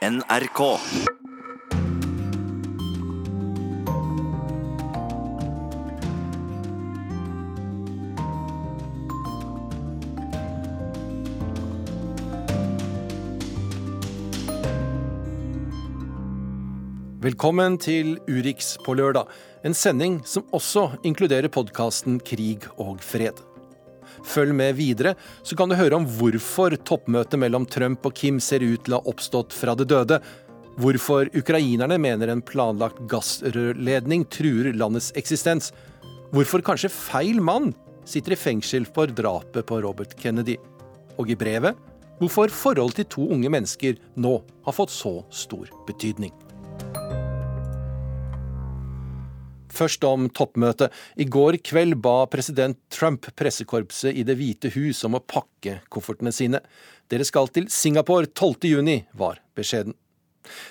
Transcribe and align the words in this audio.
NRK. 0.00 0.60
Velkommen 17.20 17.76
til 17.76 18.16
Urix 18.24 18.78
på 18.80 18.94
lørdag, 18.96 19.28
en 19.68 19.76
sending 19.76 20.22
som 20.24 20.48
også 20.56 20.94
inkluderer 21.04 21.52
podkasten 21.52 22.22
Krig 22.24 22.64
og 22.78 23.04
fred. 23.04 23.49
Følg 24.26 24.54
med 24.56 24.76
videre, 24.78 25.14
så 25.42 25.56
kan 25.56 25.70
du 25.70 25.78
høre 25.78 25.98
om 25.98 26.06
hvorfor 26.18 26.76
toppmøtet 26.86 27.40
mellom 27.40 27.66
Trump 27.68 28.06
og 28.06 28.16
Kim 28.16 28.40
ser 28.42 28.64
ut 28.64 28.84
til 28.86 28.96
å 28.96 29.00
ha 29.00 29.12
oppstått 29.12 29.56
fra 29.56 29.76
det 29.78 29.88
døde, 29.90 30.20
hvorfor 30.80 31.30
ukrainerne 31.36 31.98
mener 32.00 32.32
en 32.32 32.42
planlagt 32.44 33.02
gassrørledning 33.10 34.26
truer 34.32 34.72
landets 34.76 35.10
eksistens, 35.18 35.72
hvorfor 36.34 36.64
kanskje 36.64 36.92
feil 36.92 37.40
mann 37.42 37.72
sitter 38.08 38.34
i 38.34 38.40
fengsel 38.40 38.86
for 38.88 39.10
drapet 39.12 39.66
på 39.68 39.80
Robert 39.84 40.16
Kennedy, 40.20 40.56
og 41.18 41.30
i 41.30 41.38
brevet 41.38 41.78
hvorfor 42.20 42.52
forholdet 42.52 43.00
til 43.00 43.10
to 43.14 43.26
unge 43.32 43.50
mennesker 43.52 43.98
nå 44.20 44.36
har 44.66 44.76
fått 44.76 44.92
så 44.92 45.20
stor 45.32 45.70
betydning. 45.88 46.32
Først 49.70 50.04
om 50.04 50.28
toppmøtet. 50.34 50.92
I 51.16 51.26
går 51.30 51.60
kveld 51.64 51.98
ba 52.02 52.24
president 52.30 52.78
Trump 52.92 53.28
pressekorpset 53.38 54.16
i 54.16 54.24
Det 54.26 54.36
hvite 54.38 54.72
hus 54.74 55.04
om 55.06 55.18
å 55.18 55.24
pakke 55.24 55.80
koffertene 55.92 56.32
sine. 56.34 56.62
Dere 57.10 57.26
skal 57.26 57.50
til 57.54 57.70
Singapore 57.72 58.28
12. 58.30 58.70
juni, 58.70 59.00
var 59.14 59.40
beskjeden. 59.58 59.96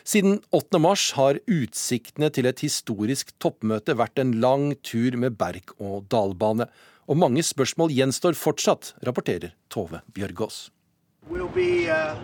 Siden 0.03 0.39
8. 0.55 0.79
mars 0.81 1.11
har 1.17 1.39
utsiktene 1.45 2.31
til 2.33 2.49
et 2.49 2.63
historisk 2.65 3.31
toppmøte 3.39 3.95
vært 3.99 4.19
en 4.21 4.35
lang 4.41 4.73
tur 4.83 5.17
med 5.17 5.37
berg- 5.39 5.75
og 5.77 6.09
dalbane. 6.11 6.67
Og 7.09 7.17
mange 7.17 7.43
spørsmål 7.45 7.93
gjenstår 7.93 8.37
fortsatt, 8.37 8.93
rapporterer 9.05 9.55
Tove 9.69 10.03
Bjørgaas. 10.13 10.69
We'll 11.29 11.45
uh, 11.45 12.15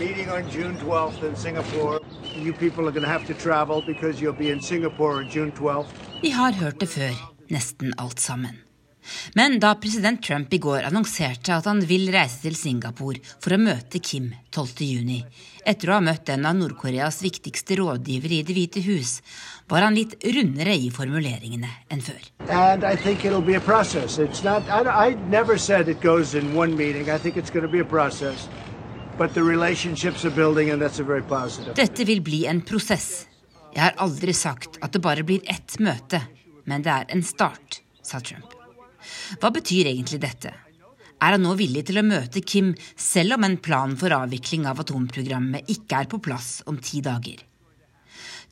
meeting 0.00 0.30
on 0.30 0.50
June 0.50 0.76
12th 0.76 1.22
in 1.22 1.36
Singapore. 1.36 2.00
You 2.34 2.52
people 2.52 2.88
are 2.88 2.92
going 2.92 3.02
to 3.02 3.08
have 3.08 3.26
to 3.26 3.34
travel 3.34 3.82
because 3.86 4.20
you'll 4.20 4.38
be 4.38 4.50
in 4.50 4.60
Singapore 4.60 5.12
on 5.18 5.28
June 5.28 5.52
12th. 5.52 5.86
Vi 6.22 6.30
har 6.30 6.52
hørt 6.52 6.80
det 6.80 6.88
før, 6.88 7.12
nesten 7.48 7.94
alt 7.98 8.20
sammen. 8.20 8.66
Men 9.34 9.60
da 9.60 9.74
president 9.74 10.22
Trump 10.22 10.52
i 10.54 10.58
går 10.58 10.86
annonserte 10.88 11.54
at 11.54 11.66
han 11.68 11.80
vil 11.86 12.08
reise 12.12 12.42
til 12.42 12.56
Singapore 12.58 13.22
for 13.38 13.54
å 13.54 13.60
møte 13.60 14.00
Kim 14.02 14.32
12.6, 14.50 15.22
etter 15.66 15.90
å 15.90 15.98
ha 15.98 16.02
møtt 16.02 16.30
en 16.34 16.46
av 16.46 16.56
Nord-Koreas 16.58 17.22
viktigste 17.22 17.78
rådgivere 17.80 18.40
i 18.40 18.42
Det 18.46 18.56
hvite 18.56 18.82
hus, 18.86 19.20
var 19.70 19.86
han 19.86 19.94
litt 19.98 20.16
rundere 20.22 20.74
i 20.74 20.90
formuleringene 20.94 21.70
enn 21.90 22.02
før. 22.02 22.22
And 22.48 22.84
I 22.84 22.96
think 22.96 23.24
it'll 23.24 23.40
be 23.42 23.56
a 23.56 23.60
process. 23.60 24.18
It's 24.18 24.42
not, 24.44 24.62
I, 24.68 24.82
I 25.10 25.14
Dette 31.76 32.04
vil 32.04 32.20
bli 32.20 32.42
en 32.50 32.60
prosess. 32.60 33.08
Jeg 33.72 33.82
har 33.82 33.96
aldri 34.04 34.34
sagt 34.36 34.76
at 34.84 34.92
det 34.92 35.00
bare 35.04 35.24
blir 35.24 35.40
ett 35.48 35.78
møte, 35.80 36.20
men 36.68 36.84
det 36.84 36.92
er 36.92 37.08
en 37.14 37.24
start, 37.24 37.80
sa 38.04 38.20
Trump. 38.20 38.52
Hva 39.40 39.50
betyr 39.54 39.88
egentlig 39.88 40.20
dette? 40.20 40.52
Er 41.16 41.32
han 41.32 41.44
nå 41.46 41.54
villig 41.56 41.86
til 41.88 42.00
å 42.00 42.04
møte 42.04 42.44
Kim 42.44 42.74
selv 42.92 43.38
om 43.38 43.46
en 43.48 43.56
plan 43.56 43.96
for 43.96 44.12
avvikling 44.12 44.66
av 44.68 44.82
atomprogrammet 44.84 45.70
ikke 45.72 46.02
er 46.02 46.10
på 46.12 46.20
plass 46.20 46.60
om 46.68 46.76
ti 46.76 47.00
dager? 47.04 47.40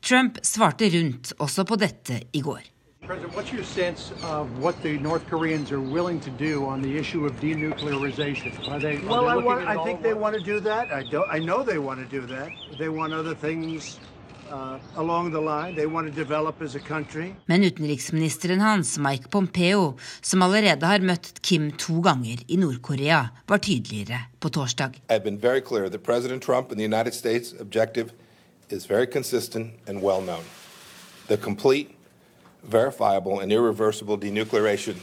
Trump 0.01 0.41
svarte 0.45 0.89
rundt 0.93 1.35
også 1.41 1.65
på 1.65 1.77
dette 1.81 2.23
i 2.33 2.41
går. 2.45 2.74
President, 3.05 3.35
what's 3.35 3.53
your 3.53 3.63
sense 3.63 4.11
of 4.23 4.57
what 4.57 4.81
the 4.81 4.97
North 4.97 5.27
Koreans 5.27 5.71
are 5.71 5.79
willing 5.79 6.19
to 6.21 6.31
do 6.31 6.65
on 6.65 6.81
the 6.81 6.97
issue 6.97 7.23
of 7.27 7.33
denuclearization? 7.39 8.67
Are 8.67 8.79
they? 8.79 8.97
Are 8.97 9.05
well, 9.05 9.25
they 9.25 9.29
I, 9.29 9.35
want, 9.35 9.67
I 9.67 9.83
think 9.83 10.01
they 10.01 10.15
want 10.15 10.35
to 10.35 10.41
do 10.41 10.59
that. 10.61 10.91
I 10.91 11.03
don't. 11.03 11.29
I 11.29 11.37
know 11.37 11.61
they 11.63 11.77
want 11.77 11.99
to 11.99 12.19
do 12.19 12.25
that. 12.25 12.49
They 12.79 12.89
want 12.89 13.13
other 13.13 13.35
things. 13.35 13.99
Uh, 14.49 14.77
along 14.97 15.31
the 15.31 15.41
line. 15.41 15.75
They 15.75 15.87
want 15.87 16.05
to 16.07 16.13
develop 16.13 16.61
as 16.61 16.75
a 16.75 16.79
country. 16.79 17.35
Men 17.45 17.63
utenriksministeren 17.63 18.61
hans, 18.61 18.97
Mike 18.97 19.29
Pompeo, 19.29 19.97
som 20.21 20.41
allerede 20.41 20.85
har 20.85 20.99
møtt 20.99 21.41
Kim 21.41 21.71
to 21.71 21.97
ganger 22.01 22.43
i 22.47 22.55
Nord-Korea, 22.55 23.23
var 23.47 23.57
tydeligere 23.57 24.19
på 24.39 24.49
torsdag. 24.49 25.01
I've 25.09 25.23
been 25.23 25.41
very 25.41 25.61
clear 25.61 25.89
that 25.89 26.03
President 26.03 26.43
Trump 26.43 26.69
and 26.69 26.77
the 26.77 26.85
United 26.85 27.13
States 27.13 27.55
objective 27.59 28.13
is 28.69 28.85
very 28.85 29.07
consistent 29.07 29.73
and 29.87 30.03
well 30.03 30.21
known. 30.21 30.45
The 31.27 31.37
complete 31.37 31.94
verifiable 32.67 33.39
and 33.39 33.51
irreversible 33.51 34.17
denuclearization 34.17 34.97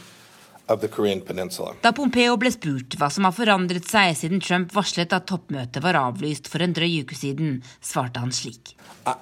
of 0.67 0.81
the 0.81 0.87
Korean 0.87 1.21
peninsula. 1.21 1.75
Da 1.81 1.91
Pompeo 1.91 2.37
ble 2.39 2.51
spurt 2.53 2.95
hva 2.99 3.09
som 3.11 3.27
har 3.27 3.35
forandret 3.35 3.87
seg 3.89 4.15
siden 4.17 4.41
Trump 4.43 4.73
varslet 4.75 5.13
at 5.15 5.27
toppmøtet 5.27 5.83
var 5.83 5.99
avlyst 5.99 6.47
for 6.51 6.63
en 6.63 6.75
drøy 6.75 7.01
uke 7.03 7.17
siden, 7.19 7.61
svarte 7.83 8.23
han 8.23 8.31
slik. 8.31 8.75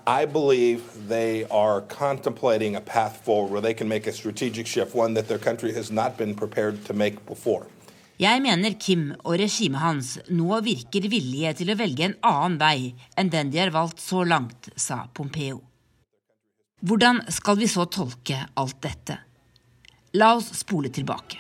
I 0.05 0.25
believe 0.25 0.81
they 1.09 1.45
are 1.49 1.81
contemplating 1.81 2.75
a 2.75 2.81
path 2.81 3.17
forward 3.25 3.51
where 3.51 3.61
they 3.61 3.73
can 3.73 3.89
make 3.89 4.05
a 4.05 4.13
strategic 4.13 4.67
shift, 4.67 4.95
one 4.95 5.15
that 5.15 5.27
their 5.27 5.39
country 5.39 5.73
has 5.73 5.91
not 5.91 6.17
been 6.17 6.35
prepared 6.35 6.85
to 6.85 6.93
make 6.93 7.25
before. 7.25 7.65
Jeg 8.21 8.41
mener 8.43 8.75
Kim 8.77 9.15
og 9.23 9.39
regimet 9.41 9.81
hans 9.81 10.11
nå 10.29 10.59
virker 10.61 11.07
villige 11.09 11.55
til 11.57 11.73
å 11.73 11.77
velge 11.79 12.05
en 12.05 12.19
annen 12.21 12.59
vei 12.61 12.91
enn 13.17 13.33
den 13.33 13.49
de 13.49 13.63
har 13.63 13.73
valgt 13.73 14.03
så 14.03 14.21
langt, 14.21 14.69
sa 14.77 15.07
Pompeo. 15.17 15.70
Hvordan 16.81 17.21
skal 17.29 17.59
vi 17.61 17.67
så 17.69 17.83
tolke 17.85 18.39
alt 18.57 18.79
dette? 18.81 19.13
La 20.17 20.31
oss 20.33 20.47
spole 20.57 20.89
tilbake. 20.89 21.37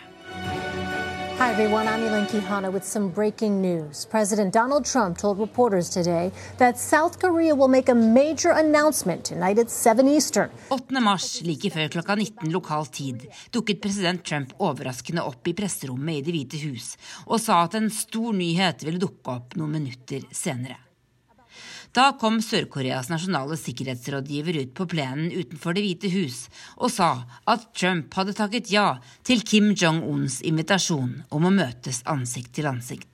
Hi, 1.39 1.49
everyone. 1.49 1.87
I'm 1.87 2.03
Elaine 2.03 2.27
Kihana 2.27 2.69
with 2.71 2.85
some 2.85 3.09
breaking 3.09 3.59
news. 3.59 4.05
President 4.05 4.53
Donald 4.53 4.85
Trump 4.85 5.17
told 5.17 5.39
reporters 5.39 5.89
today 5.89 6.31
that 6.57 6.77
South 6.77 7.17
Korea 7.19 7.55
will 7.55 7.67
make 7.67 7.89
a 7.89 7.95
major 7.95 8.51
announcement 8.51 9.25
tonight 9.25 9.57
at 9.57 9.71
7 9.71 10.07
Eastern. 10.07 10.51
8. 10.69 11.01
mars, 11.01 11.41
like 11.41 11.73
før 11.73 11.89
klokka 11.89 12.15
19 12.15 12.51
lokal 12.53 12.85
tid, 12.85 13.25
dukket 13.51 13.81
president 13.81 14.23
Trump 14.23 14.53
overraskende 14.59 15.25
opp 15.25 15.47
i 15.47 15.55
presserommet 15.57 16.21
i 16.21 16.21
Det 16.21 16.37
hvite 16.37 16.61
hus 16.67 16.93
og 17.25 17.41
sa 17.41 17.63
at 17.65 17.81
en 17.81 17.89
stor 17.89 18.29
nyhet 18.37 18.85
ville 18.85 19.01
dukke 19.01 19.39
opp 19.39 19.57
noen 19.57 19.79
minutter 19.79 20.29
senere. 20.29 20.90
Da 21.91 22.13
kom 22.15 22.37
Sør-Koreas 22.39 23.09
nasjonale 23.11 23.57
sikkerhetsrådgiver 23.59 24.61
ut 24.61 24.69
på 24.77 24.85
plenen 24.93 25.31
utenfor 25.35 25.75
Det 25.75 25.83
hvite 25.83 26.11
hus 26.13 26.45
og 26.77 26.91
sa 26.93 27.09
at 27.51 27.65
Trump 27.75 28.13
hadde 28.15 28.35
takket 28.37 28.71
ja 28.71 28.85
til 29.27 29.43
Kim 29.43 29.73
Jong-uns 29.75 30.39
invitasjon 30.47 31.17
om 31.35 31.47
å 31.47 31.51
møtes 31.51 31.99
ansikt 32.07 32.53
til 32.55 32.69
ansikt. 32.71 33.09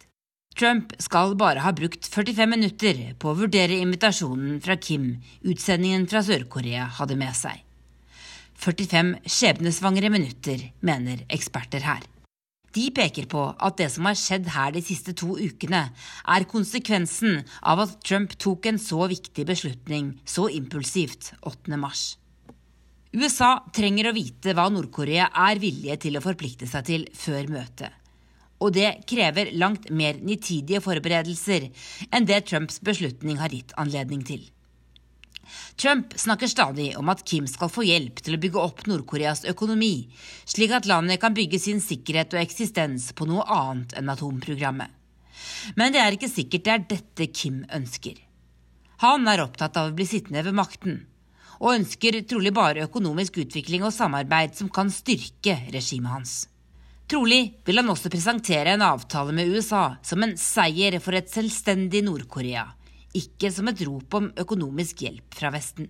Trump 0.57 0.93
skal 1.01 1.33
bare 1.37 1.61
ha 1.65 1.71
brukt 1.73 2.05
45 2.05 2.49
minutter 2.49 3.01
på 3.17 3.31
å 3.31 3.37
vurdere 3.37 3.77
invitasjonen 3.81 4.59
fra 4.61 4.77
Kim 4.77 5.09
utsendingen 5.41 6.05
fra 6.09 6.21
Sør-Korea 6.25 6.85
hadde 6.99 7.17
med 7.17 7.33
seg. 7.37 7.63
45 8.57 9.11
skjebnesvangre 9.29 10.09
minutter, 10.13 10.69
mener 10.81 11.25
eksperter 11.33 11.85
her. 11.85 12.05
De 12.77 12.91
peker 12.93 13.25
på 13.31 13.41
at 13.57 13.77
det 13.79 13.87
som 13.89 14.05
har 14.05 14.17
skjedd 14.19 14.51
her 14.53 14.73
de 14.75 14.83
siste 14.85 15.15
to 15.17 15.33
ukene, 15.39 15.87
er 16.29 16.47
konsekvensen 16.51 17.39
av 17.65 17.81
at 17.87 17.95
Trump 18.05 18.35
tok 18.37 18.67
en 18.69 18.77
så 18.81 19.07
viktig 19.09 19.47
beslutning 19.49 20.11
så 20.27 20.45
impulsivt 20.53 21.31
8. 21.41 21.79
mars. 21.81 22.17
USA 23.17 23.55
trenger 23.73 24.09
å 24.09 24.13
vite 24.13 24.53
hva 24.53 24.67
Nord-Korea 24.69 25.31
er 25.47 25.61
villige 25.63 25.95
til 26.05 26.19
å 26.19 26.21
forplikte 26.21 26.67
seg 26.69 26.85
til 26.91 27.07
før 27.17 27.47
møtet. 27.55 27.95
Og 28.61 28.73
det 28.75 28.91
krever 29.09 29.53
langt 29.57 29.89
mer 29.93 30.19
nitidige 30.21 30.81
forberedelser 30.83 31.69
enn 32.11 32.29
det 32.29 32.43
Trumps 32.49 32.81
beslutning 32.83 33.41
har 33.41 33.53
gitt 33.53 33.73
anledning 33.77 34.21
til. 34.27 34.43
Trump 35.77 36.13
snakker 36.17 36.49
stadig 36.49 36.91
om 36.99 37.09
at 37.13 37.23
Kim 37.27 37.47
skal 37.49 37.71
få 37.71 37.85
hjelp 37.87 38.21
til 38.23 38.37
å 38.37 38.41
bygge 38.41 38.61
opp 38.61 38.85
Nord-Koreas 38.89 39.45
økonomi, 39.49 40.07
slik 40.45 40.73
at 40.75 40.87
landet 40.89 41.21
kan 41.21 41.35
bygge 41.37 41.59
sin 41.61 41.81
sikkerhet 41.83 42.35
og 42.35 42.41
eksistens 42.41 43.11
på 43.17 43.27
noe 43.29 43.45
annet 43.45 43.95
enn 43.97 44.13
atomprogrammet. 44.13 44.93
Men 45.77 45.93
det 45.93 46.01
er 46.01 46.15
ikke 46.17 46.31
sikkert 46.31 46.65
det 46.65 46.73
er 46.73 46.87
dette 46.95 47.29
Kim 47.33 47.61
ønsker. 47.73 48.17
Han 49.03 49.27
er 49.29 49.43
opptatt 49.43 49.77
av 49.77 49.91
å 49.91 49.95
bli 49.97 50.07
sittende 50.09 50.41
ved 50.47 50.57
makten, 50.57 51.01
og 51.61 51.75
ønsker 51.75 52.21
trolig 52.29 52.53
bare 52.53 52.85
økonomisk 52.87 53.41
utvikling 53.43 53.85
og 53.85 53.93
samarbeid 53.93 54.55
som 54.57 54.69
kan 54.73 54.89
styrke 54.93 55.59
regimet 55.73 56.13
hans. 56.13 56.35
Trolig 57.07 57.61
vil 57.65 57.79
han 57.79 57.93
også 57.93 58.11
presentere 58.11 58.73
en 58.75 58.83
avtale 58.83 59.31
med 59.35 59.53
USA 59.53 59.93
som 60.03 60.25
en 60.25 60.35
seier 60.41 60.97
for 60.99 61.15
et 61.15 61.29
selvstendig 61.31 62.01
Nord-Korea 62.03 62.65
ikke 63.19 63.51
som 63.53 63.69
et 63.71 63.85
rop 63.87 64.19
om 64.19 64.33
økonomisk 64.43 65.05
hjelp 65.05 65.37
fra 65.37 65.51
Vesten. 65.53 65.89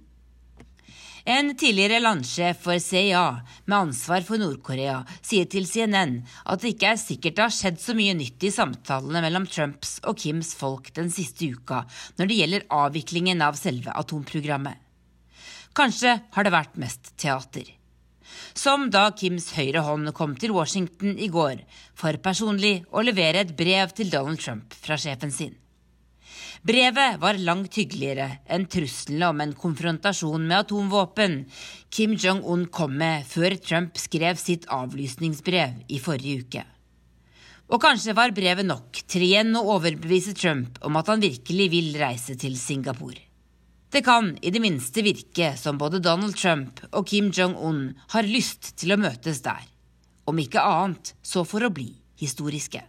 En 1.27 1.49
tidligere 1.59 1.99
landsjef 1.99 2.61
for 2.63 2.79
CIA 2.79 3.23
med 3.65 3.75
ansvar 3.75 4.23
for 4.23 4.39
Nord-Korea 4.39 5.01
sier 5.17 5.49
til 5.51 5.65
CNN 5.67 6.21
at 6.47 6.61
det 6.63 6.71
ikke 6.71 6.93
er 6.93 7.01
sikkert 7.01 7.35
det 7.35 7.43
har 7.43 7.51
skjedd 7.51 7.81
så 7.83 7.95
mye 7.97 8.13
nytt 8.15 8.45
i 8.47 8.51
samtalene 8.55 9.19
mellom 9.25 9.47
Trumps 9.51 9.97
og 10.07 10.21
Kims 10.23 10.53
folk 10.55 10.87
den 10.95 11.11
siste 11.11 11.49
uka 11.51 11.81
når 12.15 12.31
det 12.31 12.39
gjelder 12.39 12.67
avviklingen 12.79 13.43
av 13.43 13.59
selve 13.59 13.91
atomprogrammet. 13.99 14.79
Kanskje 15.75 16.15
har 16.31 16.47
det 16.47 16.55
vært 16.55 16.79
mest 16.79 17.11
teater. 17.19 17.67
Som 18.55 18.87
da 18.95 19.09
Kims 19.11 19.51
høyre 19.59 19.83
hånd 19.83 20.15
kom 20.15 20.39
til 20.39 20.55
Washington 20.55 21.19
i 21.19 21.27
går 21.27 21.59
for 21.91 22.23
personlig 22.23 22.77
å 22.87 23.03
levere 23.03 23.43
et 23.43 23.55
brev 23.59 23.91
til 23.99 24.15
Donald 24.15 24.39
Trump 24.39 24.79
fra 24.79 24.95
sjefen 24.95 25.35
sin. 25.35 25.57
Brevet 26.65 27.19
var 27.21 27.37
langt 27.37 27.77
hyggeligere 27.77 28.39
enn 28.49 28.65
truslene 28.71 29.29
om 29.29 29.43
en 29.43 29.53
konfrontasjon 29.57 30.47
med 30.47 30.63
atomvåpen 30.63 31.43
Kim 31.93 32.15
Jong-un 32.17 32.65
kom 32.73 32.97
med 32.97 33.27
før 33.29 33.55
Trump 33.61 33.99
skrev 34.01 34.39
sitt 34.41 34.65
avlysningsbrev 34.73 35.83
i 35.93 36.01
forrige 36.01 36.41
uke. 36.43 36.65
Og 37.67 37.81
kanskje 37.83 38.15
var 38.15 38.33
brevet 38.35 38.65
nok 38.65 39.03
til 39.11 39.27
igjen 39.27 39.55
å 39.59 39.65
overbevise 39.75 40.33
Trump 40.37 40.79
om 40.87 40.97
at 40.99 41.09
han 41.11 41.23
virkelig 41.23 41.69
vil 41.73 41.95
reise 41.99 42.37
til 42.39 42.55
Singapore. 42.59 43.19
Det 43.91 44.03
kan 44.03 44.33
i 44.43 44.51
det 44.51 44.59
minste 44.63 45.03
virke 45.03 45.53
som 45.59 45.79
både 45.79 46.01
Donald 46.03 46.35
Trump 46.35 46.81
og 46.91 47.07
Kim 47.07 47.31
Jong-un 47.31 47.93
har 48.15 48.27
lyst 48.27 48.73
til 48.79 48.95
å 48.95 48.99
møtes 48.99 49.43
der. 49.45 49.63
Om 50.27 50.43
ikke 50.43 50.63
annet 50.63 51.13
så 51.23 51.45
for 51.47 51.63
å 51.63 51.71
bli 51.71 51.93
historiske. 52.19 52.83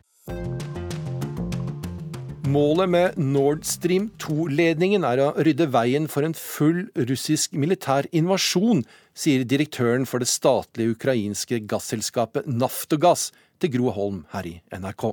Målet 2.48 2.88
med 2.88 3.16
Nord 3.20 3.66
Stream 3.68 4.06
2-ledningen 4.22 5.02
er 5.04 5.20
å 5.20 5.32
rydde 5.44 5.66
veien 5.68 6.06
for 6.08 6.24
en 6.24 6.32
full 6.32 6.86
russisk 7.10 7.52
militær 7.52 8.06
invasjon, 8.16 8.84
sier 9.12 9.44
direktøren 9.44 10.06
for 10.08 10.24
det 10.24 10.30
statlige 10.32 10.94
ukrainske 10.94 11.58
gasselskapet 11.68 12.48
Naftogass 12.48 13.26
til 13.60 13.74
Gro 13.74 13.92
Holm 13.92 14.22
her 14.32 14.48
i 14.48 14.54
NRK. 14.72 15.10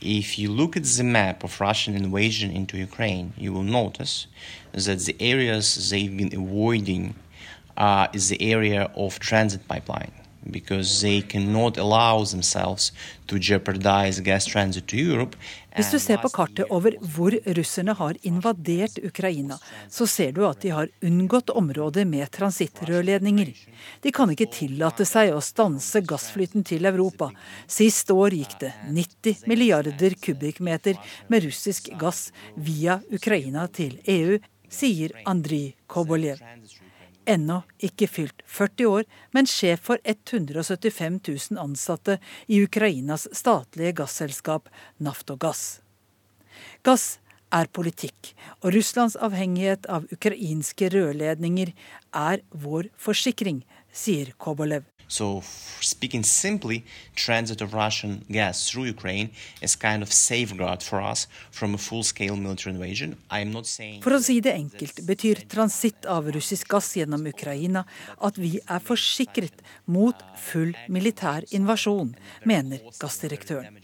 If 0.00 0.38
you 0.38 0.52
look 0.52 0.76
at 0.76 0.84
the 0.84 1.02
map 1.02 1.42
of 1.42 1.60
Russian 1.60 1.96
invasion 1.96 2.54
into 2.54 2.76
Ukraine, 2.76 3.32
you 3.36 3.52
will 3.52 3.66
notice 3.66 4.28
that 4.72 5.00
the 5.00 5.16
areas 5.18 5.90
they've 5.90 6.16
been 6.16 6.30
avoiding 6.32 7.16
uh, 7.76 8.06
is 8.12 8.28
the 8.28 8.52
area 8.52 8.88
of 8.94 9.18
transit 9.18 9.66
pipeline 9.66 10.19
because 10.44 11.02
they 11.02 11.20
cannot 11.20 11.78
allow 11.78 12.24
themselves 12.24 12.92
to 13.26 13.38
jeopardize 13.38 14.20
gas 14.20 14.46
transit 14.46 14.86
to 14.86 14.96
Europe. 14.96 15.36
Hvis 15.76 15.90
du 15.92 15.98
ser 16.02 16.18
på 16.18 16.28
kartet 16.34 16.66
over 16.74 16.96
hvor 17.14 17.34
russerne 17.56 17.94
har 17.94 18.16
invadert 18.26 18.98
Ukraina, 19.06 19.58
så 19.88 20.06
ser 20.06 20.32
du 20.34 20.42
at 20.48 20.60
de 20.64 20.72
har 20.74 20.90
unngått 21.06 21.52
områder 21.54 22.08
med 22.10 22.30
transittrørledninger. 22.34 23.52
De 24.02 24.12
kan 24.12 24.32
ikke 24.34 24.50
tillate 24.50 25.06
seg 25.06 25.30
å 25.34 25.44
stanse 25.44 26.02
gassflyten 26.02 26.66
til 26.66 26.90
Europa. 26.90 27.30
Sist 27.70 28.10
år 28.10 28.34
gikk 28.34 28.58
det 28.64 28.72
90 28.90 29.46
milliarder 29.50 30.18
kubikkmeter 30.18 30.98
med 31.28 31.46
russisk 31.46 31.92
gass 32.00 32.28
via 32.56 32.98
Ukraina 33.14 33.68
til 33.70 34.00
EU, 34.10 34.40
sier 34.70 35.14
Andrij 35.26 35.74
Koboljev 35.90 36.42
ennå 37.30 37.60
ikke 37.86 38.08
fylt 38.10 38.42
40 38.50 38.90
år, 38.90 39.06
men 39.36 39.48
sjef 39.48 39.86
for 39.86 40.02
175 40.04 41.20
000 41.28 41.62
ansatte 41.62 42.18
i 42.50 42.60
Ukrainas 42.64 43.28
statlige 43.36 43.94
gasselskap 44.02 44.70
Naftogass. 44.98 45.80
Gass 46.82 47.18
er 47.54 47.70
politikk, 47.74 48.32
og 48.62 48.74
Russlands 48.76 49.18
avhengighet 49.18 49.86
av 49.90 50.06
ukrainske 50.14 50.90
rørledninger 50.94 51.74
er 52.16 52.42
vår 52.50 52.90
forsikring, 52.98 53.62
sier 53.90 54.34
Kobolev. 54.38 54.89
So, 55.10 55.42
speaking 55.80 56.22
simply, 56.22 56.84
transit 57.16 57.60
of 57.60 57.74
Russian 57.74 58.24
gas 58.30 58.70
through 58.70 58.84
Ukraine 58.84 59.30
is 59.60 59.74
kind 59.74 60.04
of 60.04 60.12
safeguard 60.12 60.84
for 60.84 61.00
us 61.02 61.26
from 61.50 61.74
a 61.74 61.78
full-scale 61.78 62.36
military 62.36 62.76
invasion. 62.76 63.16
I 63.28 63.40
am 63.40 63.50
not 63.50 63.66
saying 63.66 64.02
For 64.02 64.14
å 64.14 64.20
si 64.22 64.38
det 64.38 64.54
enkelt 64.54 65.02
betyr 65.08 65.42
transitt 65.50 66.06
av 66.06 66.30
russisk 66.30 66.70
gass 66.70 66.92
gjennom 66.94 67.26
Ukraina 67.26 67.82
at 68.22 68.38
vi 68.38 68.60
er 68.62 68.78
forsikret 68.78 69.64
mot 69.90 70.14
full 70.38 70.76
militær 70.86 71.42
invasjon, 71.50 72.14
mener 72.46 72.78
gassdirektøren. 73.02 73.80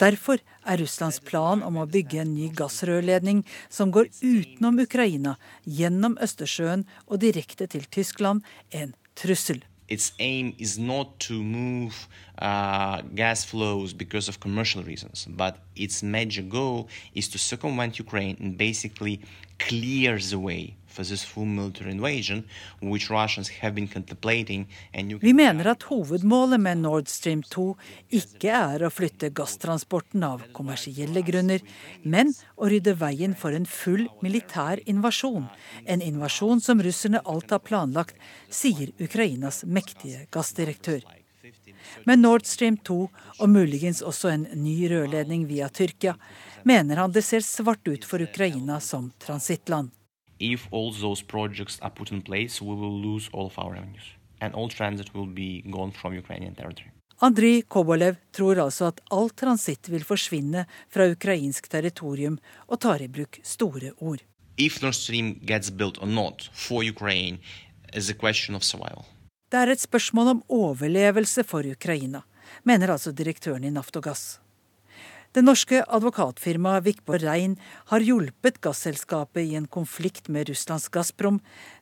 Derfor 0.00 0.40
er 0.64 0.80
Russlands 0.80 1.20
plan 1.20 1.60
om 1.66 1.76
å 1.76 1.84
bygge 1.90 2.22
en 2.22 2.32
ny 2.32 2.48
gassrørledning 2.56 3.42
som 3.68 3.92
går 3.92 4.08
utenom 4.22 4.80
Ukraina, 4.86 5.36
gjennom 5.68 6.16
Østersjøen 6.16 6.86
og 7.06 7.20
direkte 7.26 7.68
til 7.68 7.84
Tyskland, 7.92 8.40
en 8.72 8.96
trussel. 9.20 9.60
Its 9.92 10.12
aim 10.20 10.54
is 10.58 10.78
not 10.78 11.06
to 11.20 11.34
move 11.42 12.08
uh, 12.38 13.02
gas 13.14 13.44
flows 13.44 13.92
because 13.92 14.26
of 14.26 14.40
commercial 14.40 14.82
reasons, 14.82 15.26
but 15.28 15.58
its 15.76 16.02
major 16.02 16.40
goal 16.40 16.88
is 17.14 17.28
to 17.28 17.38
circumvent 17.38 17.98
Ukraine 17.98 18.36
and 18.40 18.56
basically 18.56 19.20
clear 19.58 20.18
the 20.18 20.38
way 20.38 20.64
Vi 25.22 25.32
mener 25.32 25.70
at 25.72 25.86
hovedmålet 25.88 26.60
med 26.60 26.82
Nord 26.82 27.08
Stream 27.08 27.42
2 27.42 27.66
ikke 28.20 28.50
er 28.52 28.84
å 28.84 28.90
flytte 28.92 29.32
gasstransporten 29.36 30.26
av 30.26 30.44
kommersielle 30.56 31.22
grunner, 31.26 31.64
men 32.02 32.34
å 32.56 32.68
rydde 32.72 32.94
veien 33.00 33.34
for 33.38 33.56
en 33.56 33.66
full 33.68 34.08
militær 34.24 34.82
invasjon. 34.90 35.48
En 35.86 36.04
invasjon 36.04 36.60
som 36.60 36.82
russerne 36.84 37.22
alt 37.24 37.50
har 37.54 37.64
planlagt, 37.64 38.16
sier 38.52 38.92
Ukrainas 39.00 39.64
mektige 39.64 40.26
gassdirektør. 40.34 41.02
Med 42.04 42.18
Nord 42.18 42.46
Stream 42.46 42.76
2 42.76 42.98
og 43.38 43.48
muligens 43.50 44.02
også 44.02 44.30
en 44.32 44.46
ny 44.62 44.76
rørledning 44.90 45.46
via 45.48 45.68
Tyrkia, 45.68 46.14
mener 46.64 47.02
han 47.02 47.12
det 47.12 47.24
ser 47.26 47.42
svart 47.46 47.88
ut 47.88 48.06
for 48.06 48.22
Ukraina 48.22 48.80
som 48.80 49.10
transittland. 49.22 49.90
If 50.42 50.68
all 50.70 50.92
those 50.92 51.22
projects 51.22 51.78
are 51.80 51.90
put 51.90 52.10
in 52.10 52.22
place, 52.22 52.60
we 52.60 52.74
will 52.74 52.98
lose 53.08 53.30
all 53.32 53.46
of 53.46 53.58
our 53.58 53.72
revenues. 53.72 54.08
And 54.40 54.54
all 54.54 54.68
transit 54.68 55.14
will 55.14 55.26
be 55.26 55.62
gone 55.70 55.92
from 55.92 56.14
Ukrainian 56.14 56.54
territory. 56.54 56.90
Andrij 57.22 57.62
Kobolev 57.68 58.16
tror 58.32 58.58
altså 58.58 58.88
at 58.90 59.00
all 59.10 59.30
transitt 59.30 59.88
vil 59.88 60.02
forsvinne 60.04 60.64
fra 60.90 61.06
ukrainsk 61.06 61.68
territorium, 61.70 62.38
og 62.66 62.80
tar 62.80 63.02
i 63.02 63.08
bruk 63.08 63.38
store 63.46 63.92
ord. 63.98 64.24
If 64.58 64.82
Nord 64.82 64.94
Stream 64.94 65.38
gets 65.46 65.70
built 65.70 66.02
or 66.02 66.06
not 66.06 66.50
for 66.52 66.82
Ukraine 66.82 67.38
is 67.94 68.10
a 68.10 68.14
question 68.14 68.56
of 68.56 68.62
survival. 68.62 69.06
Det 69.52 69.60
er 69.60 69.70
et 69.70 69.80
spørsmål 69.80 70.28
om 70.28 70.42
overlevelse 70.48 71.44
for 71.44 71.62
Ukraina, 71.62 72.24
mener 72.64 72.90
altså 72.90 73.12
direktøren 73.12 73.64
i 73.64 73.70
Naftogass. 73.70 74.41
Det 75.32 75.40
norske 75.40 75.78
advokatfirmaet 75.88 76.84
Vikborg 76.84 77.22
Rein 77.24 77.54
har 77.88 78.04
hjulpet 78.04 78.58
gasselskapet 78.60 79.46
i 79.48 79.54
en 79.56 79.66
konflikt 79.66 80.28
med 80.28 80.50
Russlands 80.50 80.90
Gazprom. 80.92 81.38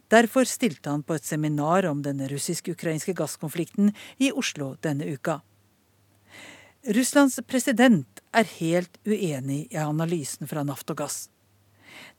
Derfor 0.07 0.47
stilte 0.47 0.90
han 0.90 1.02
på 1.02 1.16
et 1.19 1.26
seminar 1.26 1.88
om 1.90 2.04
den 2.07 2.23
russisk-ukrainske 2.30 3.16
gasskonflikten 3.19 3.90
i 4.23 4.30
Oslo 4.30 4.76
denne 4.87 5.09
uka. 5.11 5.40
Russlands 6.95 7.40
president 7.47 8.23
er 8.30 8.47
helt 8.61 9.00
uenig 9.04 9.66
i 9.75 9.80
analysen 9.83 10.47
fra 10.47 10.62
Naftogass. 10.62 11.26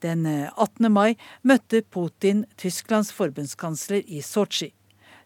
Den 0.04 0.28
18. 0.28 0.92
mai 0.92 1.16
møtte 1.48 1.80
Putin 1.82 2.44
Tysklands 2.60 3.14
forbundskansler 3.16 4.04
i 4.04 4.20
Sotsji. 4.22 4.74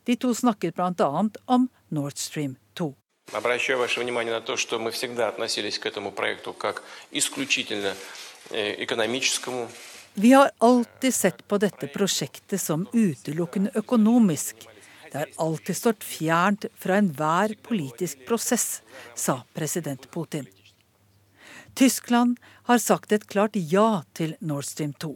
De 0.06 0.16
to 0.22 0.36
snakket 0.38 0.78
bl.a. 0.78 1.10
om 1.50 1.68
Nord 1.90 2.22
Stream 2.22 2.56
2. 2.78 2.94
Обращаю 3.33 3.79
ваше 3.79 4.01
внимание 4.01 4.35
на 4.35 4.41
то, 4.41 4.57
что 4.57 4.79
мы 4.79 4.91
всегда 4.91 5.29
относились 5.29 5.79
к 5.79 5.87
этому 5.87 6.11
проекту 6.11 6.53
как 6.53 6.83
исключительно 7.13 7.95
э, 8.51 8.83
экономическому. 8.85 9.69
Vi 10.15 10.33
har 10.33 10.51
alltid 10.59 11.15
sett 11.15 11.49
på 11.49 11.59
dette 11.59 11.87
prosjektet 11.87 12.61
som 12.61 12.89
utelukkende 12.93 13.71
økonomisk. 13.75 14.57
Det 15.13 15.19
har 15.19 15.29
alltid 15.37 15.77
stått 15.77 16.05
fjernt 16.05 16.65
fra 16.75 16.97
enhver 16.99 17.55
politisk 17.63 18.27
prosess, 18.27 18.83
sa 19.15 19.43
president 19.55 20.11
Putin. 20.11 20.47
Tyskland 21.75 22.39
har 22.63 22.79
sagt 22.79 23.13
et 23.13 23.27
klart 23.27 23.55
ja 23.55 24.03
til 24.13 24.35
Nord 24.41 24.65
Stream 24.65 24.93
2. 24.93 25.15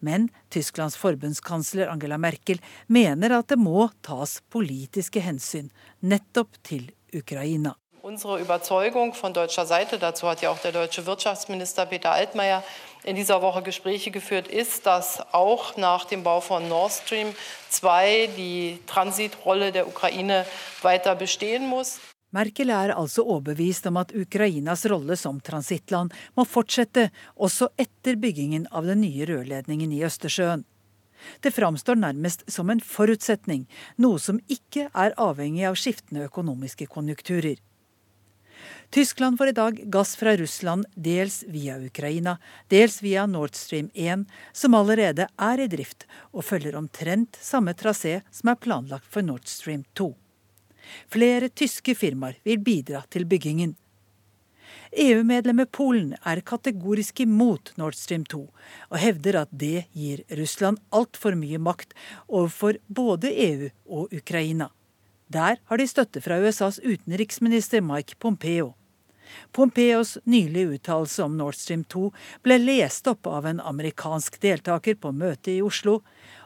Men 0.00 0.28
Tysklands 0.50 0.96
forbundskansler 0.96 1.88
Angela 1.92 2.18
Merkel 2.18 2.60
mener 2.86 3.38
at 3.38 3.48
det 3.52 3.60
må 3.60 3.88
tas 4.02 4.40
politiske 4.52 5.20
hensyn 5.20 5.70
nettopp 6.00 6.56
til 6.62 6.90
Ukraina. 7.13 7.75
Unsere 8.01 8.39
Überzeugung 8.39 9.13
von 9.13 9.33
deutscher 9.33 9.65
Seite, 9.65 9.99
dazu 9.99 10.27
hat 10.27 10.41
ja 10.41 10.49
auch 10.51 10.59
der 10.59 10.71
deutsche 10.71 11.05
Wirtschaftsminister 11.05 11.85
Peter 11.85 12.11
Altmaier 12.11 12.63
in 13.03 13.15
dieser 13.15 13.41
Woche 13.41 13.61
Gespräche 13.61 14.11
geführt, 14.11 14.47
ist, 14.47 14.85
dass 14.85 15.21
auch 15.33 15.75
nach 15.77 16.05
dem 16.05 16.23
Bau 16.23 16.41
von 16.41 16.67
Nord 16.69 16.91
Stream 16.91 17.35
2 17.69 18.29
die 18.37 18.79
Transitrolle 18.87 19.71
der 19.71 19.87
Ukraine 19.87 20.45
weiter 20.81 21.15
bestehen 21.15 21.67
muss. 21.67 21.99
Merkel 22.31 22.69
er 22.69 22.95
altså 22.97 23.25
overbevist 23.25 23.87
om 23.89 23.97
at 23.97 24.13
Ukrainas 24.13 24.85
rolle 24.85 25.15
som 25.17 25.39
transittland 25.41 26.13
må 26.37 26.45
fortsette 26.45 27.07
også 27.35 27.71
etter 27.75 28.19
byggingen 28.21 28.67
av 28.69 28.85
den 28.85 29.01
nye 29.01 29.25
rørledningen 29.25 29.91
i 29.91 30.03
Østersjøen. 30.05 30.63
Det 31.41 31.51
framstår 31.55 31.99
nærmest 31.99 32.45
som 32.51 32.69
en 32.69 32.81
forutsetning, 32.83 33.65
noe 33.97 34.19
som 34.19 34.39
ikke 34.47 34.89
er 34.93 35.17
avhengig 35.17 35.65
av 35.69 35.79
skiftende 35.79 36.27
økonomiske 36.29 36.87
konjunkturer. 36.91 37.57
Tyskland 38.89 39.37
får 39.37 39.47
i 39.47 39.51
dag 39.51 39.81
gass 39.93 40.15
fra 40.17 40.37
Russland 40.37 40.85
dels 40.95 41.43
via 41.47 41.77
Ukraina, 41.77 42.37
dels 42.67 43.01
via 43.03 43.25
Nord 43.25 43.53
Stream 43.55 43.91
1, 43.93 44.25
som 44.51 44.73
allerede 44.75 45.27
er 45.37 45.61
i 45.61 45.67
drift 45.69 46.07
og 46.31 46.43
følger 46.47 46.75
omtrent 46.75 47.37
samme 47.41 47.75
trasé 47.77 48.19
som 48.31 48.49
er 48.49 48.57
planlagt 48.57 49.05
for 49.05 49.21
Nord 49.21 49.45
Stream 49.45 49.83
2. 49.93 50.09
Flere 51.13 51.51
tyske 51.53 51.93
firmaer 51.95 52.39
vil 52.43 52.63
bidra 52.65 53.03
til 53.13 53.27
byggingen. 53.29 53.75
EU-medlemmet 54.97 55.69
Polen 55.71 56.15
er 56.25 56.41
kategorisk 56.41 57.19
imot 57.21 57.75
Nord 57.77 57.93
Stream 57.93 58.23
2, 58.25 58.39
og 58.89 58.97
hevder 58.97 59.43
at 59.43 59.51
det 59.53 59.85
gir 59.93 60.23
Russland 60.39 60.81
altfor 60.89 61.37
mye 61.37 61.59
makt 61.61 61.93
overfor 62.25 62.79
både 62.87 63.29
EU 63.29 63.69
og 63.85 64.15
Ukraina. 64.17 64.71
Der 65.29 65.61
har 65.69 65.77
de 65.77 65.85
støtte 65.85 66.23
fra 66.25 66.39
USAs 66.41 66.79
utenriksminister 66.81 67.85
Mike 67.85 68.17
Pompeo. 68.17 68.73
Pompeos 69.53 70.17
nylige 70.25 70.79
uttalelse 70.79 71.21
om 71.21 71.37
Nord 71.37 71.53
Stream 71.53 71.83
2 71.85 72.09
ble 72.41 72.57
lest 72.57 73.05
opp 73.11 73.29
av 73.29 73.45
en 73.45 73.61
amerikansk 73.61 74.39
deltaker 74.41 74.97
på 74.97 75.13
møtet 75.13 75.51
i 75.53 75.61
Oslo, 75.61 75.99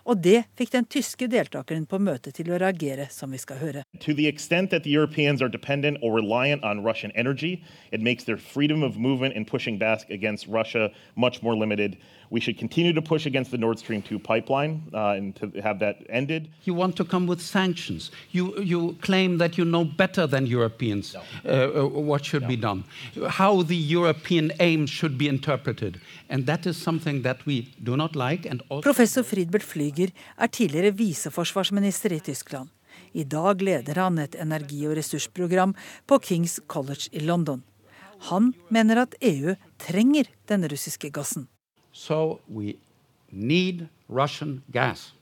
og 0.05 0.23
det 0.23 0.43
fikk 0.59 0.73
den 0.73 0.85
tyske 0.85 1.27
deltakeren 1.31 1.85
på 1.87 1.99
møtet 1.99 2.35
til 2.35 2.51
å 2.51 2.59
reagere, 2.61 3.07
som 3.11 3.31
vi 3.31 3.39
skal 3.41 3.59
høre. 3.61 3.83
To 3.99 4.13
the 4.13 4.27
extent 4.27 4.71
that 4.71 4.83
the 4.83 4.91
Europeans 4.91 5.41
are 5.41 5.49
dependent 5.49 5.97
or 6.01 6.11
reliant 6.13 6.63
on 6.63 6.83
Russian 6.83 7.11
energy, 7.15 7.63
it 7.91 8.01
makes 8.01 8.23
their 8.25 8.37
freedom 8.37 8.83
of 8.83 8.97
movement 8.97 9.35
and 9.35 9.47
pushing 9.47 9.77
back 9.77 10.09
against 10.09 10.47
Russia 10.47 10.89
much 11.15 11.41
more 11.41 11.55
limited. 11.55 11.97
We 12.33 12.39
should 12.39 12.57
continue 12.57 12.93
to 12.93 13.01
push 13.01 13.27
against 13.27 13.51
the 13.51 13.59
Nord 13.59 13.77
Stream 13.77 14.01
2 14.01 14.17
pipeline 14.17 14.89
uh, 14.91 15.09
and 15.09 15.35
to 15.35 15.51
have 15.61 15.77
that 15.79 15.97
ended. 16.09 16.49
You 16.63 16.73
want 16.73 16.95
to 16.97 17.05
come 17.05 17.27
with 17.27 17.39
sanctions. 17.39 18.09
You, 18.31 18.59
you 18.59 18.97
claim 19.01 19.37
that 19.37 19.55
you 19.55 19.65
know 19.65 19.85
better 19.85 20.25
than 20.25 20.47
Europeans 20.47 21.15
no. 21.43 21.83
uh, 21.83 21.87
what 21.87 22.25
should 22.25 22.41
no. 22.41 22.47
be 22.47 22.55
done, 22.55 22.85
how 23.29 23.61
the 23.61 23.75
European 23.75 24.51
aims 24.59 24.89
should 24.89 25.15
be 25.15 25.27
interpreted. 25.27 26.01
And 26.27 26.47
that 26.47 26.65
is 26.65 26.75
something 26.75 27.21
that 27.21 27.45
we 27.45 27.73
do 27.83 27.95
not 27.95 28.15
like. 28.15 28.47
And 28.47 28.63
also 28.69 28.81
Professor 28.81 29.21
Friedbert 29.21 29.61
Flyger 29.93 30.13
er 30.37 30.47
tidligere 30.47 30.95
viseforsvarsminister 30.97 32.13
i 32.13 32.19
Tyskland. 32.19 32.69
I 33.13 33.23
dag 33.23 33.61
leder 33.61 33.95
han 34.01 34.17
et 34.17 34.35
energi- 34.35 34.87
og 34.87 34.97
ressursprogram 34.97 35.75
på 36.07 36.17
Kings 36.19 36.59
College 36.67 37.09
i 37.11 37.19
London. 37.19 37.63
Han 38.29 38.53
mener 38.69 39.01
at 39.01 39.15
EU 39.21 39.55
trenger 39.77 40.25
den 40.47 40.65
russiske 40.65 41.09
gassen. 41.09 41.47
So 41.91 42.39
we 42.49 42.73
need 43.31 43.87
Russian 44.09 44.63
gas. 44.71 45.13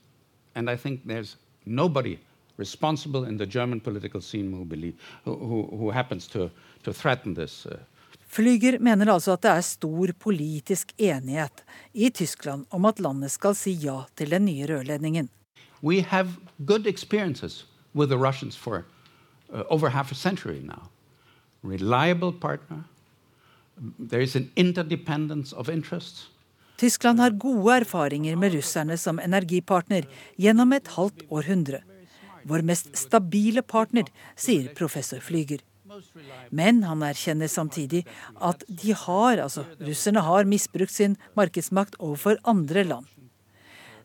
And 0.54 0.70
I 0.70 0.76
think 0.76 1.04
there's 1.04 1.36
nobody 1.66 2.16
responsible 2.58 3.28
in 3.28 3.38
the 3.38 3.46
German 3.46 3.80
political 3.80 4.20
scene 4.20 4.52
who, 4.52 4.64
believe, 4.64 4.94
who, 5.24 5.34
who, 5.36 5.76
who 5.76 5.90
happens 5.90 6.26
to, 6.28 6.50
to 6.84 6.92
threaten 6.92 7.34
this. 7.34 7.66
Uh, 7.66 7.76
Flyger 8.32 8.78
mener 8.80 9.10
altså 9.12 9.34
at 9.36 9.42
det 9.44 9.50
er 9.52 9.64
stor 9.66 10.12
politisk 10.18 10.94
enighet 10.96 11.62
i 11.92 12.08
Tyskland 12.08 12.64
om 12.72 12.86
at 12.88 13.00
landet 13.00 13.30
skal 13.34 13.54
si 13.54 13.74
ja 13.76 14.06
til 14.16 14.32
den 14.32 14.46
nye 14.48 14.66
rørledningen. 14.70 15.28
We 15.82 16.00
have 16.00 16.32
good 16.66 16.86
experiences 16.86 17.66
with 17.94 18.08
the 18.08 18.16
Russians 18.16 18.56
for 18.56 18.84
uh, 19.52 19.62
over 19.68 19.88
half 19.88 20.12
a 20.12 20.14
century 20.14 20.62
now. 20.64 20.88
Reliable 21.62 22.32
partner. 22.32 22.84
There 23.98 24.22
is 24.22 24.36
an 24.36 24.50
interdependence 24.56 25.56
of 25.56 25.68
interests. 25.68 26.30
Tyskland 26.78 27.20
har 27.20 27.30
gode 27.30 27.76
erfaringer 27.84 28.36
med 28.36 28.54
russerne 28.54 28.96
som 28.96 29.18
energipartner 29.18 30.08
gjennom 30.40 30.72
et 30.72 30.88
halvt 30.96 31.22
århundre. 31.30 31.82
Vår 32.48 32.64
mest 32.66 32.96
stabile 32.98 33.62
partner, 33.62 34.08
sier 34.36 34.72
professor 34.74 35.20
Flyger. 35.20 35.60
Men 36.50 36.82
han 36.86 37.02
erkjenner 37.06 37.50
samtidig 37.50 38.04
at 38.40 38.64
de 38.68 38.94
har, 39.04 39.42
altså 39.42 39.64
russerne 39.80 40.24
har 40.24 40.48
misbrukt 40.48 40.94
sin 40.94 41.18
markedsmakt 41.38 41.98
overfor 42.00 42.40
andre 42.48 42.84
land. 42.84 43.10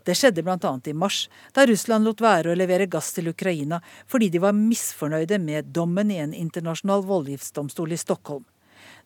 Det 0.08 0.16
skjedde 0.16 0.44
bl.a. 0.44 0.70
i 0.88 0.94
mars, 0.96 1.26
da 1.52 1.66
Russland 1.68 2.08
lot 2.08 2.22
være 2.24 2.54
å 2.54 2.56
levere 2.56 2.88
gass 2.88 3.12
til 3.16 3.28
Ukraina 3.34 3.82
fordi 4.08 4.30
de 4.32 4.40
var 4.40 4.56
misfornøyde 4.56 5.40
med 5.44 5.74
dommen 5.76 6.14
i 6.16 6.22
en 6.24 6.36
internasjonal 6.36 7.04
voldgiftsdomstol 7.10 7.92
i 7.92 8.00
Stockholm. 8.00 8.46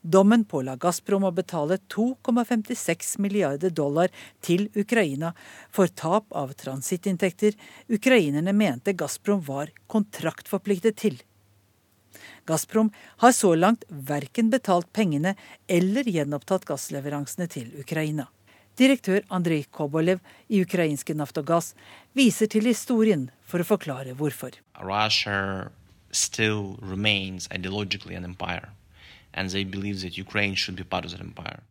Dommen 0.02 0.44
påla 0.50 0.76
Gazprom 0.82 1.26
å 1.26 1.34
betale 1.34 1.80
2,56 1.94 3.18
milliarder 3.22 3.74
dollar 3.74 4.14
til 4.42 4.68
Ukraina 4.78 5.34
for 5.74 5.90
tap 5.90 6.30
av 6.38 6.54
transittinntekter 6.58 7.58
ukrainerne 7.90 8.54
mente 8.54 8.94
Gazprom 8.98 9.42
var 9.46 9.74
kontraktforpliktet 9.90 10.98
til. 11.02 11.22
Gazprom 12.46 12.92
har 13.24 13.32
så 13.32 13.54
langt 13.56 13.84
verken 13.90 14.50
betalt 14.50 14.90
pengene 14.94 15.36
eller 15.68 16.04
gjenopptatt 16.04 16.66
gassleveransene 16.66 17.48
til 17.52 17.72
Ukraina. 17.80 18.28
Direktør 18.80 19.22
Andrij 19.30 19.66
Kobolev 19.72 20.22
i 20.48 20.62
ukrainske 20.64 21.14
Naftogaz 21.14 21.74
viser 22.18 22.48
til 22.48 22.66
historien 22.66 23.30
for 23.44 23.62
å 23.62 23.68
forklare 23.68 24.16
hvorfor. 24.18 24.56
Russia 24.80 25.70
still 26.12 26.78
remains 26.82 27.48
ideologically 27.52 28.16
an 28.16 28.26
empire 28.26 28.72
and 29.34 29.50
they 29.50 29.64
believe 29.64 30.02
that 30.02 30.18
Ukraine 30.18 30.56
should 30.56 30.76
be 30.76 30.84
part 30.84 31.06
of 31.06 31.12
that 31.12 31.22
empire. 31.22 31.62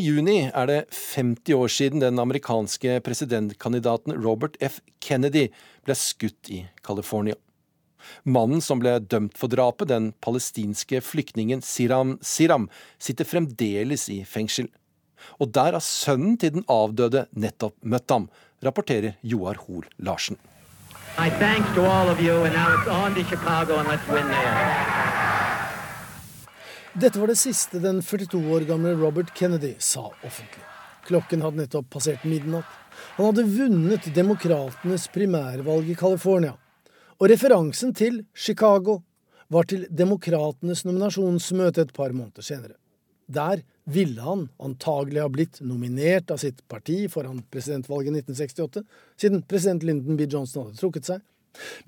Juni 0.00 0.46
er 0.48 0.68
det 0.70 0.78
50 0.96 1.52
år 1.52 1.68
siden 1.68 2.00
den 2.00 2.18
amerikanske 2.22 2.94
presidentkandidaten 3.04 4.14
Robert 4.24 4.54
F. 4.64 4.78
Kennedy 5.04 5.50
ble 5.84 5.96
skutt 5.98 6.48
i 6.48 6.62
California. 6.80 7.36
Mannen 8.24 8.62
som 8.64 8.80
ble 8.80 8.94
dømt 9.04 9.36
for 9.36 9.52
drapet, 9.52 9.90
den 9.92 10.12
palestinske 10.24 11.02
flyktningen 11.04 11.60
Siram 11.60 12.16
Siram, 12.24 12.70
sitter 12.96 13.28
fremdeles 13.28 14.08
i 14.08 14.22
fengsel. 14.24 14.70
Og 15.36 15.52
der 15.52 15.76
har 15.76 15.84
sønnen 15.84 16.38
til 16.40 16.56
den 16.56 16.64
avdøde 16.72 17.26
nettopp 17.36 17.76
møtt 17.84 18.08
ham, 18.10 18.30
rapporterer 18.64 19.18
Joar 19.20 19.60
Hoel 19.66 19.84
Larsen. 19.98 20.40
Dette 26.92 27.16
var 27.16 27.30
det 27.30 27.38
siste 27.40 27.78
den 27.80 28.02
42 28.04 28.38
år 28.52 28.66
gamle 28.68 28.90
Robert 29.00 29.30
Kennedy 29.32 29.70
sa 29.80 30.10
offentlig. 30.12 30.60
Klokken 31.06 31.40
hadde 31.40 31.62
nettopp 31.62 31.86
passert 31.94 32.24
midnatt. 32.28 32.68
Han 33.16 33.30
hadde 33.30 33.46
vunnet 33.48 34.08
demokratenes 34.12 35.06
primærvalg 35.14 35.88
i 35.88 35.96
California. 35.96 36.52
Og 37.16 37.30
referansen 37.32 37.94
til 37.96 38.18
Chicago 38.36 38.98
var 39.48 39.64
til 39.70 39.86
demokratenes 39.88 40.82
nominasjonsmøte 40.84 41.86
et 41.86 41.94
par 41.96 42.12
måneder 42.12 42.44
senere. 42.44 42.76
Der 43.24 43.62
ville 43.88 44.20
han 44.20 44.42
antagelig 44.60 45.22
ha 45.24 45.30
blitt 45.32 45.62
nominert 45.64 46.28
av 46.34 46.42
sitt 46.42 46.60
parti 46.68 47.06
foran 47.08 47.40
presidentvalget 47.48 48.18
1968, 48.20 48.82
siden 49.16 49.46
president 49.48 49.86
Lyndon 49.88 50.20
B. 50.20 50.26
Johnson 50.28 50.66
hadde 50.66 50.82
trukket 50.82 51.08
seg. 51.08 51.24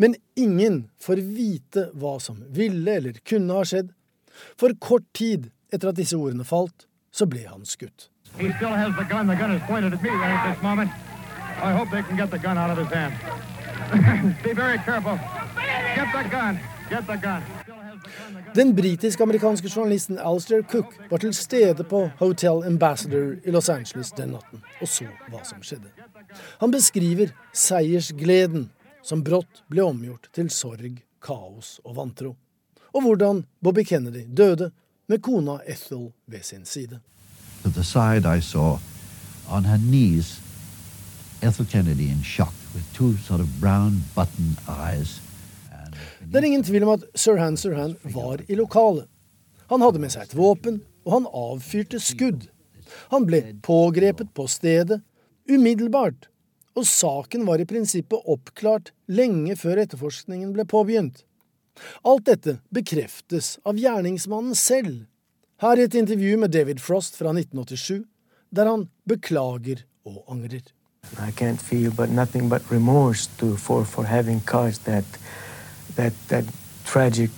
Men 0.01 0.17
ingen 0.33 0.87
får 0.97 1.21
vite 1.37 1.91
hva 1.93 2.17
som 2.25 2.41
ville 2.57 2.97
eller 3.03 3.21
kunne 3.21 3.61
ha 3.61 3.69
skjedd. 3.69 3.93
For 4.61 4.75
kort 4.81 5.07
tid 5.15 5.51
etter 5.73 5.89
at 5.91 5.99
disse 5.99 6.17
ordene 6.17 6.45
falt, 6.45 6.89
så 7.15 7.27
ble 7.31 7.47
han 7.47 7.65
skutt. 7.69 8.11
The 8.37 8.49
gun. 8.51 8.75
The 14.45 16.29
gun. 16.31 16.59
Get 16.91 17.07
the 17.07 17.17
gun. 17.17 17.43
Den 18.55 18.75
britisk-amerikanske 18.77 19.69
journalisten 19.77 20.19
Alistair 20.19 20.63
Cook 20.63 20.95
var 21.11 21.19
til 21.19 21.35
stede 21.35 21.85
på 21.85 22.11
Hotel 22.19 22.65
Ambassador 22.67 23.35
i 23.45 23.51
Los 23.51 23.69
Angeles 23.69 24.13
den 24.13 24.29
natten 24.29 24.63
og 24.81 24.89
så 24.89 25.09
hva 25.31 25.41
som 25.45 25.63
skjedde. 25.63 25.91
Han 26.61 26.71
beskriver 26.75 27.33
seiersgleden 27.53 28.69
som 29.03 29.25
brått 29.25 29.65
ble 29.71 29.83
omgjort 29.83 30.29
til 30.33 30.51
sorg, 30.51 31.01
kaos 31.23 31.81
og 31.85 31.97
vantro. 31.97 32.35
Og 32.95 33.03
hvordan 33.03 33.45
Bobby 33.63 33.85
Kennedy 33.85 34.25
døde 34.37 34.71
med 35.09 35.19
kona 35.19 35.59
Ethel 35.67 36.13
ved 36.27 36.43
sin 36.43 36.65
side. 36.65 37.01
Ethel 41.43 41.67
Kennedy 41.67 42.09
in 42.09 42.23
shock 42.25 42.55
with 42.75 42.85
two 42.95 43.17
sort 43.17 43.41
of 43.41 43.49
brown 43.61 44.05
button 44.15 44.57
eyes 44.69 45.21
det 46.33 46.41
er 46.41 46.47
ingen 46.49 46.65
tvil 46.67 46.85
om 46.87 46.95
at 46.97 47.05
Sirhan 47.15 47.57
Sirhan 47.57 47.97
var 48.15 48.41
i 48.49 48.57
lokalet. 48.59 49.07
Han 49.71 49.83
hadde 49.85 50.01
med 50.03 50.13
seg 50.13 50.27
et 50.27 50.37
våpen, 50.37 50.81
og 51.07 51.13
han 51.19 51.29
avfyrte 51.31 52.01
skudd. 52.03 52.49
Han 53.13 53.27
ble 53.29 53.41
pågrepet 53.65 54.33
på 54.37 54.47
stedet 54.51 55.01
umiddelbart, 55.51 56.29
og 56.75 56.89
saken 56.89 57.45
var 57.47 57.61
i 57.63 57.69
prinsippet 57.69 58.27
oppklart 58.31 58.93
lenge 59.07 59.57
før 59.61 59.85
etterforskningen 59.85 60.53
ble 60.57 60.67
påbegynt. 60.69 61.23
Alt 62.03 62.27
dette 62.27 62.59
bekreftes 62.75 63.59
av 63.65 63.79
gjerningsmannen 63.81 64.55
selv, 64.55 65.05
her 65.63 65.79
i 65.79 65.87
et 65.87 65.95
intervju 65.95 66.37
med 66.39 66.53
David 66.55 66.81
Frost 66.83 67.17
fra 67.19 67.33
1987, 67.35 68.05
der 68.55 68.71
han 68.71 68.89
beklager 69.09 69.85
og 70.05 70.25
angrer. 70.31 70.63
I 71.21 71.31
can't 71.31 71.61
feel 71.61 71.91
but 71.91 72.11
nothing 72.11 72.49
but 72.49 72.63
remorse 72.71 73.29
to, 73.39 73.57
for, 73.57 73.85
for 73.85 74.05
having 74.05 74.41
caused 74.41 74.85
that, 74.85 75.05
that, 75.97 76.13
that 76.29 76.45
tragic 76.85 77.31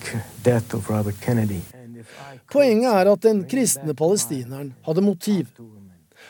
death 0.43 0.75
of 0.75 0.91
Robert 0.91 1.21
Kennedy. 1.21 1.61
Poenget 2.53 2.93
er 2.93 3.11
at 3.11 3.23
den 3.25 3.43
kristne 3.51 3.95
palestineren 3.95 4.75
hadde 4.87 5.03
motiv. 5.03 5.51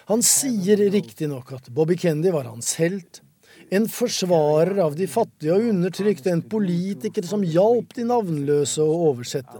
Han 0.06 0.22
sier 0.22 0.80
riktignok 0.92 1.52
at 1.52 1.68
Bobby 1.75 1.96
Kennedy 1.98 2.32
var 2.32 2.48
hans 2.48 2.75
helt, 2.80 3.20
en 3.70 3.88
forsvarer 3.90 4.78
av 4.82 4.94
de 4.99 5.08
fattige 5.11 5.54
og 5.54 5.66
undertrykte, 5.73 6.30
en 6.30 6.44
politiker 6.46 7.26
som 7.26 7.42
hjalp 7.42 7.94
de 7.96 8.06
navnløse 8.06 8.82
å 8.82 8.99
oversette. 9.11 9.58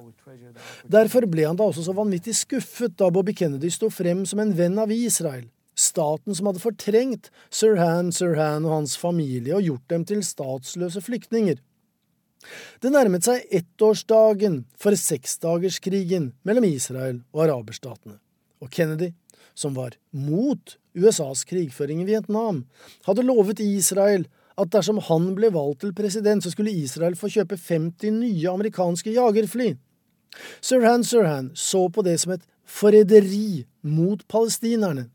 Derfor 0.91 1.27
ble 1.31 1.47
han 1.49 1.59
da 1.59 1.67
også 1.69 1.85
så 1.87 1.95
vanvittig 1.97 2.37
skuffet 2.39 2.97
da 2.99 3.11
Bobby 3.13 3.35
Kennedy 3.37 3.71
sto 3.73 3.91
frem 3.93 4.25
som 4.29 4.41
en 4.43 4.55
venn 4.57 4.79
av 4.83 4.93
Israel, 4.95 5.49
staten 5.77 6.37
som 6.37 6.49
hadde 6.49 6.63
fortrengt 6.63 7.31
Sirhan 7.53 8.13
Sirhan 8.15 8.65
og 8.65 8.79
hans 8.79 8.97
familie 9.01 9.59
og 9.59 9.67
gjort 9.67 9.89
dem 9.93 10.07
til 10.09 10.23
statsløse 10.25 11.03
flyktninger. 11.05 11.59
Det 12.81 12.93
nærmet 12.95 13.27
seg 13.27 13.43
ettårsdagen 13.59 14.63
for 14.79 14.97
seksdagerskrigen 14.97 16.31
mellom 16.47 16.69
Israel 16.69 17.21
og 17.35 17.49
araberstatene, 17.49 18.21
og 18.63 18.71
Kennedy, 18.73 19.11
som 19.57 19.75
var 19.77 19.97
mot 20.13 20.77
USAs 20.97 21.45
krigføring 21.49 22.03
i 22.03 22.09
Vietnam, 22.09 22.65
hadde 23.09 23.25
lovet 23.27 23.61
Israel 23.61 24.27
at 24.57 24.73
dersom 24.73 25.01
han 25.09 25.33
ble 25.37 25.51
valgt 25.53 25.83
til 25.85 25.95
president, 25.97 26.45
så 26.45 26.53
skulle 26.53 26.73
Israel 26.73 27.17
få 27.17 27.29
kjøpe 27.33 27.59
50 27.61 28.13
nye 28.21 28.53
amerikanske 28.53 29.13
jagerfly. 29.17 29.75
Sirhan 30.61 31.05
Sirhan 31.05 31.51
så 31.55 31.89
på 31.89 32.05
det 32.05 32.19
som 32.21 32.33
et 32.37 32.45
forræderi 32.65 33.65
mot 33.83 34.25
palestinerne, 34.29 35.09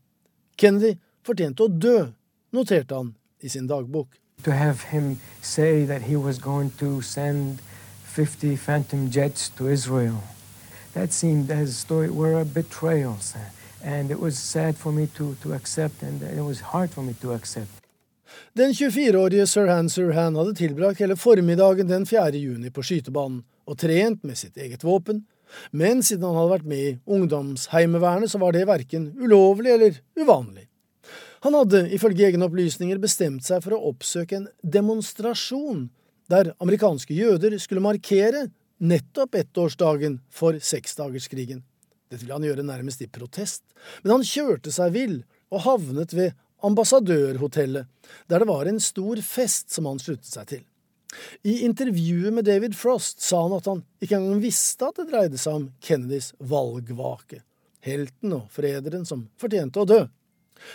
Kennedy 0.58 0.96
fortjente 1.26 1.66
å 1.66 1.70
dø, 1.70 2.12
noterte 2.54 2.98
han 2.98 3.14
i 3.42 3.50
sin 3.50 3.66
dagbok. 3.70 4.18
To 4.44 4.50
have 4.50 4.90
him 4.90 5.18
say 5.40 5.86
that 5.86 6.02
he 6.02 6.16
was 6.16 6.38
going 6.38 6.70
to 6.78 7.00
send 7.00 7.60
50 8.04 8.56
Phantom 8.56 9.08
jets 9.10 9.48
to 9.50 9.68
Israel, 9.68 10.22
that 10.94 11.12
seemed 11.12 11.50
as 11.50 11.84
though 11.84 12.02
it 12.02 12.14
were 12.14 12.44
betrayal. 12.44 13.16
And 13.84 14.10
it 14.10 14.18
was 14.18 14.38
sad 14.38 14.76
for 14.78 14.92
me 14.92 15.06
to, 15.06 15.34
to 15.42 15.54
accept, 15.54 16.02
and 16.02 16.22
it 16.22 16.42
was 16.42 16.60
hard 16.60 16.90
for 16.90 17.02
me 17.02 17.14
to 17.14 17.32
accept. 17.34 17.82
Den 18.52 18.72
24-årige 18.72 19.46
Sirhan 19.46 19.88
Sirhan 19.90 20.36
hadde 20.36 20.54
tilbrakt 20.54 21.00
hele 21.00 21.16
formiddagen 21.16 21.88
den 21.88 22.06
4. 22.06 22.30
juni 22.38 22.70
på 22.70 22.84
skytebanen 22.84 23.42
og 23.66 23.78
trent 23.78 24.24
med 24.24 24.38
sitt 24.38 24.56
eget 24.56 24.84
våpen, 24.84 25.24
men 25.70 26.02
siden 26.02 26.24
han 26.24 26.38
hadde 26.38 26.52
vært 26.54 26.68
med 26.68 26.84
i 26.84 26.98
ungdomsheimevernet, 27.04 28.30
så 28.32 28.40
var 28.40 28.54
det 28.56 28.68
verken 28.68 29.10
ulovlig 29.20 29.74
eller 29.74 29.98
uvanlig. 30.20 30.68
Han 31.42 31.56
hadde 31.58 31.88
ifølge 31.96 32.28
egne 32.28 32.46
opplysninger 32.46 33.00
bestemt 33.02 33.44
seg 33.44 33.64
for 33.64 33.74
å 33.76 33.82
oppsøke 33.90 34.38
en 34.38 34.48
demonstrasjon 34.62 35.88
der 36.30 36.52
amerikanske 36.62 37.16
jøder 37.16 37.58
skulle 37.60 37.82
markere 37.84 38.46
nettopp 38.82 39.36
ettårsdagen 39.40 40.20
for 40.30 40.58
seksdagerskrigen. 40.62 41.64
Dette 42.12 42.26
ville 42.26 42.36
han 42.36 42.44
gjøre 42.44 42.64
nærmest 42.68 43.00
i 43.00 43.08
protest, 43.08 43.62
men 44.02 44.18
han 44.18 44.26
kjørte 44.26 44.72
seg 44.74 44.92
vill 44.92 45.14
og 45.52 45.64
havnet 45.64 46.12
ved 46.12 46.34
ambassadørhotellet, 46.62 47.88
der 48.28 48.42
det 48.42 48.48
var 48.50 48.68
en 48.68 48.80
stor 48.84 49.22
fest 49.24 49.72
som 49.72 49.88
han 49.88 50.00
sluttet 50.02 50.28
seg 50.28 50.50
til. 50.50 50.66
I 51.48 51.62
intervjuet 51.66 52.32
med 52.36 52.44
David 52.44 52.76
Frost 52.76 53.24
sa 53.24 53.42
han 53.46 53.56
at 53.56 53.68
han 53.68 53.82
ikke 54.04 54.18
engang 54.18 54.42
visste 54.44 54.88
at 54.88 55.00
det 55.00 55.08
dreide 55.10 55.40
seg 55.40 55.58
om 55.58 55.66
Kennedys 55.84 56.32
valgvake, 56.52 57.40
helten 57.84 58.36
og 58.36 58.52
forræderen 58.52 59.08
som 59.08 59.26
fortjente 59.40 59.82
å 59.82 59.88
dø. 59.88 60.02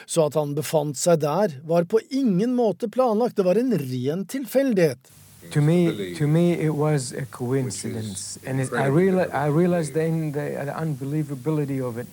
Så 0.10 0.26
at 0.28 0.36
han 0.36 0.58
befant 0.58 0.98
seg 1.00 1.22
der, 1.24 1.54
var 1.70 1.88
på 1.90 2.02
ingen 2.10 2.58
måte 2.58 2.90
planlagt, 2.92 3.38
det 3.38 3.46
var 3.48 3.62
en 3.62 3.72
ren 3.78 4.26
tilfeldighet. 4.30 5.14
To 5.52 5.62
me, 5.62 6.14
to 6.16 6.28
me, 6.28 6.54
it 6.54 6.76
was 6.76 7.14
a 7.14 7.26
coincidence, 7.26 8.40
and 8.46 8.60
it, 8.60 8.74
I, 8.74 8.88
realized, 8.88 9.32
I 9.32 9.48
realized 9.48 9.94
then 9.94 10.32
the, 10.32 10.62
the 10.66 10.74
unbelievability 10.76 11.80
of 11.82 11.98
it. 11.98 12.08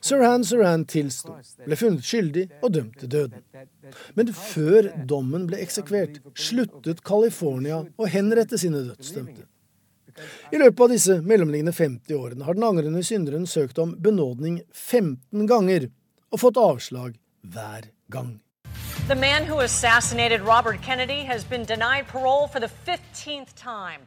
Sirhan 0.00 0.44
Sirhan 0.44 0.84
tilsto, 0.86 1.36
ble 1.64 1.78
funnet 1.78 2.06
skyldig 2.06 2.44
og 2.62 2.74
dømt 2.74 2.98
til 3.00 3.10
døden. 3.14 3.44
Men 4.18 4.32
før 4.34 4.90
dommen 5.08 5.46
ble 5.50 5.62
eksekvert, 5.62 6.20
sluttet 6.34 7.02
California 7.06 7.82
å 7.96 8.10
henrette 8.10 8.58
sine 8.60 8.82
dødsdømte. 8.90 9.46
I 10.52 10.60
løpet 10.60 10.84
av 10.84 10.92
disse 10.92 11.18
mellomliggende 11.24 11.72
50 11.72 12.18
årene 12.18 12.46
har 12.46 12.58
den 12.58 12.66
angrende 12.68 13.02
synderen 13.06 13.46
søkt 13.48 13.78
om 13.80 13.94
benådning 14.02 14.60
15 14.72 15.46
ganger, 15.48 15.88
og 16.32 16.40
fått 16.42 16.60
avslag 16.60 17.16
hver 17.42 17.88
gang. 18.12 18.36
The 19.08 19.14
man 19.16 19.44
who 19.44 19.58
assassinated 19.60 20.40
Robert 20.42 20.80
Kennedy 20.80 21.24
has 21.24 21.44
been 21.44 21.64
denied 21.64 22.06
parole 22.06 22.46
for 22.46 22.60
the 22.60 22.70
15th 22.86 23.54
time. 23.56 24.00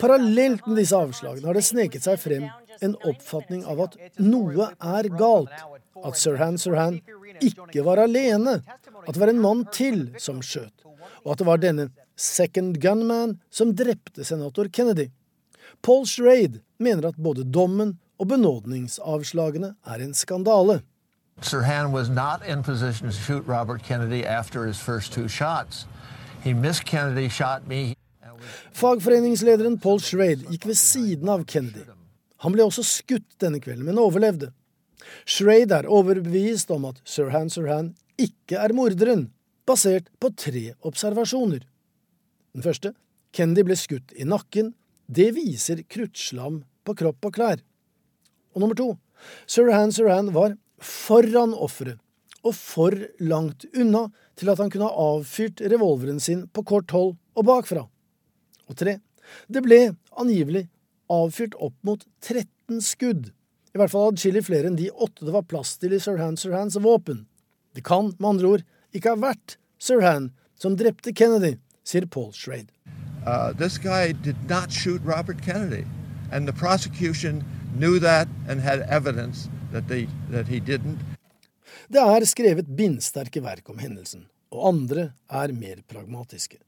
Parallelt 0.00 0.66
med 0.66 0.76
disse 0.80 0.96
avslagene 0.96 1.46
har 1.46 1.54
det 1.58 1.64
sneket 1.66 2.06
seg 2.06 2.16
frem 2.22 2.46
en 2.80 2.94
oppfatning 3.04 3.66
av 3.68 3.82
at 3.84 3.98
noe 4.18 4.70
er 4.80 5.08
galt. 5.18 5.52
At 6.04 6.16
Sirhan 6.16 6.56
Sirhan 6.58 7.02
ikke 7.44 7.84
var 7.84 8.00
alene. 8.00 8.62
At 9.04 9.12
det 9.12 9.20
var 9.20 9.34
en 9.34 9.44
mann 9.44 9.66
til 9.72 10.08
som 10.16 10.40
skjøt. 10.40 10.86
Og 11.24 11.34
at 11.34 11.42
det 11.42 11.48
var 11.50 11.60
denne 11.60 11.90
second 12.16 12.80
gunman 12.80 13.36
som 13.52 13.76
drepte 13.76 14.24
senator 14.24 14.72
Kennedy. 14.72 15.10
Paul 15.84 16.08
Shrade 16.08 16.62
mener 16.80 17.10
at 17.12 17.20
både 17.20 17.44
dommen 17.44 17.98
og 18.16 18.32
benådningsavslagene 18.32 19.74
er 19.84 20.00
en 20.00 20.16
skandale. 20.16 20.80
Sirhan 21.40 21.92
was 21.92 22.08
not 22.08 22.46
in 22.46 22.62
position 22.62 23.08
to 23.08 23.12
shoot 23.12 23.46
Robert 23.46 23.82
Kennedy 23.82 24.24
after 24.24 24.66
his 24.66 24.78
first 24.78 25.12
two 25.12 25.28
shots. 25.28 25.86
He 26.42 26.54
missed 26.54 26.84
Kennedy, 26.84 27.28
shot 27.28 27.66
me. 27.66 27.96
Fagforeningslederen 28.72 29.80
Paul 29.80 30.00
Schraid 30.00 30.44
gikk 30.50 30.66
ved 30.68 30.78
siden 30.78 31.28
av 31.28 31.44
Kennedy. 31.48 31.86
Han 32.44 32.52
ble 32.52 32.66
også 32.66 32.84
skutt 32.84 33.38
denne 33.40 33.60
kvelden, 33.62 33.86
men 33.88 34.00
overlevde. 34.00 34.50
Schraid 35.24 35.72
er 35.72 35.88
overbevist 35.88 36.70
om 36.74 36.84
at 36.90 37.00
Sirhan 37.08 37.50
Sirhan 37.52 37.94
ikke 38.20 38.60
er 38.60 38.74
morderen, 38.76 39.28
basert 39.66 40.10
på 40.20 40.30
tre 40.36 40.74
observasjoner. 40.84 41.64
Den 42.54 42.64
første 42.66 42.92
Kennedy 43.34 43.64
ble 43.66 43.76
skutt 43.78 44.12
i 44.14 44.26
nakken. 44.28 44.74
Det 45.08 45.32
viser 45.36 45.82
kruttslam 45.90 46.62
på 46.84 46.94
kropp 47.00 47.30
og 47.30 47.34
klær. 47.36 47.64
Og 48.54 48.62
nummer 48.62 48.76
to 48.78 48.92
Sirhan 49.50 49.92
Sirhan 49.92 50.30
var 50.36 50.54
foran 50.84 51.54
offeret 51.54 52.00
og 52.44 52.52
for 52.56 52.94
langt 53.24 53.64
unna 53.72 54.06
til 54.38 54.50
at 54.52 54.60
han 54.60 54.70
kunne 54.72 54.90
ha 54.90 55.06
avfyrt 55.14 55.62
revolveren 55.72 56.20
sin 56.20 56.44
på 56.52 56.64
kort 56.68 56.92
hold 56.92 57.14
og 57.34 57.46
bakfra. 57.48 57.86
Og 58.68 58.76
tre, 58.76 58.98
det 59.48 59.64
ble 59.64 59.94
angivelig 60.20 60.66
avfyrt 61.12 61.56
opp 61.62 61.76
mot 61.86 62.04
13 62.24 62.82
skudd, 62.84 63.30
i 63.74 63.80
hvert 63.80 63.92
fall 63.92 64.12
adskillig 64.12 64.44
flere 64.46 64.70
enn 64.70 64.78
de 64.78 64.92
åtte 64.92 65.26
det 65.26 65.34
var 65.34 65.48
plass 65.48 65.74
til 65.80 65.96
i 65.96 66.00
Sirhan 66.00 66.36
Sirhans 66.40 66.76
våpen. 66.80 67.24
Det 67.74 67.84
kan 67.84 68.12
med 68.18 68.28
andre 68.36 68.52
ord 68.56 68.66
ikke 68.94 69.14
ha 69.14 69.20
vært 69.20 69.56
Sirhan 69.82 70.30
som 70.60 70.76
drepte 70.78 71.12
Kennedy, 71.16 71.56
sier 71.84 72.06
Paul 72.06 72.32
Schraid. 72.32 72.70
Uh, 73.26 73.52
this 73.52 73.78
guy 73.78 74.12
did 74.12 74.36
Robert 75.04 75.42
Kennedy, 75.42 75.84
and 76.30 76.46
the 76.46 76.52
prosecution 76.52 77.42
knew 77.74 77.98
that 77.98 78.28
and 78.46 78.60
had 78.60 78.80
that, 79.74 79.88
they, 79.88 80.06
that. 80.30 80.46
Det 81.90 82.00
er 82.00 82.26
skrevet 82.28 82.70
bindsterke 82.78 83.42
verk 83.44 83.68
om 83.72 83.80
hendelsen, 83.82 84.28
og 84.54 84.68
andre 84.70 85.10
er 85.28 85.54
mer 85.56 85.82
pragmatiske. 85.90 86.60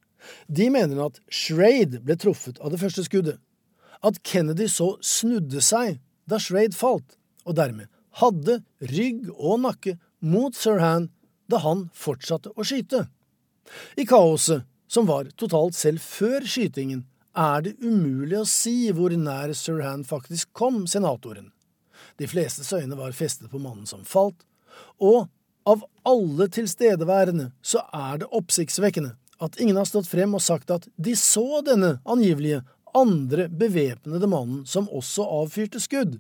De 0.51 0.67
mener 0.75 1.05
at 1.05 1.21
Shrade 1.31 2.01
ble 2.03 2.17
truffet 2.19 2.59
av 2.59 2.75
det 2.75 2.81
første 2.83 3.07
skuddet, 3.07 3.39
at 4.03 4.19
Kennedy 4.27 4.67
så 4.71 4.97
snudde 5.05 5.63
seg 5.65 6.01
da 6.29 6.41
Shrade 6.43 6.77
falt, 6.77 7.17
og 7.47 7.57
dermed 7.59 7.89
hadde 8.19 8.61
rygg 8.91 9.29
og 9.37 9.63
nakke 9.63 9.97
mot 10.25 10.57
Sirhan 10.57 11.11
da 11.47 11.61
han 11.63 11.87
fortsatte 11.95 12.51
å 12.57 12.67
skyte. 12.67 13.07
I 13.99 14.07
kaoset, 14.09 14.67
som 14.91 15.07
var 15.07 15.31
totalt 15.39 15.75
selv 15.79 16.03
før 16.03 16.47
skytingen, 16.47 17.05
er 17.37 17.63
det 17.67 17.75
umulig 17.83 18.39
å 18.41 18.49
si 18.49 18.89
hvor 18.97 19.15
nær 19.15 19.53
Sirhan 19.55 20.07
faktisk 20.07 20.51
kom 20.57 20.87
senatoren. 20.91 21.53
De 22.21 22.29
flestes 22.31 22.73
øyne 22.73 22.99
var 22.99 23.15
festet 23.17 23.51
på 23.51 23.61
mannen 23.63 23.87
som 23.89 24.05
falt, 24.05 24.45
og 25.01 25.27
av 25.67 25.83
alle 26.07 26.47
tilstedeværende 26.53 27.51
så 27.65 27.83
er 27.95 28.23
det 28.23 28.31
oppsiktsvekkende 28.35 29.17
at 29.43 29.59
ingen 29.61 29.77
har 29.77 29.89
stått 29.89 30.09
frem 30.09 30.37
og 30.37 30.45
sagt 30.45 30.71
at 30.73 30.87
de 30.97 31.17
så 31.19 31.61
denne 31.67 31.97
angivelige 32.09 32.63
andre 32.97 33.49
bevæpnede 33.49 34.29
mannen 34.31 34.63
som 34.69 34.89
også 34.89 35.27
avfyrte 35.43 35.83
skudd. 35.83 36.17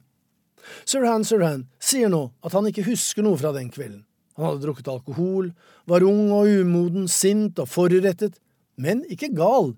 Sirhan 0.84 1.24
Sirhan 1.24 1.64
sier 1.78 2.10
nå 2.12 2.26
at 2.44 2.56
han 2.56 2.66
ikke 2.68 2.84
husker 2.88 3.24
noe 3.24 3.38
fra 3.40 3.54
den 3.56 3.70
kvelden, 3.72 4.04
Han 4.36 4.50
hadde 4.50 4.66
drukket 4.66 4.88
alkohol, 4.92 5.46
var 5.88 6.04
ung 6.04 6.28
og 6.36 6.44
umoden, 6.44 7.06
sint 7.08 7.56
og 7.62 7.70
forurettet, 7.72 8.34
men 8.76 9.00
ikke 9.08 9.30
gal, 9.32 9.70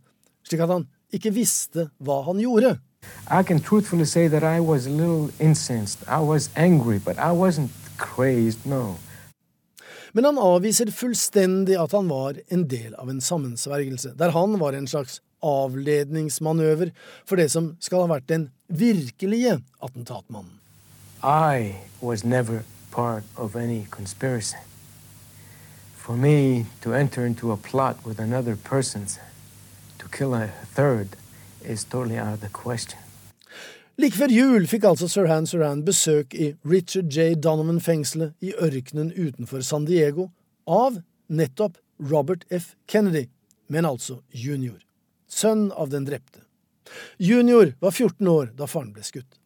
slik 0.42 0.64
at 0.64 0.72
han 0.72 0.88
ikke 1.14 1.30
visste 1.36 1.84
hva 2.02 2.24
han 2.26 2.40
gjorde. 2.42 2.72
I 3.30 3.42
can 3.42 3.60
truthfully 3.60 4.04
say 4.04 4.28
that 4.28 4.42
I 4.42 4.60
was 4.60 4.86
a 4.86 4.90
little 4.90 5.30
incensed. 5.38 5.98
I 6.08 6.20
was 6.20 6.50
angry, 6.56 6.98
but 6.98 7.18
I 7.18 7.32
wasn't 7.32 7.70
crazed, 7.98 8.66
no. 8.66 8.96
Men 10.12 10.24
han 10.24 10.38
avviser 10.40 10.90
fullstendig 10.90 11.76
at 11.76 11.92
han 11.92 12.08
var 12.08 12.38
en 12.48 12.64
del 12.68 12.94
av 12.94 13.10
en 13.10 13.20
sammensvergelse, 13.20 14.14
der 14.18 14.32
han 14.32 14.56
var 14.58 14.72
en 14.72 14.88
slags 14.88 15.20
avledningsmanøver 15.44 16.90
for 17.28 17.36
det 17.36 17.50
som 17.52 17.74
skal 17.80 18.06
ha 18.06 18.14
vært 18.14 18.28
den 18.30 18.48
virkelige 18.68 19.60
attentatmannen. 19.84 20.56
I 21.22 21.84
was 22.00 22.24
never 22.24 22.64
part 22.90 23.24
of 23.36 23.56
any 23.56 23.86
conspiracy. 23.90 24.56
For 25.96 26.16
me 26.16 26.66
to 26.80 26.94
enter 26.94 27.26
into 27.26 27.52
a 27.52 27.56
plot 27.56 27.96
with 28.06 28.18
another 28.18 28.56
person 28.56 29.06
to 29.98 30.08
kill 30.08 30.34
a 30.34 30.48
third 30.74 31.17
is. 31.68 31.86
Like 33.98 34.14
før 34.14 34.30
jul 34.30 34.66
fikk 34.70 34.84
altså 34.86 35.08
Sirhan 35.10 35.46
Sirhan 35.46 35.84
besøk 35.86 36.34
i 36.34 36.52
Richard 36.64 37.10
J. 37.10 37.34
Donovan-fengselet 37.34 38.36
i 38.40 38.52
ørkenen 38.54 39.10
utenfor 39.16 39.64
San 39.66 39.88
Diego 39.88 40.28
av 40.70 41.00
nettopp 41.28 41.80
Robert 41.98 42.44
F. 42.50 42.76
Kennedy, 42.86 43.26
men 43.66 43.88
altså 43.88 44.20
junior. 44.30 44.78
Sønn 45.26 45.72
av 45.72 45.90
den 45.90 46.06
drepte. 46.06 46.44
Junior 47.18 47.74
var 47.80 47.90
14 47.90 48.28
år 48.28 48.52
da 48.56 48.68
faren 48.70 48.94
ble 48.94 49.02
skutt. 49.02 49.38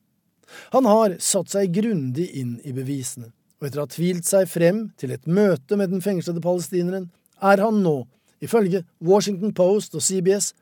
Han 0.76 0.84
har 0.84 1.16
satt 1.24 1.50
seg 1.54 1.72
grundig 1.72 2.28
inn 2.36 2.58
i 2.60 2.74
bevisene, 2.76 3.32
og 3.58 3.66
etter 3.66 3.80
å 3.80 3.86
ha 3.86 3.92
tvilt 3.94 4.28
seg 4.28 4.50
frem 4.52 4.90
til 5.00 5.14
et 5.14 5.24
møte 5.26 5.78
med 5.80 5.94
den 5.94 6.04
fengslede 6.04 6.44
palestineren, 6.44 7.08
er 7.40 7.62
han 7.64 7.80
nå, 7.82 8.02
ifølge 8.42 8.84
Washington 9.00 9.54
Post 9.56 9.96
og 9.96 10.04
CBS, 10.04 10.52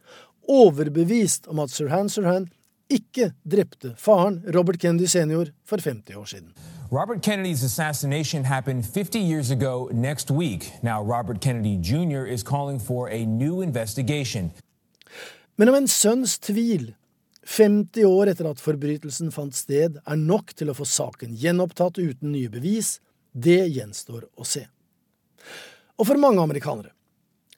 overbevist 0.51 1.47
om 1.51 1.63
at 1.63 1.71
Sirhan 1.71 2.11
Sirhan 2.11 2.49
ikke 2.91 3.31
drepte 3.47 3.95
faren, 3.99 4.41
Robert 4.55 4.81
Kennedy 4.83 5.07
senior, 5.07 5.53
for 5.65 5.79
50 5.79 6.17
år 6.17 6.25
siden. 6.25 6.53
Robert 6.91 7.23
Kennedy's 7.23 7.63
assassination 7.65 8.45
happened 8.45 8.85
50 8.85 9.21
years 9.21 9.51
ago 9.51 9.89
next 9.93 10.31
week. 10.31 10.73
Now, 10.83 11.01
Robert 11.01 11.41
Kennedy 11.41 11.77
Jr. 11.77 12.27
is 12.27 12.43
calling 12.43 12.81
for 12.81 13.09
a 13.09 13.25
new 13.27 13.63
investigation. 13.63 14.51
Men 15.57 15.69
om 15.69 15.75
en 15.75 15.89
sønns 15.89 16.39
tvil 16.39 16.95
50 17.47 18.05
år 18.05 18.33
etter 18.33 18.49
at 18.51 18.61
forbrytelsen 18.61 19.31
fant 19.35 19.55
sted, 19.55 20.01
er 20.03 20.19
nok 20.19 20.55
til 20.59 20.71
å 20.71 20.77
få 20.77 20.87
saken 20.89 21.35
gjenopptatt 21.39 21.99
uten 21.99 22.35
nye 22.35 22.51
bevis, 22.51 22.99
det 23.33 23.63
gjenstår 23.71 24.27
å 24.35 24.47
se. 24.47 24.67
Og 26.01 26.09
for 26.09 26.19
mange 26.19 26.43
amerikanere. 26.43 26.91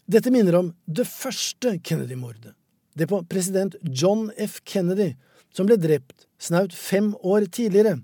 Dette 0.05 0.33
minner 0.35 0.59
om 0.59 0.73
det 0.85 1.07
første 1.09 1.79
Kennedy-mordet. 1.81 2.53
Det 2.95 3.09
på 3.09 3.23
president 3.25 3.77
John 3.83 4.31
F. 4.37 4.61
Kennedy, 4.65 5.15
som 5.53 5.69
ble 5.69 5.79
drept 5.81 6.27
snaut 6.43 6.75
fem 6.77 7.15
år 7.23 7.49
tidligere. 7.53 8.01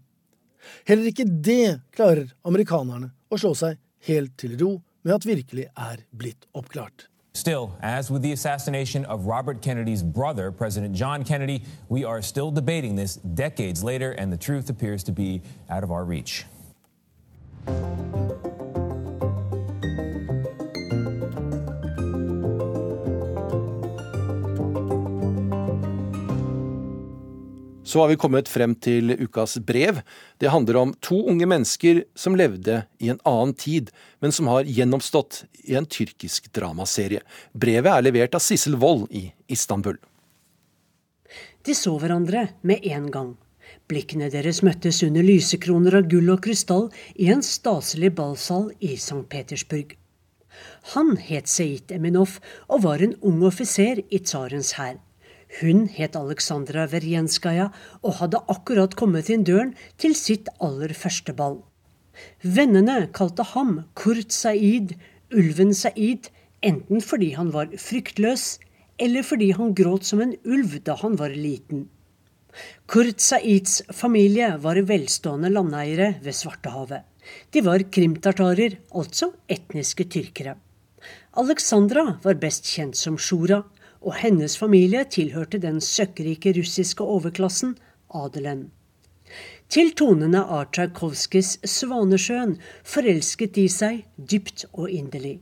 Heller 0.89 1.11
ikke 1.11 1.29
det 1.29 1.81
klarer 1.97 2.33
amerikanerne 2.47 3.13
å 3.29 3.39
slå 3.41 3.55
seg 3.57 3.79
helt 4.09 4.35
til 4.41 4.57
ro 4.61 4.73
med 5.05 5.15
at 5.19 5.29
virkelig 5.29 5.69
er 5.77 6.03
blitt 6.17 6.49
oppklart. 6.57 7.09
Still, 7.35 7.71
as 7.81 8.11
with 8.11 8.23
the 8.23 8.33
assassination 8.33 9.05
of 9.05 9.27
Robert 9.27 9.61
Kennedy's 9.63 10.03
brother, 10.03 10.51
President 10.51 10.97
John 10.97 11.23
Kennedy, 11.23 11.63
we 11.89 12.05
are 12.05 12.21
still 12.21 12.51
debating 12.51 12.97
this 12.97 13.17
decades 13.17 13.85
later, 13.85 14.11
and 14.13 14.33
the 14.33 14.37
truth 14.37 14.71
appears 14.71 15.05
to 15.05 15.13
be 15.13 15.41
out 15.71 15.85
of 15.85 15.93
our 15.93 16.05
reach. 16.05 16.47
Så 27.89 28.01
har 28.01 28.11
vi 28.11 28.19
kommet 28.21 28.51
frem 28.53 28.75
til 28.77 29.15
ukas 29.17 29.55
brev. 29.65 30.03
Det 30.37 30.51
handler 30.53 30.77
om 30.77 30.91
to 31.01 31.23
unge 31.33 31.47
mennesker 31.49 32.03
som 32.13 32.35
levde 32.37 32.83
i 33.01 33.09
en 33.09 33.21
annen 33.25 33.55
tid, 33.57 33.89
men 34.21 34.35
som 34.35 34.51
har 34.53 34.69
gjennomstått 34.69 35.47
i 35.65 35.77
en 35.79 35.89
tyrkisk 35.89 36.51
dramaserie. 36.53 37.23
Brevet 37.57 37.89
er 37.95 38.05
levert 38.05 38.37
av 38.37 38.45
Sissel 38.45 38.77
Wold 38.77 39.09
i 39.09 39.31
Istanbul. 39.49 39.97
De 41.65 41.73
så 41.73 41.95
hverandre 41.97 42.51
med 42.61 42.85
en 42.93 43.09
gang. 43.15 43.33
Blikkene 43.89 44.29
deres 44.37 44.61
møttes 44.61 45.01
under 45.09 45.25
lysekroner 45.25 45.97
av 46.03 46.13
gull 46.13 46.29
og 46.37 46.45
krystall 46.45 46.91
i 47.17 47.33
en 47.33 47.41
staselig 47.41 48.13
ballsal 48.21 48.69
i 48.85 48.99
St. 49.01 49.25
Petersburg. 49.33 49.97
Han 50.93 51.17
het 51.17 51.49
Seit 51.49 51.93
Eminov 51.97 52.37
og 52.69 52.85
var 52.85 53.01
en 53.01 53.17
ung 53.25 53.41
offiser 53.49 54.05
i 54.13 54.21
tsarens 54.21 54.77
hær. 54.77 54.99
Hun 55.61 55.87
het 55.89 56.17
Aleksandra 56.19 56.85
Verjenskaja 56.93 57.71
og 58.03 58.19
hadde 58.21 58.43
akkurat 58.53 58.95
kommet 59.01 59.31
inn 59.33 59.47
døren 59.49 59.75
til 59.97 60.15
sitt 60.19 60.51
aller 60.61 60.93
første 60.93 61.33
ball. 61.33 61.63
Vennene 62.43 63.07
kalte 63.17 63.47
ham 63.55 63.85
Kurt 63.99 64.35
Saeed, 64.35 64.97
Ulven 65.33 65.73
Saeed, 65.75 66.29
enten 66.61 67.01
fordi 67.05 67.33
han 67.39 67.53
var 67.55 67.73
fryktløs, 67.81 68.59
eller 68.99 69.23
fordi 69.23 69.53
han 69.55 69.77
gråt 69.79 70.05
som 70.09 70.21
en 70.25 70.35
ulv 70.45 70.81
da 70.85 70.99
han 71.01 71.17
var 71.19 71.35
liten. 71.35 71.87
Kurt 72.91 73.21
Saids 73.23 73.83
familie 73.95 74.55
var 74.63 74.81
velstående 74.89 75.51
landeiere 75.53 76.15
ved 76.25 76.35
Svartehavet. 76.35 77.05
De 77.53 77.63
var 77.63 77.85
krimtartarer, 77.93 78.79
altså 78.91 79.33
etniske 79.53 80.09
tyrkere. 80.11 80.57
Alexandra 81.39 82.17
var 82.25 82.41
best 82.41 82.67
kjent 82.67 82.97
som 82.99 83.19
Shura, 83.21 83.63
og 84.01 84.15
hennes 84.21 84.57
familie 84.59 85.05
tilhørte 85.05 85.59
den 85.63 85.81
søkkrike 85.81 86.55
russiske 86.59 87.05
overklassen, 87.05 87.77
adelen. 88.15 88.69
Til 89.69 89.91
tonene 89.93 90.41
av 90.41 90.71
Tsjajkovskijs 90.73 91.59
'Svanesjøen' 91.65 92.57
forelsket 92.85 93.55
de 93.55 93.67
seg 93.69 94.05
dypt 94.17 94.65
og 94.73 94.89
inderlig. 94.91 95.41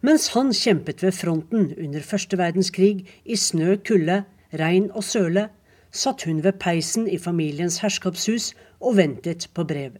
Mens 0.00 0.30
han 0.36 0.52
kjempet 0.52 1.02
ved 1.02 1.12
fronten 1.12 1.74
under 1.76 2.00
første 2.00 2.38
verdenskrig 2.38 3.06
i 3.24 3.36
snø, 3.36 3.76
kulde, 3.76 4.24
regn 4.52 4.90
og 4.92 5.04
søle, 5.04 5.48
satt 5.92 6.24
hun 6.26 6.42
ved 6.44 6.58
peisen 6.60 7.06
i 7.08 7.18
familiens 7.18 7.78
herskapshus 7.84 8.52
og 8.80 8.96
ventet 8.96 9.48
på 9.54 9.64
brev. 9.64 9.96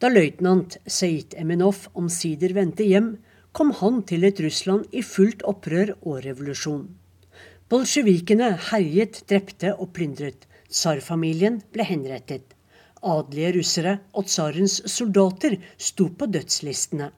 Da 0.00 0.08
løytnant 0.08 0.78
Seit 0.86 1.34
Eminov 1.38 1.88
omsider 1.94 2.54
vendte 2.54 2.86
hjem, 2.86 3.16
kom 3.58 3.72
han 3.74 4.04
til 4.06 4.22
et 4.22 4.38
Russland 4.38 4.84
i 4.94 5.00
fullt 5.02 5.40
opprør 5.50 5.96
og 6.06 6.20
revolusjon. 6.22 6.84
Bolsjevikene 7.68 8.52
herjet, 8.68 9.24
drepte 9.26 9.72
og 9.74 9.90
plyndret. 9.96 10.46
Tsarfamilien 10.70 11.58
ble 11.74 11.86
henrettet. 11.88 12.54
Adelige 13.02 13.56
russere 13.56 13.94
og 14.14 14.28
tsarens 14.30 14.78
soldater 14.92 15.56
sto 15.74 16.06
på 16.14 16.28
dødslistene. 16.30 17.10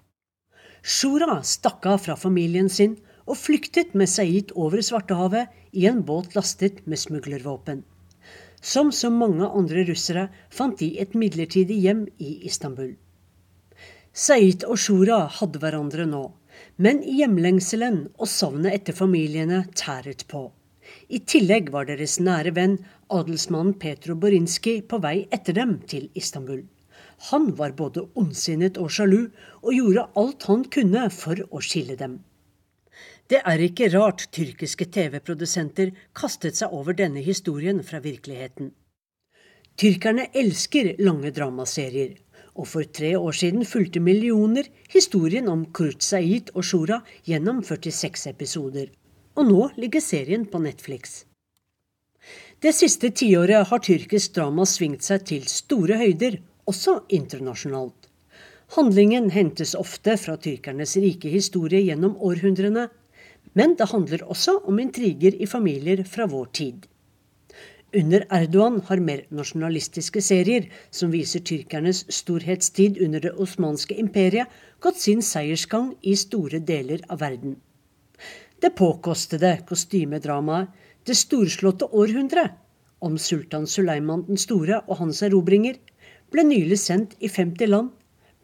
Sjura 0.81 1.43
stakk 1.45 1.91
av 1.93 2.01
fra 2.07 2.17
familien 2.17 2.73
sin 2.73 2.97
og 3.27 3.37
flyktet 3.37 3.93
med 3.93 4.09
Saeed 4.09 4.57
over 4.57 4.81
Svartehavet 4.81 5.53
i 5.77 5.85
en 5.93 6.01
båt 6.09 6.33
lastet 6.39 6.81
med 6.87 7.05
smuglervåpen. 7.05 7.85
Som 8.63 8.93
så 8.97 9.13
mange 9.13 9.45
andre 9.45 9.85
russere 9.93 10.29
fant 10.49 10.81
de 10.81 10.95
et 11.05 11.13
midlertidig 11.15 11.83
hjem 11.85 12.07
i 12.19 12.39
Istanbul. 12.49 12.97
Saeed 14.11 14.65
og 14.67 14.79
Shura 14.83 15.25
hadde 15.31 15.61
hverandre 15.63 16.05
nå, 16.09 16.25
men 16.83 16.99
hjemlengselen 17.07 18.09
og 18.19 18.27
savnet 18.29 18.75
etter 18.81 18.97
familiene 18.97 19.63
tæret 19.79 20.25
på. 20.31 20.49
I 21.09 21.21
tillegg 21.23 21.71
var 21.71 21.87
deres 21.87 22.19
nære 22.19 22.51
venn 22.57 22.81
adelsmannen 23.15 23.77
Petro 23.79 24.17
Borinski 24.19 24.81
på 24.83 24.99
vei 25.05 25.29
etter 25.31 25.55
dem 25.55 25.79
til 25.87 26.09
Istanbul. 26.19 26.65
Han 27.31 27.53
var 27.55 27.77
både 27.79 28.09
ondsinnet 28.19 28.81
og 28.81 28.91
sjalu, 28.91 29.29
og 29.63 29.77
gjorde 29.77 30.09
alt 30.19 30.47
han 30.49 30.65
kunne 30.75 31.07
for 31.15 31.43
å 31.51 31.63
skille 31.63 31.95
dem. 32.01 32.19
Det 33.31 33.43
er 33.47 33.63
ikke 33.63 33.93
rart 33.93 34.25
tyrkiske 34.35 34.89
TV-produsenter 34.91 35.93
kastet 36.19 36.59
seg 36.59 36.73
over 36.75 36.97
denne 36.99 37.23
historien 37.23 37.85
fra 37.87 38.01
virkeligheten. 38.03 38.73
Tyrkerne 39.79 40.27
elsker 40.35 40.97
lange 40.99 41.31
dramaserier, 41.37 42.17
og 42.55 42.69
for 42.69 42.87
tre 42.87 43.15
år 43.19 43.37
siden 43.37 43.65
fulgte 43.69 44.03
millioner 44.03 44.69
historien 44.93 45.49
om 45.49 45.65
Kurt 45.77 46.03
Said 46.03 46.51
og 46.55 46.67
Shura 46.67 47.01
gjennom 47.29 47.63
46 47.67 48.31
episoder. 48.31 48.91
Og 49.39 49.47
nå 49.47 49.71
ligger 49.79 50.03
serien 50.03 50.47
på 50.51 50.61
Netflix. 50.63 51.25
Det 52.61 52.75
siste 52.77 53.09
tiåret 53.17 53.71
har 53.71 53.81
tyrkisk 53.81 54.35
drama 54.37 54.67
svingt 54.69 55.07
seg 55.07 55.25
til 55.31 55.47
store 55.49 55.97
høyder, 56.03 56.37
også 56.69 57.01
internasjonalt. 57.09 58.11
Handlingen 58.77 59.31
hentes 59.35 59.73
ofte 59.75 60.15
fra 60.21 60.37
tyrkernes 60.39 60.93
rike 61.03 61.31
historie 61.33 61.81
gjennom 61.87 62.19
århundrene, 62.21 62.85
men 63.59 63.75
det 63.79 63.89
handler 63.91 64.23
også 64.31 64.61
om 64.69 64.79
intriger 64.79 65.35
i 65.35 65.49
familier 65.51 66.05
fra 66.07 66.29
vår 66.31 66.51
tid. 66.55 66.85
Under 67.93 68.23
Erdogan 68.31 68.77
har 68.87 69.01
mer 69.03 69.25
nasjonalistiske 69.35 70.21
serier, 70.23 70.69
som 70.95 71.11
viser 71.11 71.43
tyrkernes 71.43 72.05
storhetstid 72.15 73.01
under 73.03 73.25
det 73.25 73.33
osmanske 73.35 73.97
imperiet, 73.99 74.47
gått 74.79 75.01
sin 75.03 75.23
seiersgang 75.27 75.97
i 76.03 76.15
store 76.17 76.61
deler 76.63 77.03
av 77.09 77.19
verden. 77.25 77.57
Det 78.63 78.71
påkostede 78.79 79.59
kostymedramaet 79.67 80.69
Det 81.05 81.17
storslåtte 81.17 81.87
århundre 81.97 82.51
om 83.01 83.19
sultan 83.19 83.67
Suleiman 83.67 84.27
den 84.27 84.37
store 84.37 84.83
og 84.87 84.99
hans 85.01 85.23
erobringer 85.23 85.79
ble 86.31 86.45
nylig 86.45 86.77
sendt 86.79 87.17
i 87.19 87.29
50 87.29 87.71
land, 87.73 87.89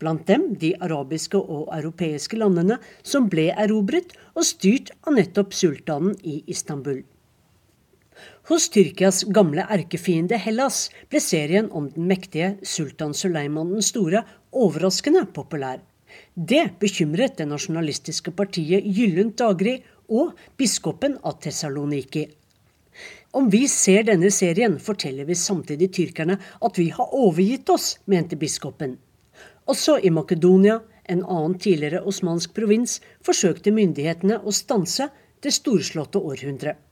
blant 0.01 0.27
dem 0.27 0.55
de 0.61 0.73
arabiske 0.81 1.37
og 1.37 1.69
europeiske 1.77 2.41
landene 2.41 2.81
som 3.03 3.29
ble 3.29 3.51
erobret 3.53 4.17
og 4.35 4.49
styrt 4.49 4.91
av 5.05 5.21
nettopp 5.21 5.55
sultanen 5.55 6.17
i 6.25 6.41
Istanbul. 6.49 7.05
Hos 8.49 8.69
Tyrkias 8.71 9.25
gamle 9.35 9.67
erkefiende 9.75 10.39
Hellas 10.39 10.87
ble 11.11 11.21
serien 11.21 11.69
om 11.71 11.89
den 11.91 12.07
mektige 12.07 12.55
sultan 12.63 13.15
Suleiman 13.15 13.73
den 13.75 13.83
store 13.83 14.23
overraskende 14.53 15.25
populær. 15.35 15.81
Det 16.35 16.79
bekymret 16.81 17.37
det 17.41 17.49
nasjonalistiske 17.51 18.33
partiet 18.39 18.87
Gyllent 18.87 19.37
daggry 19.41 19.81
og 20.09 20.37
biskopen 20.57 21.19
av 21.27 21.41
Tessaloniki. 21.43 22.27
Om 23.37 23.51
vi 23.53 23.67
ser 23.69 24.07
denne 24.09 24.31
serien, 24.33 24.79
forteller 24.81 25.27
vi 25.29 25.35
samtidig 25.37 25.91
tyrkerne 25.93 26.39
at 26.39 26.79
vi 26.79 26.89
har 26.95 27.13
overgitt 27.13 27.69
oss, 27.75 27.97
mente 28.07 28.39
biskopen. 28.41 28.97
Også 29.67 29.99
i 29.99 30.13
Makedonia, 30.15 30.79
en 31.11 31.23
annen 31.27 31.59
tidligere 31.59 32.07
osmansk 32.07 32.55
provins, 32.57 33.01
forsøkte 33.27 33.75
myndighetene 33.75 34.39
å 34.41 34.55
stanse 34.55 35.11
det 35.43 35.53
storslåtte 35.53 36.23
århundret. 36.23 36.86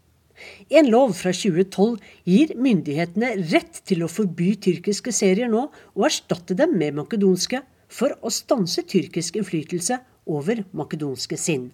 En 0.71 0.89
lov 0.91 1.15
fra 1.19 1.33
2012 1.35 2.01
gir 2.27 2.55
myndighetene 2.59 3.35
rett 3.53 3.81
til 3.87 4.03
å 4.05 4.11
forby 4.11 4.55
tyrkiske 4.67 5.13
serier 5.15 5.51
nå, 5.51 5.69
og 5.95 6.07
erstatte 6.09 6.57
dem 6.59 6.75
med 6.79 6.99
makedonske, 6.99 7.63
for 7.89 8.17
å 8.23 8.33
stanse 8.33 8.83
tyrkisk 8.91 9.39
innflytelse 9.39 10.01
over 10.27 10.65
makedonske 10.75 11.39
sinn. 11.39 11.69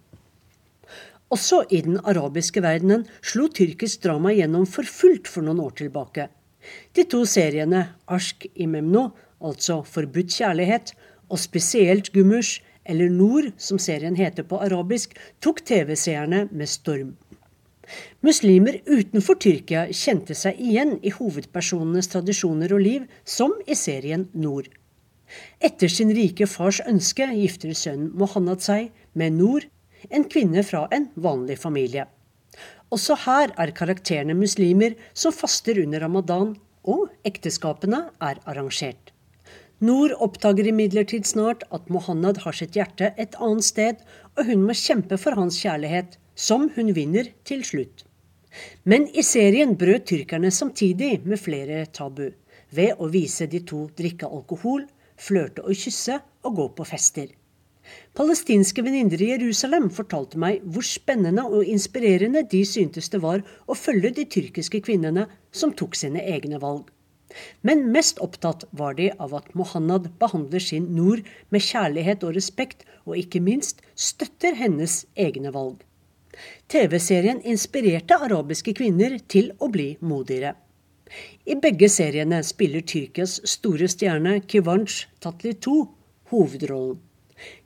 Også 1.31 1.63
i 1.71 1.79
den 1.87 2.01
arabiske 2.11 2.61
verdenen 2.65 3.07
slo 3.23 3.47
tyrkisk 3.55 4.03
drama 4.03 4.33
gjennom 4.35 4.67
for 4.67 4.85
fullt 4.85 5.31
for 5.31 5.47
noen 5.47 5.63
år 5.63 5.77
tilbake. 5.79 6.27
De 6.93 7.07
to 7.09 7.23
seriene 7.25 7.85
Ashk 8.11 8.49
i 8.55 8.67
Memno, 8.69 9.11
altså 9.41 9.81
Forbudt 9.87 10.35
kjærlighet, 10.35 10.93
og 11.31 11.39
spesielt 11.39 12.11
Gumush, 12.13 12.59
eller 12.85 13.09
Nord, 13.13 13.53
som 13.57 13.79
serien 13.79 14.17
heter 14.19 14.43
på 14.51 14.59
arabisk, 14.61 15.15
tok 15.41 15.63
TV-seerne 15.69 16.49
med 16.51 16.69
storm. 16.69 17.15
Muslimer 18.27 18.81
utenfor 18.87 19.39
Tyrkia 19.41 19.87
kjente 19.95 20.37
seg 20.39 20.59
igjen 20.61 20.99
i 21.03 21.13
hovedpersonenes 21.15 22.11
tradisjoner 22.13 22.75
og 22.77 22.85
liv, 22.85 23.09
som 23.25 23.55
i 23.67 23.77
serien 23.79 24.29
Nord. 24.33 24.69
Etter 25.63 25.91
sin 25.93 26.11
rike 26.15 26.47
fars 26.51 26.81
ønske 26.87 27.29
gifter 27.33 27.75
sønnen 27.77 28.11
Mohammed 28.19 28.65
seg 28.65 28.91
med 29.15 29.39
Nord, 29.39 29.69
en 30.09 30.25
kvinne 30.33 30.65
fra 30.67 30.87
en 30.95 31.11
vanlig 31.15 31.59
familie. 31.61 32.07
Også 32.91 33.15
her 33.27 33.53
er 33.63 33.71
karakterene 33.77 34.35
muslimer 34.35 34.97
som 35.15 35.35
faster 35.35 35.79
under 35.83 36.03
ramadan, 36.03 36.57
og 36.83 37.11
ekteskapene 37.29 38.07
er 38.25 38.41
arrangert. 38.49 39.13
Nord 39.81 40.13
oppdager 40.21 40.67
imidlertid 40.69 41.25
snart 41.29 41.63
at 41.73 41.87
Mohammed 41.93 42.43
har 42.45 42.57
sitt 42.57 42.75
hjerte 42.77 43.15
et 43.17 43.37
annet 43.41 43.65
sted, 43.65 44.03
og 44.37 44.49
hun 44.51 44.67
må 44.67 44.77
kjempe 44.77 45.17
for 45.21 45.39
hans 45.39 45.61
kjærlighet, 45.63 46.19
som 46.47 46.69
hun 46.77 46.95
vinner 46.97 47.33
til 47.45 47.65
slutt. 47.67 48.07
Men 48.85 49.07
i 49.15 49.23
serien 49.27 49.77
brøt 49.79 50.09
tyrkerne 50.11 50.51
samtidig 50.51 51.21
med 51.25 51.39
flere 51.39 51.85
tabu, 51.93 52.31
ved 52.75 52.99
å 52.99 53.11
vise 53.13 53.47
de 53.51 53.61
to 53.67 53.85
drikke 53.99 54.31
alkohol, 54.31 54.87
flørte 55.21 55.63
og 55.67 55.77
kysse 55.77 56.17
og 56.47 56.57
gå 56.57 56.67
på 56.79 56.87
fester. 56.89 57.29
Palestinske 58.15 58.85
venninner 58.87 59.23
i 59.23 59.33
Jerusalem 59.33 59.89
fortalte 59.95 60.39
meg 60.39 60.63
hvor 60.63 60.87
spennende 60.87 61.43
og 61.49 61.67
inspirerende 61.67 62.45
de 62.53 62.61
syntes 62.69 63.11
det 63.11 63.21
var 63.25 63.43
å 63.67 63.77
følge 63.79 64.13
de 64.19 64.27
tyrkiske 64.31 64.83
kvinnene 64.87 65.27
som 65.51 65.75
tok 65.75 65.99
sine 65.99 66.23
egne 66.37 66.61
valg. 66.63 66.87
Men 67.67 67.85
mest 67.95 68.19
opptatt 68.23 68.65
var 68.75 68.97
de 68.99 69.11
av 69.23 69.35
at 69.39 69.53
Mohanad 69.59 70.11
behandler 70.23 70.63
sin 70.63 70.89
nord 70.97 71.23
med 71.51 71.67
kjærlighet 71.67 72.27
og 72.27 72.35
respekt, 72.39 72.87
og 73.07 73.19
ikke 73.19 73.43
minst 73.43 73.83
støtter 73.95 74.59
hennes 74.59 75.05
egne 75.15 75.55
valg. 75.55 75.79
TV-serien 76.71 77.41
inspirerte 77.45 78.19
arabiske 78.27 78.75
kvinner 78.79 79.19
til 79.29 79.53
å 79.59 79.69
bli 79.73 79.93
modigere. 80.01 80.55
I 81.51 81.57
begge 81.59 81.89
seriene 81.91 82.43
spiller 82.47 82.85
Tyrkias 82.87 83.41
store 83.49 83.89
stjerne 83.91 84.39
Kivanch 84.47 85.07
Tatli 85.21 85.57
2 85.59 85.79
hovedrollen. 86.31 87.01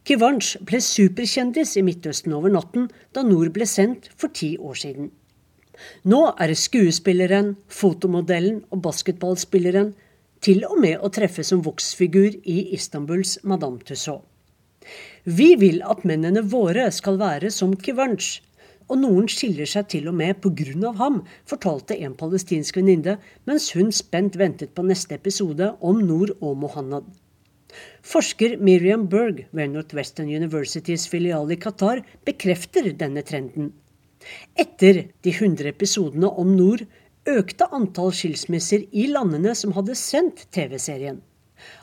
Kivanch 0.06 0.54
ble 0.68 0.78
superkjendis 0.84 1.74
i 1.80 1.82
Midtøsten 1.84 2.32
over 2.36 2.52
natten 2.52 2.88
da 3.16 3.24
Nord 3.26 3.52
ble 3.56 3.66
sendt 3.68 4.10
for 4.16 4.32
ti 4.32 4.54
år 4.56 4.78
siden. 4.78 5.10
Nå 6.06 6.20
er 6.38 6.54
skuespilleren, 6.54 7.56
fotomodellen 7.66 8.60
og 8.70 8.84
basketballspilleren 8.84 9.90
til 10.44 10.62
og 10.68 10.78
med 10.84 11.02
å 11.02 11.10
treffe 11.12 11.42
som 11.46 11.64
voksfigur 11.64 12.36
i 12.44 12.58
Istanbuls 12.76 13.38
Madame 13.42 13.82
Tussauds. 13.82 14.28
Vi 15.24 15.54
vil 15.56 15.80
at 15.88 16.04
mennene 16.04 16.42
våre 16.44 16.90
skal 16.92 17.16
være 17.16 17.48
som 17.50 17.72
Kivanch, 17.80 18.42
og 18.88 19.00
noen 19.00 19.28
skiller 19.30 19.68
seg 19.68 19.88
til 19.92 20.08
og 20.10 20.16
med 20.18 20.40
pga. 20.44 20.92
ham, 20.98 21.22
fortalte 21.46 21.96
en 21.96 22.14
palestinsk 22.14 22.76
venninne 22.76 23.18
mens 23.46 23.72
hun 23.74 23.92
spent 23.92 24.36
ventet 24.36 24.74
på 24.74 24.82
neste 24.82 25.14
episode 25.14 25.74
om 25.80 26.00
Nord 26.00 26.34
og 26.40 26.56
Mohannad. 26.56 27.04
Forsker 28.02 28.56
Miriam 28.58 29.08
Berg 29.08 29.46
ved 29.50 29.72
Northwestern 29.72 30.28
Universitys 30.28 31.08
filial 31.08 31.50
i 31.50 31.56
Qatar 31.56 32.04
bekrefter 32.24 32.92
denne 32.92 33.22
trenden. 33.22 33.72
Etter 34.56 35.08
de 35.24 35.32
100 35.32 35.68
episodene 35.68 36.30
om 36.30 36.54
Nord 36.56 36.84
økte 37.28 37.68
antall 37.72 38.12
skilsmisser 38.12 38.84
i 38.92 39.08
landene 39.10 39.54
som 39.58 39.72
hadde 39.76 39.96
sendt 39.98 40.46
TV-serien. 40.54 41.20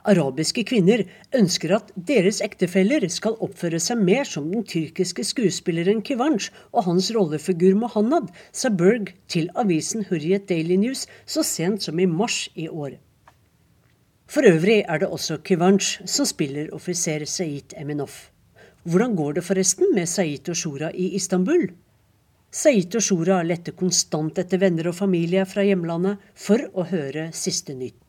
Arabiske 0.07 0.63
kvinner 0.67 1.03
ønsker 1.37 1.75
at 1.77 1.91
deres 1.95 2.41
ektefeller 2.45 3.07
skal 3.11 3.37
oppføre 3.43 3.79
seg 3.81 4.01
mer 4.01 4.27
som 4.29 4.49
den 4.51 4.65
tyrkiske 4.67 5.25
skuespilleren 5.27 6.01
Kivanch 6.05 6.49
og 6.71 6.87
hans 6.89 7.11
rollefigur 7.15 7.77
Mohammed, 7.83 8.31
sa 8.51 8.69
Berg 8.69 9.13
til 9.31 9.49
avisen 9.55 10.07
Hurriyet 10.09 10.49
Daily 10.49 10.79
News 10.81 11.05
så 11.25 11.45
sent 11.45 11.85
som 11.87 11.99
i 11.99 12.09
mars 12.09 12.47
i 12.55 12.67
år. 12.69 12.97
For 14.31 14.47
øvrig 14.47 14.81
er 14.87 15.01
det 15.01 15.09
også 15.11 15.41
Kivanch 15.43 15.97
som 16.07 16.25
spiller 16.25 16.71
offiser 16.73 17.25
Saeed 17.27 17.75
Eminov. 17.77 18.13
Hvordan 18.83 19.15
går 19.15 19.33
det 19.37 19.43
forresten 19.43 19.91
med 19.93 20.07
Saeed 20.07 20.49
og 20.49 20.55
Shura 20.55 20.91
i 20.93 21.11
Istanbul? 21.15 21.67
Saeed 22.51 22.95
og 22.95 23.03
Shura 23.05 23.41
lette 23.47 23.71
konstant 23.77 24.39
etter 24.41 24.59
venner 24.59 24.89
og 24.89 24.95
familie 24.97 25.43
fra 25.47 25.63
hjemlandet 25.67 26.23
for 26.35 26.63
å 26.73 26.87
høre 26.89 27.29
siste 27.35 27.75
nytt. 27.77 28.00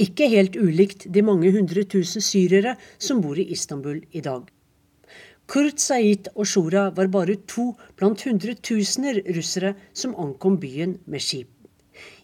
Ikke 0.00 0.30
helt 0.32 0.56
ulikt 0.56 1.04
de 1.12 1.20
mange 1.26 1.50
hundre 1.52 1.84
tusen 1.84 2.24
syrere 2.24 2.76
som 2.96 3.20
bor 3.20 3.36
i 3.36 3.50
Istanbul 3.52 4.00
i 4.16 4.22
dag. 4.24 4.46
Kurt 5.50 5.82
Said 5.82 6.30
og 6.36 6.46
Shura 6.46 6.86
var 6.94 7.10
bare 7.12 7.34
to 7.50 7.72
blant 7.98 8.22
hundretusener 8.24 9.18
russere 9.36 9.74
som 9.92 10.14
ankom 10.14 10.60
byen 10.62 10.94
med 11.10 11.24
skip. 11.24 11.50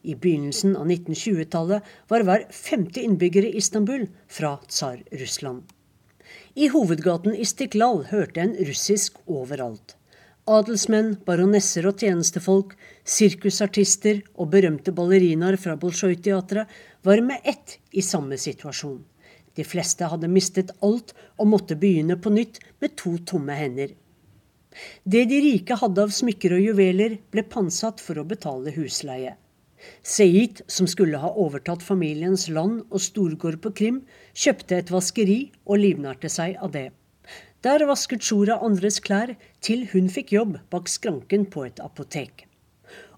I 0.07 0.15
begynnelsen 0.15 0.77
av 0.79 0.87
1920-tallet 0.87 1.91
var 2.09 2.25
hver 2.25 2.47
femte 2.55 3.03
innbygger 3.03 3.49
i 3.49 3.57
Istanbul 3.61 4.07
fra 4.31 4.55
Tsar-Russland. 4.71 5.67
I 6.57 6.71
hovedgaten 6.73 7.35
Istiklal 7.37 8.07
hørte 8.09 8.41
en 8.41 8.55
russisk 8.71 9.19
overalt. 9.27 9.97
Adelsmenn, 10.47 11.17
baronesser 11.27 11.89
og 11.91 11.99
tjenestefolk, 11.99 12.77
sirkusartister 13.03 14.23
og 14.39 14.53
berømte 14.55 14.95
ballerinaer 14.95 15.59
fra 15.59 15.75
Bolsjoj-teatret 15.83 16.71
var 17.07 17.21
med 17.23 17.41
ett 17.45 17.79
i 17.91 18.03
samme 18.03 18.39
situasjon. 18.39 19.05
De 19.55 19.65
fleste 19.65 20.09
hadde 20.11 20.29
mistet 20.29 20.73
alt 20.85 21.13
og 21.39 21.49
måtte 21.53 21.79
begynne 21.79 22.17
på 22.19 22.33
nytt 22.35 22.59
med 22.83 22.97
to 22.99 23.15
tomme 23.31 23.55
hender. 23.55 23.93
Det 25.05 25.23
de 25.31 25.39
rike 25.45 25.79
hadde 25.81 26.03
av 26.03 26.13
smykker 26.13 26.57
og 26.57 26.65
juveler, 26.65 27.17
ble 27.33 27.45
pantsatt 27.53 28.03
for 28.03 28.19
å 28.19 28.27
betale 28.29 28.75
husleie. 28.75 29.37
Seid, 30.03 30.65
som 30.67 30.89
skulle 30.91 31.21
ha 31.23 31.31
overtatt 31.31 31.85
familiens 31.85 32.49
land 32.51 32.83
og 32.91 33.05
storgård 33.05 33.61
på 33.63 33.73
Krim, 33.81 34.03
kjøpte 34.35 34.81
et 34.81 34.93
vaskeri 34.93 35.39
og 35.65 35.81
livnærte 35.85 36.33
seg 36.33 36.59
av 36.59 36.75
det. 36.75 36.89
Der 37.63 37.87
vasket 37.89 38.27
Sjora 38.27 38.59
andres 38.67 38.99
klær 39.05 39.37
til 39.65 39.87
hun 39.95 40.11
fikk 40.13 40.35
jobb 40.37 40.59
bak 40.75 40.91
skranken 40.91 41.47
på 41.55 41.69
et 41.71 41.81
apotek. 41.87 42.46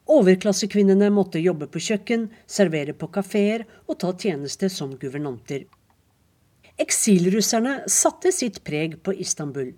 Overklassekvinnene 0.09 1.11
måtte 1.13 1.41
jobbe 1.41 1.67
på 1.69 1.83
kjøkken, 1.85 2.31
servere 2.49 2.95
på 2.97 3.11
kafeer 3.13 3.67
og 3.87 3.99
ta 4.01 4.15
tjeneste 4.17 4.71
som 4.73 4.95
guvernanter. 4.97 5.67
Eksilrusserne 6.81 7.83
satte 7.93 8.33
sitt 8.33 8.63
preg 8.65 8.97
på 9.05 9.13
Istanbul. 9.13 9.75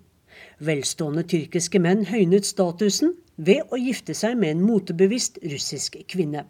Velstående 0.63 1.25
tyrkiske 1.27 1.81
menn 1.83 2.05
høynet 2.07 2.47
statusen 2.47 3.15
ved 3.35 3.67
å 3.73 3.79
gifte 3.81 4.15
seg 4.15 4.39
med 4.39 4.55
en 4.55 4.63
motebevisst 4.63 5.41
russisk 5.51 5.99
kvinne. 6.07 6.45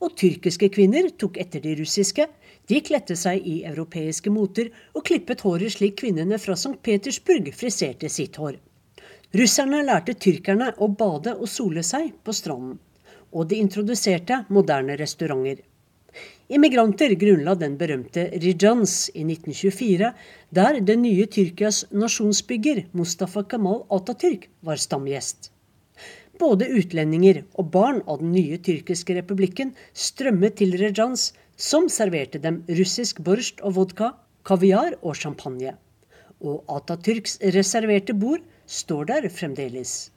Og 0.00 0.16
tyrkiske 0.16 0.70
kvinner 0.72 1.10
tok 1.20 1.36
etter 1.44 1.60
de 1.60 1.76
russiske. 1.82 2.24
De 2.70 2.80
kledde 2.86 3.16
seg 3.20 3.44
i 3.46 3.60
europeiske 3.68 4.32
moter 4.32 4.72
og 4.94 5.04
klippet 5.10 5.44
håret 5.44 5.76
slik 5.76 6.00
kvinnene 6.00 6.40
fra 6.40 6.56
St. 6.56 6.78
Petersburg 6.82 7.52
friserte 7.52 8.08
sitt 8.08 8.40
hår. 8.40 8.56
Russerne 9.36 9.84
lærte 9.86 10.16
tyrkerne 10.16 10.72
å 10.78 10.88
bade 10.88 11.36
og 11.36 11.50
sole 11.50 11.84
seg 11.86 12.14
på 12.24 12.32
stranden. 12.34 12.78
Og 13.32 13.48
de 13.50 13.60
introduserte 13.62 14.44
moderne 14.48 14.96
restauranter. 14.98 15.60
Immigranter 16.50 17.12
grunnla 17.14 17.54
den 17.54 17.76
berømte 17.78 18.24
Rijans 18.42 18.94
i 19.14 19.22
1924, 19.22 20.08
der 20.50 20.80
det 20.82 20.96
nye 20.98 21.26
Tyrkias 21.30 21.84
nasjonsbygger 21.94 22.82
Mustafa 22.92 23.44
Kemal 23.46 23.84
Atatürk 23.94 24.48
var 24.66 24.82
stamgjest. 24.82 25.52
Både 26.42 26.66
utlendinger 26.74 27.44
og 27.54 27.70
barn 27.70 28.02
av 28.08 28.18
den 28.24 28.32
nye 28.34 28.58
tyrkiske 28.58 29.14
republikken 29.20 29.74
strømmet 29.94 30.58
til 30.58 30.74
Rejans, 30.80 31.30
som 31.54 31.86
serverte 31.92 32.40
dem 32.42 32.62
russisk 32.66 33.20
borsjt 33.22 33.60
og 33.62 33.76
vodka, 33.78 34.14
kaviar 34.42 34.96
og 35.02 35.14
champagne. 35.20 35.76
Og 36.40 36.64
Atatürks 36.66 37.38
reserverte 37.54 38.16
bord 38.16 38.42
står 38.66 39.12
der 39.12 39.28
fremdeles. 39.28 40.10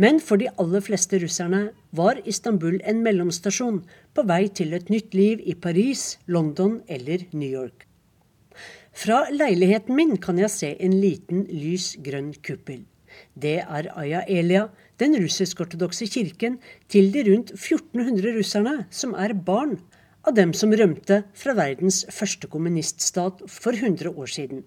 Men 0.00 0.16
for 0.24 0.40
de 0.40 0.48
aller 0.62 0.80
fleste 0.80 1.18
russerne 1.20 1.60
var 1.92 2.20
Istanbul 2.32 2.78
en 2.88 3.02
mellomstasjon 3.04 3.82
på 4.16 4.24
vei 4.30 4.46
til 4.48 4.72
et 4.76 4.88
nytt 4.92 5.12
liv 5.16 5.42
i 5.44 5.52
Paris, 5.52 6.14
London 6.24 6.78
eller 6.88 7.26
New 7.34 7.50
York. 7.50 7.84
Fra 8.96 9.26
leiligheten 9.32 9.98
min 9.98 10.16
kan 10.16 10.40
jeg 10.40 10.52
se 10.54 10.70
en 10.80 10.96
liten 11.02 11.44
lys 11.52 11.92
grønn 12.06 12.32
kuppel. 12.46 12.86
Det 13.36 13.58
er 13.60 13.90
Aya 13.98 14.24
Elia, 14.24 14.68
den 15.02 15.18
russisk-ortodokse 15.20 16.08
kirken 16.08 16.58
til 16.88 17.12
de 17.12 17.26
rundt 17.28 17.52
1400 17.58 18.34
russerne 18.38 18.76
som 18.90 19.12
er 19.14 19.36
barn 19.36 19.76
av 20.24 20.36
dem 20.36 20.52
som 20.56 20.72
rømte 20.72 21.22
fra 21.36 21.56
verdens 21.58 22.06
første 22.12 22.48
kommuniststat 22.48 23.44
for 23.48 23.76
100 23.76 24.16
år 24.16 24.32
siden. 24.32 24.64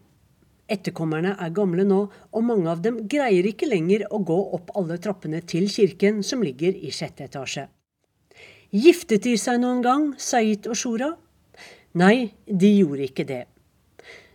Etterkommerne 0.72 1.36
er 1.44 1.52
gamle 1.52 1.84
nå, 1.84 2.00
og 2.32 2.46
mange 2.48 2.70
av 2.72 2.82
dem 2.84 3.02
greier 3.12 3.46
ikke 3.50 3.68
lenger 3.68 4.06
å 4.10 4.22
gå 4.24 4.38
opp 4.56 4.72
alle 4.80 4.98
trappene 5.02 5.42
til 5.44 5.68
kirken 5.72 6.22
som 6.24 6.44
ligger 6.44 6.76
i 6.76 6.92
sjette 6.92 7.28
etasje. 7.28 7.68
Giftet 8.74 9.28
de 9.28 9.36
seg 9.38 9.60
noen 9.62 9.84
gang, 9.86 10.06
Said 10.18 10.70
og 10.72 10.78
Shura? 10.80 11.12
Nei, 12.00 12.34
de 12.48 12.72
gjorde 12.80 13.10
ikke 13.10 13.26
det. 13.30 13.44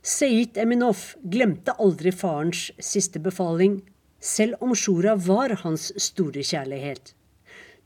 Said 0.04 0.60
Eminov 0.60 1.16
glemte 1.26 1.74
aldri 1.82 2.12
farens 2.14 2.68
siste 2.78 3.18
befaling, 3.24 3.80
selv 4.20 4.60
om 4.62 4.76
Shura 4.76 5.16
var 5.16 5.56
hans 5.64 5.90
store 5.96 6.44
kjærlighet. 6.44 7.14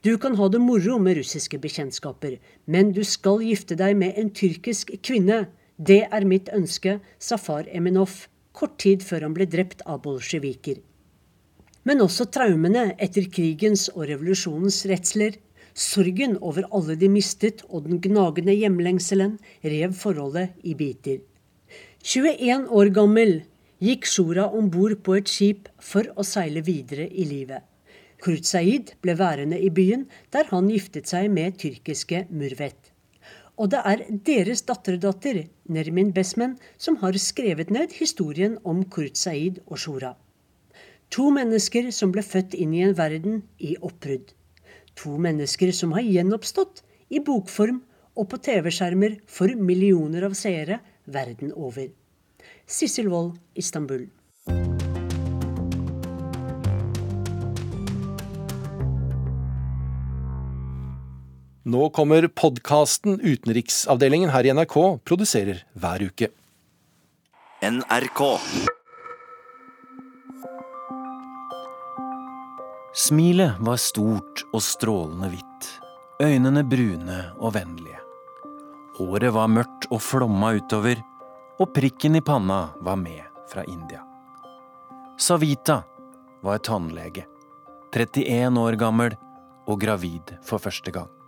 Du 0.03 0.17
kan 0.19 0.35
ha 0.35 0.49
det 0.51 0.59
moro 0.61 0.99
med 0.99 1.21
russiske 1.21 1.61
bekjentskaper, 1.63 2.37
men 2.67 2.91
du 2.93 3.05
skal 3.07 3.41
gifte 3.47 3.79
deg 3.79 3.95
med 3.97 4.19
en 4.19 4.33
tyrkisk 4.35 4.91
kvinne. 5.07 5.45
Det 5.79 6.03
er 6.11 6.27
mitt 6.27 6.51
ønske, 6.53 6.99
sa 7.23 7.39
far 7.39 7.71
Eminov 7.71 8.27
kort 8.53 8.79
tid 8.83 9.05
før 9.05 9.29
han 9.29 9.37
ble 9.37 9.47
drept 9.51 9.83
av 9.89 10.03
bolsjeviker. 10.07 10.81
Men 11.89 12.03
også 12.05 12.29
traumene 12.31 12.93
etter 13.03 13.27
krigens 13.33 13.89
og 13.95 14.07
revolusjonens 14.11 14.85
redsler, 14.91 15.39
sorgen 15.75 16.37
over 16.45 16.69
alle 16.71 16.97
de 17.01 17.09
mistet 17.11 17.65
og 17.69 17.89
den 17.89 18.01
gnagende 18.05 18.55
hjemlengselen 18.55 19.39
rev 19.65 19.97
forholdet 19.97 20.53
i 20.63 20.77
biter. 20.79 21.19
21 22.05 22.69
år 22.71 22.93
gammel 22.95 23.35
gikk 23.83 24.07
Shura 24.07 24.47
om 24.55 24.69
bord 24.71 25.01
på 25.03 25.17
et 25.19 25.31
skip 25.31 25.69
for 25.83 26.07
å 26.15 26.27
seile 26.27 26.63
videre 26.67 27.09
i 27.09 27.27
livet. 27.27 27.65
Kurt 28.23 28.47
Said 28.47 28.93
ble 29.03 29.17
værende 29.19 29.59
i 29.59 29.71
byen, 29.75 30.05
der 30.31 30.47
han 30.53 30.71
giftet 30.71 31.11
seg 31.11 31.31
med 31.35 31.59
tyrkiske 31.59 32.27
Murvet. 32.31 32.92
Og 33.61 33.69
det 33.73 33.81
er 33.85 34.05
deres 34.27 34.63
datterdatter, 34.69 35.45
Nermin 35.69 36.13
Besmen, 36.17 36.57
som 36.79 36.97
har 37.03 37.17
skrevet 37.21 37.71
ned 37.71 37.93
historien 37.99 38.57
om 38.65 38.85
Kurt 38.85 39.19
Said 39.21 39.61
og 39.67 39.79
Shora. 39.79 40.15
To 41.13 41.29
mennesker 41.35 41.91
som 41.93 42.13
ble 42.15 42.25
født 42.25 42.55
inn 42.57 42.73
i 42.73 42.81
en 42.87 42.97
verden 42.97 43.43
i 43.61 43.75
oppbrudd. 43.77 44.33
To 44.97 45.19
mennesker 45.21 45.73
som 45.77 45.93
har 45.93 46.07
gjenoppstått 46.07 46.81
i 47.13 47.21
bokform 47.21 47.83
og 48.17 48.29
på 48.33 48.41
TV-skjermer 48.47 49.19
for 49.29 49.53
millioner 49.57 50.25
av 50.29 50.37
seere 50.37 50.81
verden 51.05 51.53
over. 51.53 51.91
Sissel 52.67 53.13
Wold, 53.13 53.37
Istanbul. 53.55 54.07
Nå 61.73 61.89
kommer 61.91 62.27
podkasten 62.29 63.21
Utenriksavdelingen 63.21 64.31
her 64.31 64.45
i 64.45 64.51
NRK 64.53 64.75
produserer 65.09 65.63
hver 65.73 66.03
uke. 66.05 66.27
NRK. 67.65 68.21
Smilet 73.05 73.63
var 73.65 73.81
stort 73.81 74.43
og 74.51 74.61
strålende 74.67 75.31
hvitt, 75.33 75.71
øynene 76.21 76.65
brune 76.75 77.23
og 77.39 77.55
vennlige. 77.57 78.03
Håret 78.99 79.33
var 79.33 79.49
mørkt 79.55 79.89
og 79.89 80.05
flomma 80.05 80.53
utover, 80.59 81.01
og 81.57 81.73
prikken 81.73 82.21
i 82.21 82.25
panna 82.27 82.67
var 82.85 83.01
med 83.01 83.25
fra 83.49 83.65
India. 83.65 84.03
Savita 85.17 85.81
var 86.45 86.61
tannlege, 86.69 87.25
31 87.97 88.61
år 88.67 88.81
gammel 88.85 89.17
og 89.65 89.81
gravid 89.81 90.37
for 90.45 90.61
første 90.61 90.93
gang. 90.93 91.22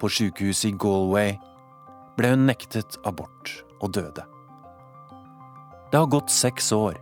På 0.00 0.08
sykehuset 0.12 0.70
i 0.70 0.76
Galway 0.76 1.36
ble 2.16 2.32
hun 2.34 2.46
nektet 2.48 2.98
abort 3.08 3.52
og 3.80 3.94
døde. 3.96 4.24
Det 5.92 5.98
har 6.00 6.10
gått 6.12 6.32
seks 6.32 6.72
år, 6.74 6.98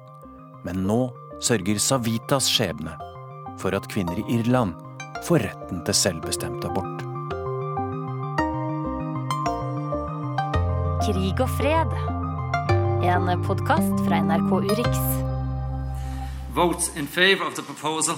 men 0.67 0.85
nå 0.87 1.09
sørger 1.43 1.81
Savitas 1.83 2.47
skjebne 2.51 2.95
for 3.59 3.75
at 3.75 3.89
kvinner 3.91 4.19
i 4.21 4.39
Irland 4.39 4.77
får 5.27 5.47
retten 5.47 5.83
til 5.87 5.97
selvbestemt 5.97 6.67
abort. 6.69 7.03
Krig 11.05 11.41
og 11.43 11.51
fred. 11.59 11.97
En 13.05 13.29
podkast 13.45 14.07
fra 14.07 14.23
NRK 14.25 14.53
Urix. 14.71 15.03
Vote 16.55 16.95
in 16.97 17.07
favor 17.07 17.47
of 17.47 17.55
the 17.55 17.63
proposal 17.63 18.17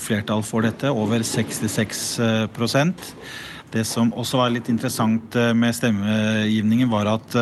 flertall 0.00 0.44
for 0.46 0.64
dette, 0.64 0.92
over 0.92 1.24
66% 1.26 3.12
Det 3.72 3.84
som 3.88 4.12
også 4.12 4.40
var 4.40 4.52
litt 4.52 4.68
interessant 4.68 5.34
med 5.56 5.74
stemmegivningen, 5.76 6.90
var 6.92 7.08
at 7.14 7.36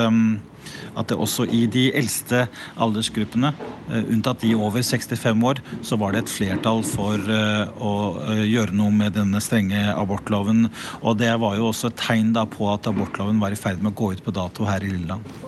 at 0.98 1.10
det 1.10 1.18
også 1.18 1.46
i 1.50 1.64
de 1.70 1.88
eldste 1.96 2.46
aldersgruppene, 2.80 3.52
eh, 3.90 4.06
unntatt 4.12 4.42
de 4.44 4.54
over 4.54 4.82
65 4.82 5.44
år, 5.46 5.60
så 5.86 5.98
var 6.00 6.14
det 6.14 6.24
et 6.24 6.32
flertall 6.32 6.82
for 6.86 7.18
eh, 7.18 7.66
å 7.80 7.92
eh, 8.26 8.46
gjøre 8.50 8.76
noe 8.76 8.94
med 8.94 9.16
denne 9.18 9.42
strenge 9.44 9.82
abortloven. 9.94 10.68
Og 11.02 11.20
det 11.20 11.32
var 11.42 11.58
jo 11.58 11.70
også 11.70 11.90
et 11.90 12.00
tegn 12.00 12.34
da 12.36 12.46
på 12.48 12.70
at 12.72 12.88
abortloven 12.90 13.40
var 13.42 13.54
i 13.54 13.60
ferd 13.60 13.82
med 13.82 13.94
å 13.94 14.00
gå 14.00 14.12
ut 14.14 14.24
på 14.24 14.34
dato 14.34 14.68
her 14.68 14.84
i 14.84 14.92
Lilleland. 14.92 15.38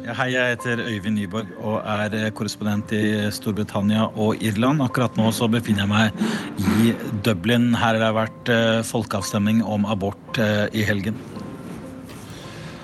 Hei, 0.00 0.30
jeg 0.32 0.54
heter 0.54 0.80
Øyvind 0.80 1.18
Nyborg 1.20 1.50
og 1.60 1.84
er 1.84 2.32
korrespondent 2.34 2.90
i 2.96 3.28
Storbritannia 3.36 4.06
og 4.16 4.40
Irland. 4.42 4.80
Akkurat 4.82 5.14
nå 5.20 5.28
så 5.36 5.46
befinner 5.52 5.84
jeg 5.84 5.92
meg 5.92 6.64
i 6.80 6.94
Dublin. 7.26 7.68
Her 7.76 8.00
har 8.00 8.00
det 8.00 8.10
vært 8.16 8.52
folkeavstemning 8.88 9.60
om 9.62 9.84
abort 9.92 10.40
i 10.40 10.88
helgen. 10.88 11.20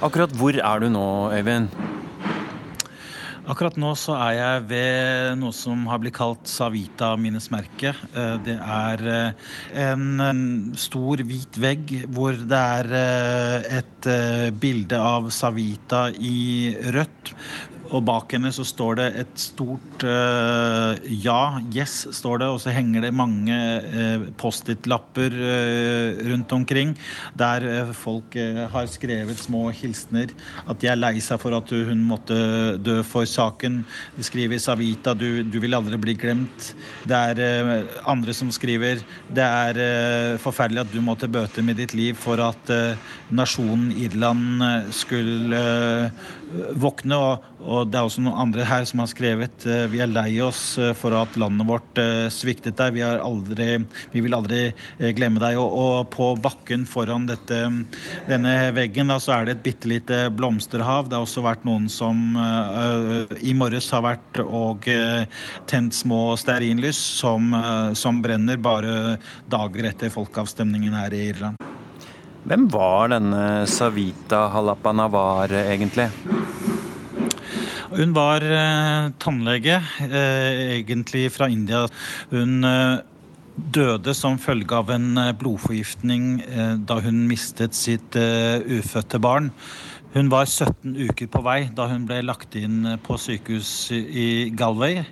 Akkurat 0.05 0.33
hvor 0.37 0.53
er 0.53 0.81
du 0.83 0.91
nå, 0.93 1.07
Øyvind? 1.33 1.71
Akkurat 3.49 3.77
nå 3.81 3.95
så 3.97 4.13
er 4.19 4.33
jeg 4.37 4.65
ved 4.69 5.39
noe 5.41 5.55
som 5.57 5.87
har 5.89 6.03
blitt 6.03 6.17
kalt 6.19 6.51
Savita-minnesmerket. 6.51 8.03
Eh, 8.13 8.35
det 8.45 8.57
er 8.59 9.05
eh, 9.09 9.55
en 9.87 10.75
stor, 10.77 11.23
hvit 11.25 11.57
vegg 11.63 11.95
hvor 12.13 12.37
det 12.37 12.61
er 12.61 12.91
eh, 13.01 13.71
et 13.79 14.11
bilde 14.61 15.01
av 15.01 15.31
Savita 15.33 16.09
i 16.13 16.75
rødt. 16.93 17.33
Og 17.95 18.03
bak 18.07 18.33
henne 18.35 18.51
så 18.55 18.65
står 18.67 18.99
det 19.01 19.07
et 19.23 19.41
stort 19.41 20.05
uh, 20.07 20.97
ja, 21.07 21.59
yes, 21.75 22.07
står 22.17 22.43
det, 22.43 22.49
og 22.51 22.61
så 22.63 22.75
henger 22.75 23.07
det 23.07 23.13
mange 23.17 23.55
uh, 23.55 24.27
Post-It-lapper 24.41 25.37
uh, 25.37 26.23
rundt 26.31 26.55
omkring 26.57 26.95
der 27.39 27.93
folk 27.97 28.37
har 28.73 28.87
skrevet 28.91 29.39
små 29.41 29.69
hilsener. 29.75 30.31
At 30.67 30.81
de 30.81 30.89
er 30.91 30.99
lei 30.99 31.19
seg 31.23 31.41
for 31.43 31.55
at 31.57 31.71
hun 31.71 32.03
måtte 32.09 32.37
dø 32.83 32.99
for 33.07 33.29
saken. 33.29 33.81
De 34.17 34.25
skriver 34.27 34.61
'Savita, 34.61 35.15
du, 35.15 35.43
du 35.43 35.59
vil 35.63 35.77
aldri 35.77 35.99
bli 36.01 36.15
glemt'. 36.19 36.73
Det 37.07 37.17
er 37.17 37.87
andre 38.09 38.35
som 38.35 38.51
skriver 38.55 39.03
'Det 39.29 39.45
er 39.45 40.39
forferdelig 40.43 40.85
at 40.87 40.93
du 40.95 41.01
måtte 41.05 41.29
bøte 41.29 41.63
med 41.63 41.77
ditt 41.77 41.95
liv 41.95 42.15
for 42.15 42.41
at 42.41 42.73
nasjonen 43.31 43.93
Irland 43.93 44.65
skulle 44.95 45.63
våkne'. 46.75 47.17
og 47.17 47.57
og 47.67 47.91
det 47.91 47.99
er 47.99 48.07
også 48.07 48.23
noen 48.23 48.39
andre 48.47 48.65
her 48.67 48.85
som 48.87 49.01
har 49.03 49.11
skrevet 49.11 49.65
uh, 49.67 49.87
vi 49.91 50.01
er 50.03 50.11
lei 50.11 50.39
oss 50.45 50.77
uh, 50.79 50.93
for 50.97 51.15
at 51.19 51.35
landet 51.41 51.67
vårt 51.67 51.99
uh, 51.99 52.27
sviktet 52.33 52.79
deg. 52.79 52.95
Vi, 52.95 53.03
aldri, 53.03 53.69
vi, 54.13 54.23
vil 54.23 54.37
aldri 54.37 54.61
glemme 55.17 55.43
deg. 55.43 55.59
Og, 55.59 55.75
og, 55.75 55.97
på 56.13 56.31
bakken 56.43 56.87
foran 56.89 57.27
dette, 57.29 57.59
denne 58.29 58.55
veggen 58.77 59.11
da, 59.11 59.19
så 59.23 59.35
er 59.37 59.49
det 59.49 59.57
et 59.57 59.65
bitte 59.67 59.91
lite 59.91 60.21
blomsterhav. 60.37 61.11
Det 61.11 61.19
har 61.19 61.27
også 61.27 61.45
vært 61.45 61.67
noen 61.67 61.89
som 61.93 62.37
i 63.43 63.55
morges 63.57 63.91
har 63.95 64.05
vært 64.07 64.41
og 64.45 64.87
tent 65.69 65.97
små 65.97 66.21
stearinlys 66.39 67.01
som, 67.21 67.51
som 67.99 68.23
brenner 68.25 68.61
bare 68.63 69.17
dager 69.51 69.91
etter 69.91 70.15
folkeavstemningen 70.15 70.97
her 70.97 71.17
i 71.17 71.27
Irland. 71.33 71.66
Hvem 72.47 72.69
var 72.71 73.09
denne 73.11 73.67
Savita 73.67 74.45
Halapanavar 74.53 75.51
egentlig? 75.65 76.05
Hun 77.91 78.13
var 78.15 78.45
eh, 78.47 79.09
tannlege, 79.19 79.81
eh, 80.05 80.77
egentlig 80.77 81.25
fra 81.35 81.49
India. 81.51 81.89
Hun 82.31 82.63
eh, 82.63 83.01
døde 83.57 84.15
som 84.15 84.39
følge 84.39 84.79
av 84.79 84.93
en 84.95 85.19
eh, 85.19 85.33
blodforgiftning 85.41 86.29
eh, 86.47 86.73
da 86.87 87.01
hun 87.03 87.25
mistet 87.27 87.75
sitt 87.75 88.15
eh, 88.21 88.63
ufødte 88.79 89.19
barn. 89.19 89.51
Hun 90.17 90.31
var 90.33 90.47
17 90.49 90.95
uker 91.11 91.29
på 91.29 91.43
vei 91.45 91.67
da 91.77 91.85
hun 91.91 92.07
ble 92.09 92.23
lagt 92.25 92.55
inn 92.57 92.87
på 93.05 93.19
sykehus 93.21 93.69
i 93.93 94.49
Galway. 94.57 95.03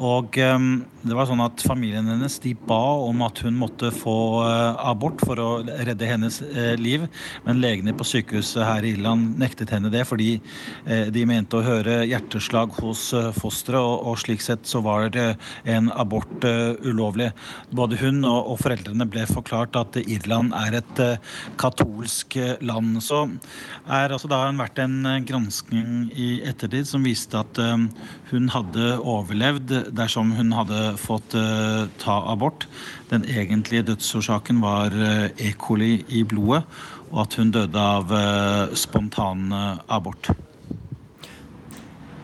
Og 0.00 0.38
um, 0.40 0.78
det 1.04 1.12
var 1.12 1.28
sånn 1.28 1.42
at 1.44 1.60
familien 1.60 2.08
hennes 2.08 2.38
de 2.40 2.54
ba 2.56 2.78
om 3.04 3.20
at 3.26 3.42
hun 3.44 3.58
måtte 3.60 3.90
få 3.92 4.14
uh, 4.46 4.78
abort 4.80 5.20
for 5.20 5.42
å 5.42 5.48
redde 5.66 6.08
hennes 6.08 6.38
liv. 6.80 7.04
Men 7.44 7.60
legene 7.60 7.92
på 7.92 8.06
sykehuset 8.08 8.62
her 8.64 8.86
i 8.86 8.94
Irland 8.94 9.36
nektet 9.36 9.74
henne 9.74 9.92
det 9.92 10.06
fordi 10.08 10.38
de 10.86 11.26
mente 11.28 11.58
å 11.58 11.64
høre 11.66 11.98
hjerteslag 12.08 12.72
hos 12.80 13.10
fosteret, 13.36 13.76
og, 13.76 14.16
slik 14.22 14.40
sett 14.40 14.64
så 14.68 14.80
var 14.84 15.12
en 15.12 15.90
abort 15.92 16.44
ulovlig. 16.86 17.28
Både 17.76 17.98
hun 18.00 18.24
og, 18.24 18.54
foreldrene 18.62 19.08
ble 19.10 19.26
forklart 19.28 19.76
at 19.76 20.00
Irland 20.00 20.56
er 20.56 20.80
et 20.80 21.04
katolsk 21.60 22.38
land. 22.64 23.02
Så 23.04 23.26
er 23.84 24.14
altså 24.14 24.30
da 24.30 24.45
har 24.46 24.58
vært 24.60 24.80
en 24.82 24.96
eh, 25.08 25.22
granskning 25.26 26.10
i 26.14 26.28
ettertid 26.46 26.88
som 26.88 27.04
viste 27.06 27.38
at 27.38 27.58
eh, 27.62 27.86
hun 28.30 28.50
hadde 28.54 28.96
overlevd 28.98 29.74
dersom 29.96 30.32
hun 30.38 30.54
hadde 30.56 30.82
fått 31.02 31.36
eh, 31.38 31.86
ta 32.02 32.16
abort. 32.32 32.68
Den 33.10 33.26
egentlige 33.28 33.88
dødsårsaken 33.92 34.62
var 34.62 34.94
E. 34.96 35.52
coli 35.58 36.00
i 36.08 36.24
blodet, 36.26 36.64
og 37.12 37.20
at 37.26 37.36
hun 37.38 37.52
døde 37.54 37.78
av 37.78 38.10
spontan 38.74 39.52
abort. 39.86 40.32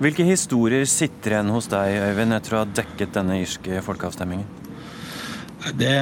Hvilke 0.03 0.27
historier 0.27 0.83
sitter 0.91 1.37
igjen 1.37 1.53
hos 1.55 1.71
deg, 1.71 1.95
Øyvind, 2.11 2.35
etter 2.35 2.57
å 2.57 2.65
ha 2.65 2.71
dekket 2.81 3.15
denne 3.15 3.39
irske 3.45 3.79
folkeavstemningen? 3.87 4.49
Det 5.79 5.95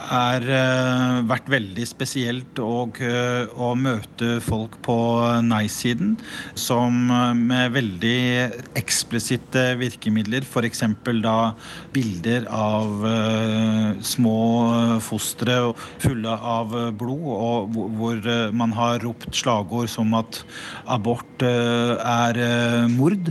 har 0.00 0.44
uh, 0.48 1.20
vært 1.28 1.48
veldig 1.52 1.84
spesielt 1.88 2.60
og, 2.64 3.00
uh, 3.04 3.50
å 3.60 3.72
møte 3.78 4.38
folk 4.44 4.78
på 4.84 4.96
nei-siden 5.44 6.14
som 6.58 7.10
uh, 7.12 7.32
med 7.36 7.74
veldig 7.76 8.20
eksplisitte 8.80 9.64
virkemidler, 9.80 10.46
f.eks. 10.46 10.82
da 11.20 11.36
bilder 11.94 12.46
av 12.54 13.04
små 14.06 14.38
fostre 15.04 15.56
fulle 16.02 16.32
av 16.32 16.72
blod, 16.98 17.26
og 17.34 17.78
hvor 17.98 18.28
man 18.56 18.72
har 18.76 19.00
ropt 19.04 19.34
slagord 19.36 19.90
som 19.90 20.12
at 20.18 20.40
abort 20.90 21.42
er 21.44 22.38
mord. 22.92 23.30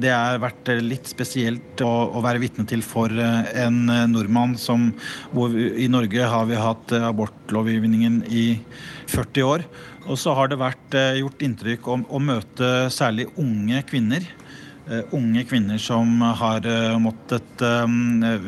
Det 0.00 0.12
har 0.12 0.40
vært 0.42 0.70
litt 0.84 1.08
spesielt 1.10 1.82
å, 1.84 1.92
å 2.18 2.22
være 2.24 2.42
vitne 2.44 2.66
til 2.68 2.84
for 2.84 3.12
en 3.14 3.80
nordmann 4.12 4.56
som 4.60 4.90
hvor 5.34 5.54
i 5.54 5.88
Norge 5.90 6.03
Norge 6.04 6.24
har 6.28 6.44
vi 6.44 6.56
hatt 6.60 6.92
eh, 6.92 7.04
abortlovgivningen 7.08 8.24
i 8.28 8.60
40 9.08 9.42
år. 9.48 9.62
Og 10.04 10.18
så 10.20 10.34
har 10.36 10.50
det 10.52 10.60
vært 10.60 10.96
eh, 11.00 11.20
gjort 11.22 11.40
inntrykk 11.40 11.88
om 11.88 12.02
å 12.12 12.20
møte 12.20 12.90
særlig 12.92 13.30
unge 13.40 13.80
kvinner. 13.88 14.26
Uh, 14.84 15.00
unge 15.16 15.46
kvinner 15.48 15.78
som 15.80 16.20
har 16.20 16.66
måttet 17.00 17.62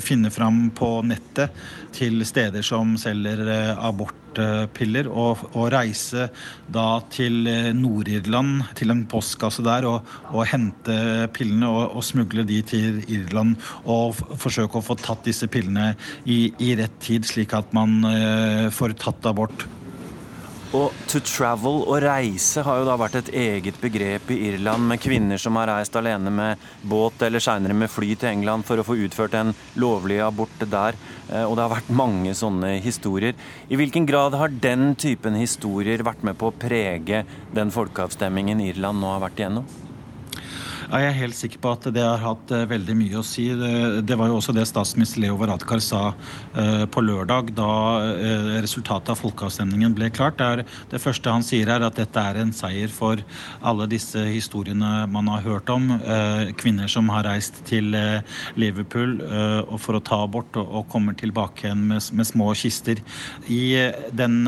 finne 0.05 0.29
fram 0.29 0.67
på 0.77 0.99
nettet 1.09 1.49
til 1.97 2.21
steder 2.29 2.61
som 2.61 2.93
selger 3.01 3.41
abort 3.73 4.26
smertepiller 4.37 5.09
og, 5.09 5.45
og 5.55 5.71
reise 5.73 6.29
da 6.69 7.01
til 7.11 7.47
eh, 7.47 7.73
Nord-Irland, 7.75 8.75
til 8.77 8.91
en 8.91 9.07
postkasse 9.07 9.63
der, 9.63 9.87
og, 9.87 10.05
og 10.33 10.47
hente 10.47 11.29
pillene 11.33 11.69
og, 11.69 11.97
og, 11.97 12.05
smugle 12.05 12.45
de 12.45 12.63
til 12.63 13.05
Irland. 13.09 13.57
Og 13.87 14.15
forsøke 14.39 14.79
å 14.79 14.85
få 14.85 14.97
tatt 14.97 15.25
disse 15.25 15.47
pillene 15.49 15.95
i, 16.25 16.53
i 16.59 16.75
rett 16.77 17.01
tid, 17.01 17.27
slik 17.27 17.55
at 17.55 17.73
man 17.77 18.05
eh, 18.05 18.69
får 18.71 18.97
tatt 19.01 19.27
abort. 19.27 19.67
Og 20.75 20.95
to 21.07 21.21
travel, 21.23 21.85
å 21.87 21.99
reise, 22.03 22.65
har 22.67 22.81
jo 22.81 22.87
da 22.89 22.97
vært 22.99 23.21
et 23.21 23.29
eget 23.39 23.79
begrep 23.79 24.33
i 24.35 24.41
Irland, 24.49 24.89
med 24.91 25.01
kvinner 25.03 25.39
som 25.39 25.55
har 25.61 25.71
reist 25.71 25.95
alene 25.97 26.33
med 26.35 26.65
båt 26.83 27.23
eller 27.23 27.43
seinere 27.43 27.77
med 27.77 27.93
fly 27.93 28.17
til 28.19 28.33
England 28.33 28.67
for 28.67 28.83
å 28.83 28.87
få 28.87 28.99
utført 29.07 29.37
en 29.39 29.55
lovlig 29.79 30.19
abort 30.27 30.67
der. 30.67 30.99
Eh, 31.31 31.45
og 31.45 31.55
det 31.55 31.67
har 31.67 31.75
vært 31.77 31.95
mange 32.03 32.35
sånne 32.35 32.77
historier. 32.83 33.39
I 33.71 33.79
hvilken 33.79 34.11
grad 34.11 34.35
har 34.35 34.51
den 34.51 34.95
typen 34.99 35.39
historier 35.39 36.03
vært 36.07 36.27
med 36.27 36.39
på 36.41 36.51
å 36.51 36.59
prege 36.59 37.23
den 37.55 37.71
folkeavstemmingen 37.75 38.65
Irland 38.67 39.03
nå 39.03 39.15
har 39.15 39.29
vært 39.29 39.45
igjennom? 39.45 39.86
Jeg 40.87 41.03
er 41.03 41.17
helt 41.19 41.35
sikker 41.35 41.59
på 41.63 41.71
at 41.75 41.87
det 41.91 42.03
har 42.05 42.21
hatt 42.23 42.53
uh, 42.55 42.63
veldig 42.71 42.95
mye 42.95 43.19
å 43.19 43.25
si. 43.27 43.49
Det, 43.51 44.17
var 44.19 44.31
jo 44.31 44.37
også 44.39 44.55
det 44.55 44.69
statsminister 44.71 45.19
Leo 45.25 45.35
Varadkar 45.41 45.81
sa 45.83 46.03
uh, 46.13 46.85
på 46.87 47.03
lørdag 47.03 47.51
da 47.57 47.71
uh, 48.07 48.53
resultatet 48.63 49.11
av 49.11 49.19
folkeavstemningen 49.19 49.97
ble 49.97 50.13
klart. 50.15 50.39
Det, 50.39 51.01
første 51.03 51.33
han 51.33 51.43
sier 51.47 51.73
er 51.75 51.83
at 51.83 51.99
dette 51.99 52.23
er 52.23 52.39
en 52.39 52.53
seier 52.55 52.93
for 52.93 53.19
alle 53.67 53.89
disse 53.91 54.21
historiene 54.29 55.09
man 55.11 55.27
har 55.33 55.43
hørt 55.47 55.71
om. 55.73 55.89
kvinner 56.59 56.91
som 56.91 57.09
har 57.11 57.25
reist 57.27 57.59
til 57.67 57.95
Liverpool 58.59 59.17
for 59.83 59.99
å 59.99 60.03
ta 60.05 60.21
abort 60.25 60.59
og, 60.61 60.85
kommer 60.93 61.17
tilbake 61.19 61.67
igjen 61.67 61.87
med, 61.91 62.27
små 62.29 62.53
kister. 62.59 63.01
I 63.51 63.91
den 64.17 64.47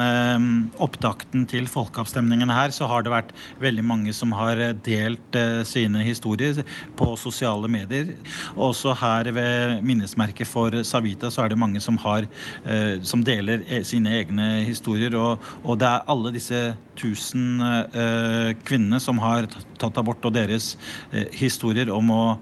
opptakten 0.78 1.46
til 1.50 1.68
folkeavstemningen 1.70 2.52
her 2.52 2.74
så 2.74 2.88
har 2.90 3.06
det 3.06 3.14
vært 3.14 3.34
veldig 3.62 3.86
mange 3.86 4.14
som 4.16 4.34
har 4.36 4.60
delt 4.86 5.40
sine 5.68 6.04
historier 6.04 6.27
historier 6.28 6.64
på 6.96 7.16
sosiale 7.16 7.68
medier. 7.68 8.14
Også 8.56 8.94
her 8.94 9.30
ved 9.32 9.82
minnesmerket 9.82 10.46
for 10.46 10.70
Savita 10.84 11.30
så 11.30 11.44
er 11.44 11.48
det 11.50 11.58
mange 11.58 11.80
som, 11.80 11.96
har, 11.98 12.26
eh, 12.66 13.00
som 13.02 13.24
deler 13.24 13.62
e, 13.68 13.82
sine 13.84 14.10
egne 14.10 14.64
historier. 14.64 15.14
Og, 15.16 15.38
og, 15.64 15.78
det 15.78 15.86
er 15.88 16.06
alle 16.08 16.32
disse 16.32 16.74
tusen 16.98 17.60
eh, 17.62 18.54
kvinnene 18.64 19.00
som 19.00 19.18
har 19.18 19.46
tatt 19.78 19.98
abort, 19.98 20.24
og 20.24 20.34
deres 20.34 20.76
eh, 21.12 21.28
historier 21.32 21.90
om 21.90 22.10
å 22.10 22.38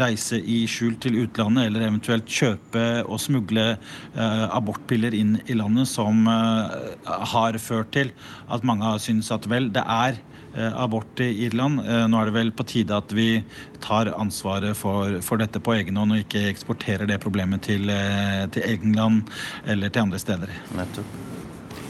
reise 0.00 0.38
i 0.38 0.62
skjul 0.70 0.94
til 1.02 1.18
utlandet, 1.24 1.66
eller 1.66 1.84
eventuelt 1.84 2.28
kjøpe 2.30 3.02
og 3.04 3.18
smugle 3.20 3.74
abortpiller 4.16 5.12
inn 5.12 5.34
i 5.50 5.56
landet, 5.58 5.88
som 5.90 6.24
har 6.24 7.58
ført 7.60 7.90
til 7.92 8.12
at 8.48 8.64
mange 8.64 8.86
har 8.86 9.02
syntes 9.02 9.28
at 9.34 9.44
vel, 9.50 9.68
det 9.74 9.84
er 9.84 10.16
abort 10.56 11.20
i 11.20 11.30
Irland. 11.46 11.80
Eh, 11.86 12.06
nå 12.10 12.20
er 12.20 12.30
det 12.30 12.34
vel 12.34 12.52
på 12.52 12.66
tide 12.66 12.96
at 12.96 13.12
vi 13.14 13.42
tar 13.82 14.12
ansvaret 14.16 14.76
for, 14.76 15.20
for 15.24 15.40
dette 15.40 15.62
på 15.62 15.74
egen 15.78 15.98
hånd 16.00 16.16
og 16.16 16.22
ikke 16.24 16.48
eksporterer 16.50 17.08
det 17.10 17.20
problemet 17.22 17.62
til, 17.68 17.90
eh, 17.90 18.46
til 18.54 18.66
England 18.66 19.30
eller 19.66 19.90
til 19.90 20.08
andre 20.08 20.22
steder. 20.22 20.54
Nettopp. 20.76 21.18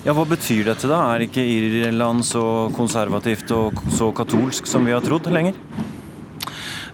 Ja, 0.01 0.15
Hva 0.17 0.25
betyr 0.25 0.65
dette, 0.65 0.89
da? 0.89 1.03
Er 1.13 1.27
ikke 1.27 1.45
Irland 1.45 2.25
så 2.25 2.43
konservativt 2.73 3.51
og 3.53 3.81
så 3.93 4.09
katolsk 4.17 4.69
som 4.69 4.87
vi 4.89 4.97
har 4.97 5.05
trodd 5.05 5.29
lenger? 5.29 5.59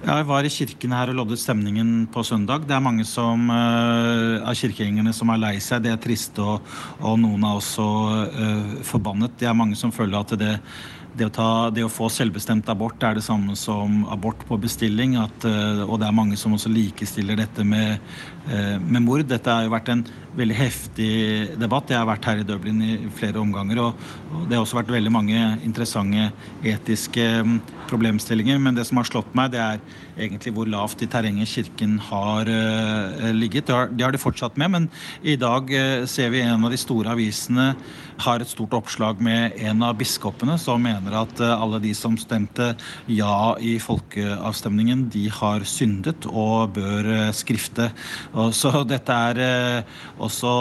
Jeg 0.06 0.26
var 0.28 0.46
i 0.46 0.50
kirken 0.52 0.92
her 0.94 1.10
og 1.10 1.16
loddet 1.18 1.40
stemningen 1.42 2.04
på 2.14 2.22
søndag. 2.22 2.62
Det 2.62 2.74
er 2.76 2.82
mange 2.84 3.02
som, 3.08 3.48
uh, 3.50 4.38
av 4.46 4.54
kirkegjengerne 4.54 5.10
som 5.14 5.32
er 5.34 5.40
lei 5.42 5.56
seg. 5.58 5.82
Det 5.82 5.90
er 5.90 5.98
trist, 5.98 6.38
og, 6.38 6.62
og 7.00 7.16
noen 7.18 7.42
er 7.42 7.56
også 7.58 7.86
uh, 8.30 8.76
forbannet. 8.86 9.34
Det 9.40 9.48
er 9.50 9.58
mange 9.58 9.74
som 9.74 9.90
føler 9.90 10.20
at 10.20 10.36
det 10.38 10.52
det 11.16 11.28
å, 11.28 11.32
ta, 11.32 11.48
det 11.72 11.84
å, 11.86 11.92
få 11.92 12.10
selvbestemt 12.12 12.68
abort 12.72 13.02
er 13.06 13.16
det 13.16 13.24
samme 13.24 13.56
som 13.58 14.02
abort 14.12 14.44
på 14.48 14.58
bestilling. 14.60 15.16
At, 15.20 15.46
og 15.86 15.96
det 16.00 16.08
er 16.08 16.16
mange 16.16 16.36
som 16.40 16.54
også 16.56 16.72
likestiller 16.72 17.38
dette 17.40 17.64
med, 17.64 18.02
med 18.84 19.04
mord. 19.04 19.24
Dette 19.28 19.52
har 19.52 19.64
jo 19.66 19.72
vært 19.72 19.90
en 19.94 20.04
veldig 20.36 20.56
heftig 20.56 21.10
debatt. 21.60 21.90
Jeg 21.90 22.00
har 22.00 22.08
vært 22.08 22.26
her 22.28 22.42
i 22.42 22.46
Dublin 22.46 22.82
i 22.84 22.92
flere 23.16 23.40
omganger. 23.40 23.80
Og, 23.86 24.08
det 24.46 24.56
har 24.56 24.64
også 24.64 24.80
vært 24.80 24.92
veldig 24.92 25.12
mange 25.12 25.40
interessante 25.64 26.28
etiske 26.66 27.24
mm, 27.46 27.56
problemstillinger. 27.90 28.60
Men 28.62 28.76
det 28.76 28.86
som 28.88 29.00
har 29.00 29.08
slått 29.08 29.32
meg, 29.38 29.54
det 29.54 29.62
er 29.62 29.80
egentlig 30.16 30.52
hvor 30.56 30.68
lavt 30.70 31.04
i 31.04 31.10
terrenget 31.10 31.50
Kirken 31.50 31.98
har 32.10 32.48
uh, 32.48 33.30
ligget. 33.36 33.68
Det 33.68 33.76
har, 33.76 33.92
det 33.92 34.06
har, 34.06 34.14
de 34.14 34.20
fortsatt 34.20 34.58
med, 34.60 34.72
men 34.72 34.90
i 35.24 35.36
dag 35.40 35.70
ser 36.08 36.32
vi 36.32 36.44
en 36.44 36.64
av 36.64 36.72
de 36.72 36.80
store 36.80 37.12
avisene 37.16 37.72
har 38.22 38.42
et 38.42 38.50
stort 38.50 38.74
oppslag 38.76 39.20
med 39.22 39.56
en 39.68 39.84
av 39.86 39.96
biskopene 39.98 40.56
som 40.60 40.82
mener 40.82 41.16
at 41.18 41.40
uh, 41.42 41.54
alle 41.56 41.80
de 41.82 41.92
som 41.96 42.16
stemte 42.20 42.72
ja 43.10 43.54
i 43.60 43.76
folkeavstemningen, 43.82 45.06
de 45.12 45.26
har 45.32 45.66
syndet 45.68 46.26
og 46.30 46.76
bør 46.76 47.32
skrifte. 47.36 47.90
Så 48.52 48.72
dette 48.92 49.16
er 49.30 49.84
også 50.22 50.52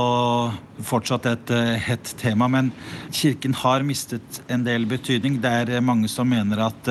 fortsatt 0.85 1.27
et 1.29 1.51
hett 1.85 2.11
tema, 2.19 2.49
men 2.51 2.71
Kirken 3.15 3.55
har 3.55 3.85
mistet 3.87 4.41
en 4.51 4.65
del 4.67 4.87
betydning. 4.89 5.39
Det 5.43 5.51
er 5.51 5.85
mange 5.85 6.09
som 6.11 6.27
mener 6.29 6.65
at 6.67 6.89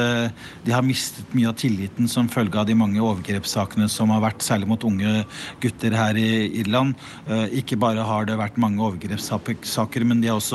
de 0.65 0.73
har 0.73 0.85
mistet 0.87 1.35
mye 1.37 1.51
av 1.51 1.59
tilliten 1.61 2.09
som 2.11 2.31
følge 2.33 2.61
av 2.61 2.69
de 2.69 2.77
mange 2.79 3.03
overgrepssakene 3.03 3.89
som 3.93 4.13
har 4.15 4.23
vært, 4.25 4.45
særlig 4.45 4.69
mot 4.71 4.85
unge 4.87 5.25
gutter 5.63 5.95
her 5.97 6.19
i 6.19 6.31
Irland. 6.61 6.95
Eh, 7.29 7.59
ikke 7.61 7.79
bare 7.81 8.05
har 8.07 8.29
det 8.29 8.39
vært 8.41 8.61
mange 8.61 8.83
overgrepssaker, 8.85 10.07
men 10.07 10.23
de 10.23 10.31
har 10.31 10.41
også 10.41 10.54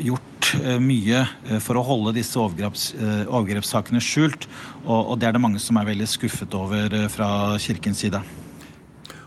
gjort 0.00 0.50
eh, 0.60 0.78
mye 0.82 1.22
eh, 1.22 1.60
for 1.62 1.78
å 1.78 1.84
holde 1.86 2.16
disse 2.16 2.38
overgreps, 2.40 2.90
overgrepssakene 3.28 4.02
skjult. 4.02 4.48
Og 4.86 5.16
det 5.20 5.28
er 5.28 5.36
det 5.36 5.42
mange 5.42 5.62
som 5.62 5.78
er 5.80 5.88
veldig 5.90 6.08
skuffet 6.10 6.54
over 6.56 6.96
fra 7.12 7.30
kirkens 7.60 8.04
side. 8.04 8.22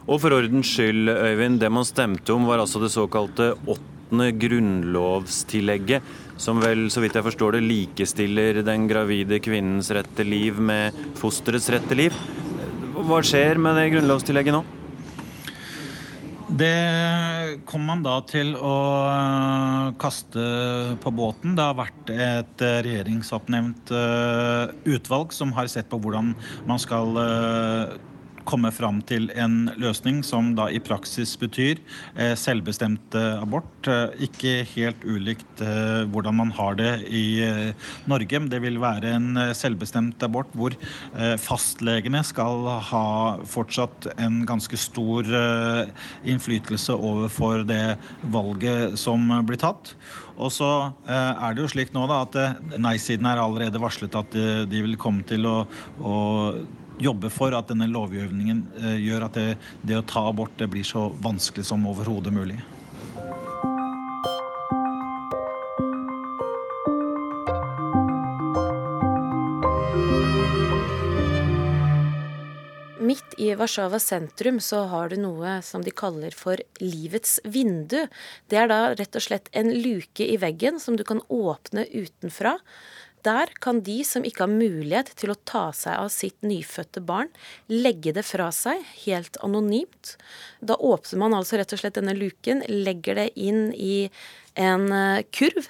Og 0.04 0.20
for 0.20 0.36
ordens 0.36 0.68
skyld, 0.68 1.08
Øyvind, 1.08 1.62
det 1.62 1.72
man 1.72 1.88
stemte 1.88 2.34
om 2.36 2.48
var 2.50 2.60
altså 2.60 2.82
det 2.84 2.92
såkalte 2.92 3.54
åttende 3.64 4.34
grunnlovstillegget 4.36 6.04
som 6.44 6.60
vel, 6.60 6.90
så 6.92 7.04
vidt 7.04 7.16
jeg 7.16 7.26
forstår 7.26 7.56
det, 7.56 7.64
likestiller 7.70 8.60
den 8.66 8.88
gravide 8.90 9.40
kvinnens 9.44 9.92
rett 9.96 10.10
til 10.18 10.32
liv 10.34 10.60
med 10.60 10.98
fosterets 11.20 11.70
rett 11.72 11.88
til 11.88 12.06
liv. 12.06 12.24
Hva 13.04 13.24
skjer 13.26 13.62
med 13.62 13.80
det 13.80 13.92
grunnlovstillegget 13.96 14.58
nå? 14.58 14.64
Det 16.52 17.62
kom 17.70 17.86
man 17.88 18.02
da 18.04 18.18
til 18.28 18.52
å 18.60 18.76
eh, 19.08 19.92
kaste 20.02 20.44
på 21.04 21.14
båten. 21.16 21.56
Det 21.56 21.64
har 21.64 21.78
vært 21.78 22.12
et 22.12 22.64
eh, 22.66 22.80
regjeringsoppnevnt 22.84 23.94
eh, 23.96 24.74
utvalg 24.92 25.32
som 25.36 25.54
har 25.56 25.72
sett 25.72 25.88
på 25.92 26.02
hvordan 26.04 26.34
man 26.68 26.82
skal 26.84 27.16
komme 28.48 28.72
fram 28.76 29.02
til 29.08 29.30
en 29.40 29.72
løsning 29.80 30.22
som 30.26 30.54
da 30.58 30.68
i 30.72 30.82
praksis 30.84 31.36
betyr 31.40 31.80
eh, 32.16 32.34
selvbestemt 32.40 33.16
eh, 33.18 33.42
abort. 33.42 33.88
Eh, 33.88 34.26
ikke 34.28 34.56
helt 34.74 35.04
ulikt 35.04 35.64
hvordan 35.64 36.36
man 36.38 36.52
har 36.56 36.76
det 36.80 36.92
i 37.08 37.44
Norge. 38.10 38.40
Det 38.50 38.60
vil 38.64 38.80
være 38.82 39.14
en 39.16 39.38
selvbestemt 39.56 40.22
abort 40.26 40.50
hvor 40.58 40.76
fastlegene 41.40 42.24
skal 42.26 42.68
ha 42.90 43.06
fortsatt 43.48 44.10
en 44.18 44.42
ganske 44.50 44.78
stor 44.80 45.30
innflytelse 46.28 46.96
overfor 46.96 47.64
det 47.70 47.96
valget 48.34 48.98
som 49.00 49.30
blir 49.48 49.62
tatt. 49.62 49.94
Og 50.34 50.52
så 50.54 50.70
er 51.08 51.54
det 51.54 51.64
jo 51.64 51.72
slik 51.72 51.94
nå 51.96 52.08
da 52.10 52.24
at 52.26 52.40
nei-siden 52.82 53.30
er 53.30 53.42
allerede 53.42 53.82
varslet 53.82 54.16
at 54.18 54.38
de 54.70 54.86
vil 54.88 54.98
komme 55.00 55.26
til 55.30 55.48
å, 55.50 55.58
å 56.02 56.18
jobbe 57.04 57.30
for 57.34 57.56
at 57.58 57.72
denne 57.72 57.90
lovgivningen 57.92 58.64
eh, 58.82 59.00
gjør 59.04 59.28
at 59.28 59.40
det, 59.40 59.50
det 59.84 60.00
å 60.00 60.06
ta 60.08 60.28
abort 60.30 60.56
det 60.60 60.70
blir 60.72 60.88
så 60.88 61.10
vanskelig 61.24 61.68
som 61.68 61.86
overhodet 61.90 62.34
mulig. 62.34 62.62
Midt 73.04 73.34
i 73.38 73.50
Warszawa 73.60 74.00
sentrum 74.00 74.62
så 74.64 74.86
har 74.88 75.12
du 75.12 75.18
noe 75.20 75.58
som 75.66 75.84
de 75.84 75.92
kaller 75.92 76.32
for 76.32 76.62
livets 76.80 77.36
vindu. 77.44 78.06
Det 78.48 78.58
er 78.62 78.70
da 78.72 78.80
rett 78.96 79.18
og 79.20 79.26
slett 79.26 79.50
en 79.52 79.74
luke 79.76 80.24
i 80.24 80.38
veggen 80.40 80.80
som 80.80 80.96
du 80.96 81.04
kan 81.08 81.20
åpne 81.28 81.84
utenfra. 81.92 82.56
Der 83.24 83.52
kan 83.64 83.82
de 83.86 84.02
som 84.08 84.26
ikke 84.28 84.44
har 84.46 84.52
mulighet 84.52 85.14
til 85.20 85.32
å 85.32 85.40
ta 85.48 85.70
seg 85.76 85.96
av 85.96 86.10
sitt 86.12 86.36
nyfødte 86.44 87.04
barn, 87.08 87.30
legge 87.72 88.12
det 88.16 88.26
fra 88.28 88.50
seg 88.56 88.82
helt 89.06 89.40
anonymt. 89.46 90.18
Da 90.60 90.76
åpner 90.76 91.22
man 91.22 91.38
altså 91.38 91.60
rett 91.60 91.76
og 91.76 91.80
slett 91.80 92.00
denne 92.00 92.18
luken, 92.18 92.66
legger 92.68 93.22
det 93.22 93.30
inn 93.40 93.70
i 93.76 94.10
en 94.60 94.92
eh, 94.92 95.24
kurv. 95.32 95.70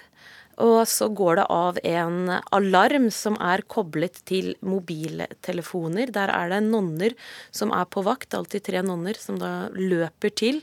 Og 0.62 0.84
så 0.86 1.08
går 1.10 1.40
det 1.40 1.46
av 1.50 1.80
en 1.82 2.30
alarm 2.54 3.08
som 3.14 3.38
er 3.42 3.64
koblet 3.66 4.20
til 4.30 4.52
mobiltelefoner. 4.62 6.12
Der 6.14 6.30
er 6.30 6.52
det 6.52 6.62
nonner 6.68 7.16
som 7.50 7.74
er 7.74 7.88
på 7.90 8.04
vakt, 8.06 8.36
alltid 8.38 8.68
tre 8.68 8.84
nonner, 8.86 9.18
som 9.18 9.40
da 9.42 9.72
løper 9.74 10.30
til 10.30 10.62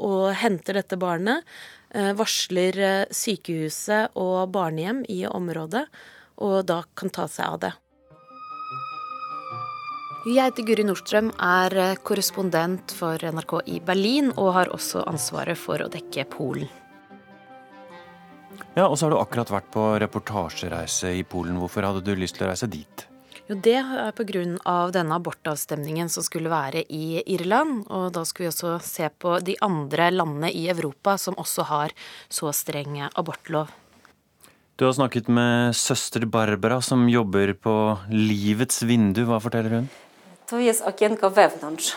og 0.00 0.30
henter 0.40 0.78
dette 0.78 0.96
barnet. 1.00 1.42
Eh, 1.90 2.12
varsler 2.14 2.76
eh, 2.78 3.04
sykehuset 3.10 4.14
og 4.14 4.52
barnehjem 4.54 5.02
i 5.10 5.24
området, 5.26 5.88
og 6.38 6.60
da 6.68 6.84
kan 6.94 7.10
ta 7.10 7.26
seg 7.26 7.48
av 7.48 7.62
det. 7.64 7.72
Jeg 10.28 10.52
heter 10.52 10.66
Guri 10.68 10.84
Nordstrøm, 10.86 11.32
er 11.34 11.76
eh, 11.82 11.98
korrespondent 12.06 12.94
for 12.94 13.18
NRK 13.18 13.56
i 13.74 13.80
Berlin 13.82 14.30
og 14.36 14.52
har 14.54 14.70
også 14.70 15.02
ansvaret 15.10 15.58
for 15.58 15.82
å 15.82 15.90
dekke 15.90 16.28
Polen. 16.30 16.70
Ja, 18.76 18.86
Og 18.86 18.94
så 18.94 19.08
har 19.08 19.10
du 19.10 19.18
akkurat 19.18 19.50
vært 19.50 19.70
på 19.74 19.82
reportasjereise 19.98 21.10
i 21.18 21.24
Polen. 21.26 21.58
Hvorfor 21.58 21.82
hadde 21.88 22.04
du 22.06 22.14
lyst 22.14 22.38
til 22.38 22.46
å 22.46 22.52
reise 22.52 22.70
dit? 22.70 23.09
Jo, 23.50 23.56
Det 23.56 23.74
er 23.74 24.12
pga. 24.14 24.90
denne 24.92 25.14
abortavstemningen 25.14 26.08
som 26.08 26.22
skulle 26.22 26.48
være 26.48 26.84
i 26.88 27.20
Irland. 27.26 27.84
Og 27.90 28.12
da 28.12 28.24
skulle 28.24 28.46
vi 28.46 28.52
også 28.54 28.78
se 28.78 29.08
på 29.18 29.40
de 29.40 29.56
andre 29.60 30.10
landene 30.10 30.52
i 30.52 30.68
Europa 30.68 31.16
som 31.18 31.34
også 31.34 31.62
har 31.62 31.90
så 32.28 32.52
streng 32.52 33.10
abortlov. 33.16 33.66
Du 34.76 34.84
har 34.84 34.92
snakket 34.92 35.28
med 35.28 35.74
søster 35.74 36.26
Barbara, 36.26 36.80
som 36.80 37.08
jobber 37.08 37.52
på 37.54 37.98
Livets 38.10 38.82
vindu. 38.82 39.24
Hva 39.24 39.40
forteller 39.40 39.70
hun? 39.70 39.88
To 40.46 40.58
jest 40.58 40.82
okienko 40.86 41.30
wewnątrz. 41.30 41.96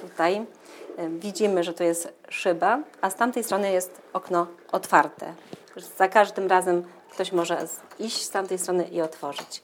Tutaj 0.00 0.46
widzimy, 1.20 1.64
że 1.64 1.72
to 1.72 1.84
jest 1.84 2.08
szyba, 2.28 2.82
a 3.00 3.10
z 3.10 3.14
tamtej 3.16 3.44
strony 3.44 3.72
jest 3.72 4.02
okno 4.12 4.46
otwarte. 4.72 5.34
Za 5.98 6.08
każdym 6.08 6.46
razem 6.48 6.82
ktoś 7.10 7.32
może 7.32 7.66
iść 7.98 8.22
z 8.22 8.30
tamtej 8.30 8.58
strony 8.58 8.84
i 8.84 9.00
otworzyć. 9.00 9.62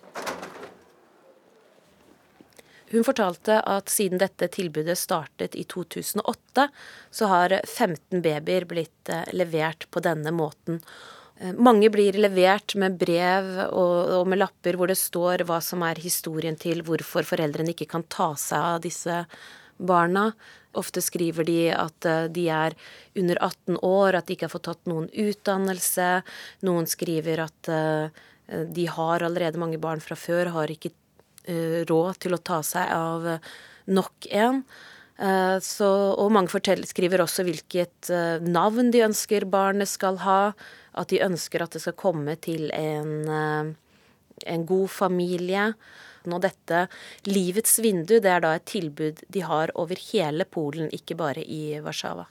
Hun 2.91 3.07
fortalte 3.07 3.61
at 3.71 3.91
siden 3.93 4.19
dette 4.19 4.49
tilbudet 4.51 4.99
startet 4.99 5.55
i 5.55 5.63
2008, 5.71 6.67
så 7.15 7.31
har 7.31 7.55
15 7.63 8.19
babyer 8.25 8.67
blitt 8.67 9.11
eh, 9.13 9.29
levert 9.31 9.87
på 9.95 10.03
denne 10.03 10.33
måten. 10.35 10.81
Eh, 11.39 11.55
mange 11.55 11.91
blir 11.95 12.19
levert 12.19 12.75
med 12.75 12.99
brev 12.99 13.53
og, 13.69 14.27
med 14.27 14.43
lapper 14.43 14.79
hvor 14.79 14.91
det 14.91 14.99
står 14.99 15.47
hva 15.47 15.61
som 15.63 15.87
er 15.87 16.03
historien 16.03 16.59
til 16.59 16.83
hvorfor 16.87 17.29
foreldrene 17.29 17.77
ikke 17.77 17.93
kan 17.93 18.07
ta 18.11 18.33
seg 18.35 18.67
av 18.75 18.83
disse 18.83 19.23
barna. 19.79 20.33
Ofte 20.75 21.03
skriver 21.03 21.47
de 21.47 21.61
at 21.71 22.11
eh, 22.11 22.27
de 22.27 22.49
er 22.51 22.75
under 23.15 23.39
18 23.39 23.79
år, 23.87 24.19
at 24.19 24.27
de 24.27 24.35
ikke 24.35 24.49
har 24.49 24.57
fått 24.57 24.67
tatt 24.67 24.91
noen 24.91 25.07
utdannelse. 25.15 26.11
Noen 26.67 26.91
skriver 26.91 27.47
at 27.47 27.71
de 28.51 28.85
har 28.91 29.23
allerede 29.23 29.61
mange 29.63 29.79
barn 29.79 30.01
fra 30.03 30.17
før, 30.19 30.49
har 30.57 30.71
ikke 30.75 30.91
råd 31.89 32.21
til 32.23 32.37
å 32.37 32.43
ta 32.45 32.61
seg 32.67 32.91
av 32.95 33.27
eh, 33.27 33.51
nok 33.91 34.29
en. 34.31 34.63
Eh, 35.21 35.57
så, 35.65 35.89
og 36.15 36.33
mange 36.35 36.53
fortell, 36.53 36.85
skriver 36.89 37.25
også 37.25 37.47
hvilket 37.47 38.11
navn 38.47 38.93
de 38.95 39.05
ønsker 39.07 39.49
barnet 39.51 39.91
skal 39.91 40.21
ha. 40.25 40.43
At 40.99 41.13
de 41.13 41.23
ønsker 41.23 41.63
at 41.63 41.77
det 41.77 41.85
skal 41.85 41.99
komme 41.99 42.35
til 42.43 42.71
en, 42.75 43.29
en 43.31 44.65
god 44.67 44.91
familie. 44.91 45.71
Nå 46.29 46.41
dette 46.43 46.83
Livets 47.31 47.79
vindu 47.81 48.19
det 48.19 48.33
er 48.33 48.43
da 48.45 48.57
et 48.59 48.67
tilbud 48.69 49.23
de 49.33 49.45
har 49.47 49.73
over 49.79 50.01
hele 50.11 50.45
Polen, 50.45 50.91
ikke 50.93 51.17
bare 51.17 51.45
i 51.47 51.79
Warszawa. 51.81 52.27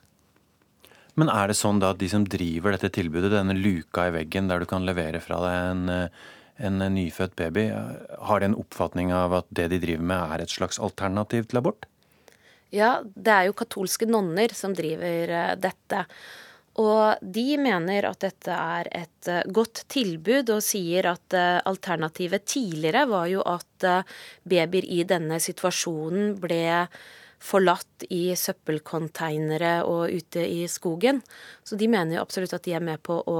Men 1.19 1.31
er 1.33 1.49
det 1.49 1.57
sånn 1.59 1.79
da 1.81 1.93
at 1.93 1.99
de 1.99 2.07
som 2.11 2.27
driver 2.27 2.75
dette 2.75 2.91
tilbudet, 2.99 3.31
denne 3.33 3.55
luka 3.57 4.07
i 4.07 4.13
veggen 4.15 4.51
der 4.51 4.61
du 4.61 4.69
kan 4.69 4.85
levere 4.87 5.19
fra 5.23 5.39
deg 5.43 5.71
en 5.71 6.11
en 6.59 6.83
nyfødt 6.93 7.37
baby, 7.39 7.69
har 8.19 8.41
de 8.41 8.49
en 8.49 8.59
oppfatning 8.59 9.13
av 9.15 9.33
at 9.41 9.47
det 9.55 9.69
de 9.73 9.79
driver 9.81 10.05
med 10.11 10.35
er 10.35 10.43
et 10.43 10.53
slags 10.53 10.79
alternativ 10.79 11.47
til 11.49 11.61
abort? 11.61 11.87
Ja, 12.75 12.99
det 13.03 13.33
er 13.33 13.47
jo 13.47 13.57
katolske 13.57 14.05
nonner 14.05 14.53
som 14.53 14.75
driver 14.77 15.33
eh, 15.33 15.55
dette. 15.57 16.05
Og 16.79 17.19
de 17.21 17.45
mener 17.59 18.07
at 18.07 18.21
dette 18.23 18.55
er 18.55 18.89
et 18.95 19.29
eh, 19.29 19.47
godt 19.51 19.83
tilbud, 19.91 20.51
og 20.53 20.63
sier 20.63 21.09
at 21.11 21.35
eh, 21.35 21.59
alternativet 21.67 22.45
tidligere 22.47 23.07
var 23.09 23.27
jo 23.31 23.43
at 23.47 23.87
eh, 23.87 24.19
babyer 24.47 24.87
i 24.87 25.01
denne 25.07 25.41
situasjonen 25.43 26.37
ble 26.39 26.61
forlatt 27.39 28.05
i 28.11 28.35
søppelkonteinere 28.35 29.79
og 29.87 30.11
ute 30.11 30.43
i 30.43 30.67
skogen. 30.71 31.21
Så 31.63 31.79
de 31.79 31.87
mener 31.91 32.17
jo 32.17 32.23
absolutt 32.23 32.55
at 32.55 32.67
de 32.67 32.75
er 32.75 32.83
med 32.83 33.01
på 33.03 33.17
å 33.17 33.39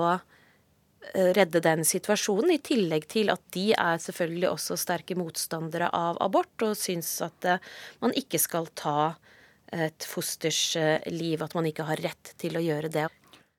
redde 1.14 1.62
den 1.64 1.86
situasjonen, 1.88 2.54
i 2.56 2.62
tillegg 2.64 3.08
til 3.12 3.32
at 3.34 3.42
de 3.56 3.70
er 3.74 4.02
selvfølgelig 4.02 4.50
også 4.52 4.78
sterke 4.80 5.18
motstandere 5.20 5.90
av 5.96 6.20
abort, 6.24 6.54
og 6.66 6.78
syns 6.78 7.16
at 7.26 7.48
man 8.04 8.16
ikke 8.20 8.42
skal 8.42 8.70
ta 8.78 9.14
et 9.70 10.06
fosters 10.10 10.76
liv, 11.14 11.42
at 11.46 11.54
man 11.56 11.68
ikke 11.70 11.86
har 11.86 12.02
rett 12.02 12.34
til 12.42 12.58
å 12.58 12.64
gjøre 12.64 12.90
det. 12.94 13.08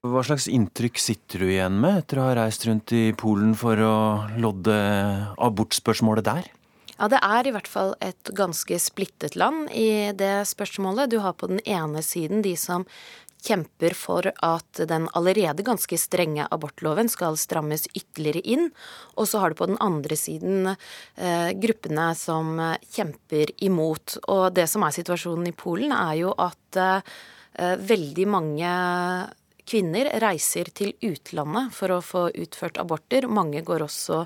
Hva 0.01 0.22
slags 0.24 0.47
inntrykk 0.49 0.97
sitter 0.97 1.43
du 1.45 1.51
igjen 1.51 1.74
med 1.76 1.99
etter 2.01 2.22
å 2.22 2.30
ha 2.30 2.36
reist 2.38 2.64
rundt 2.64 2.93
i 2.97 3.11
Polen 3.12 3.53
for 3.59 3.76
å 3.84 3.97
lodde 4.41 4.76
abortspørsmålet 5.36 6.24
der? 6.24 6.49
Ja, 6.97 7.09
Det 7.09 7.20
er 7.20 7.47
i 7.47 7.53
hvert 7.53 7.68
fall 7.68 7.95
et 8.01 8.30
ganske 8.36 8.78
splittet 8.80 9.36
land 9.36 9.68
i 9.76 10.12
det 10.16 10.49
spørsmålet. 10.49 11.12
Du 11.12 11.18
har 11.20 11.36
på 11.36 11.49
den 11.53 11.61
ene 11.64 12.01
siden 12.05 12.41
de 12.45 12.55
som 12.57 12.86
kjemper 13.45 13.97
for 13.97 14.28
at 14.30 14.82
den 14.91 15.09
allerede 15.16 15.64
ganske 15.66 15.99
strenge 16.01 16.47
abortloven 16.51 17.11
skal 17.12 17.38
strammes 17.41 17.88
ytterligere 17.95 18.45
inn. 18.45 18.70
Og 19.16 19.28
så 19.30 19.43
har 19.43 19.51
du 19.51 19.61
på 19.61 19.70
den 19.70 19.80
andre 19.82 20.18
siden 20.18 20.72
eh, 20.72 21.51
gruppene 21.61 22.11
som 22.18 22.55
kjemper 22.93 23.55
imot. 23.64 24.20
Og 24.28 24.51
det 24.57 24.68
som 24.70 24.86
er 24.86 24.97
situasjonen 24.97 25.51
i 25.51 25.57
Polen, 25.57 25.95
er 25.97 26.16
jo 26.22 26.32
at 26.38 26.80
eh, 26.80 27.76
veldig 27.80 28.30
mange 28.30 28.72
Kvinner 29.70 30.09
reiser 30.18 30.66
til 30.74 30.97
utlandet 31.07 31.70
for 31.76 31.93
å 31.95 32.01
få 32.03 32.24
utført 32.43 32.80
aborter. 32.82 33.28
Mange 33.30 33.61
går 33.62 33.84
også 33.84 34.24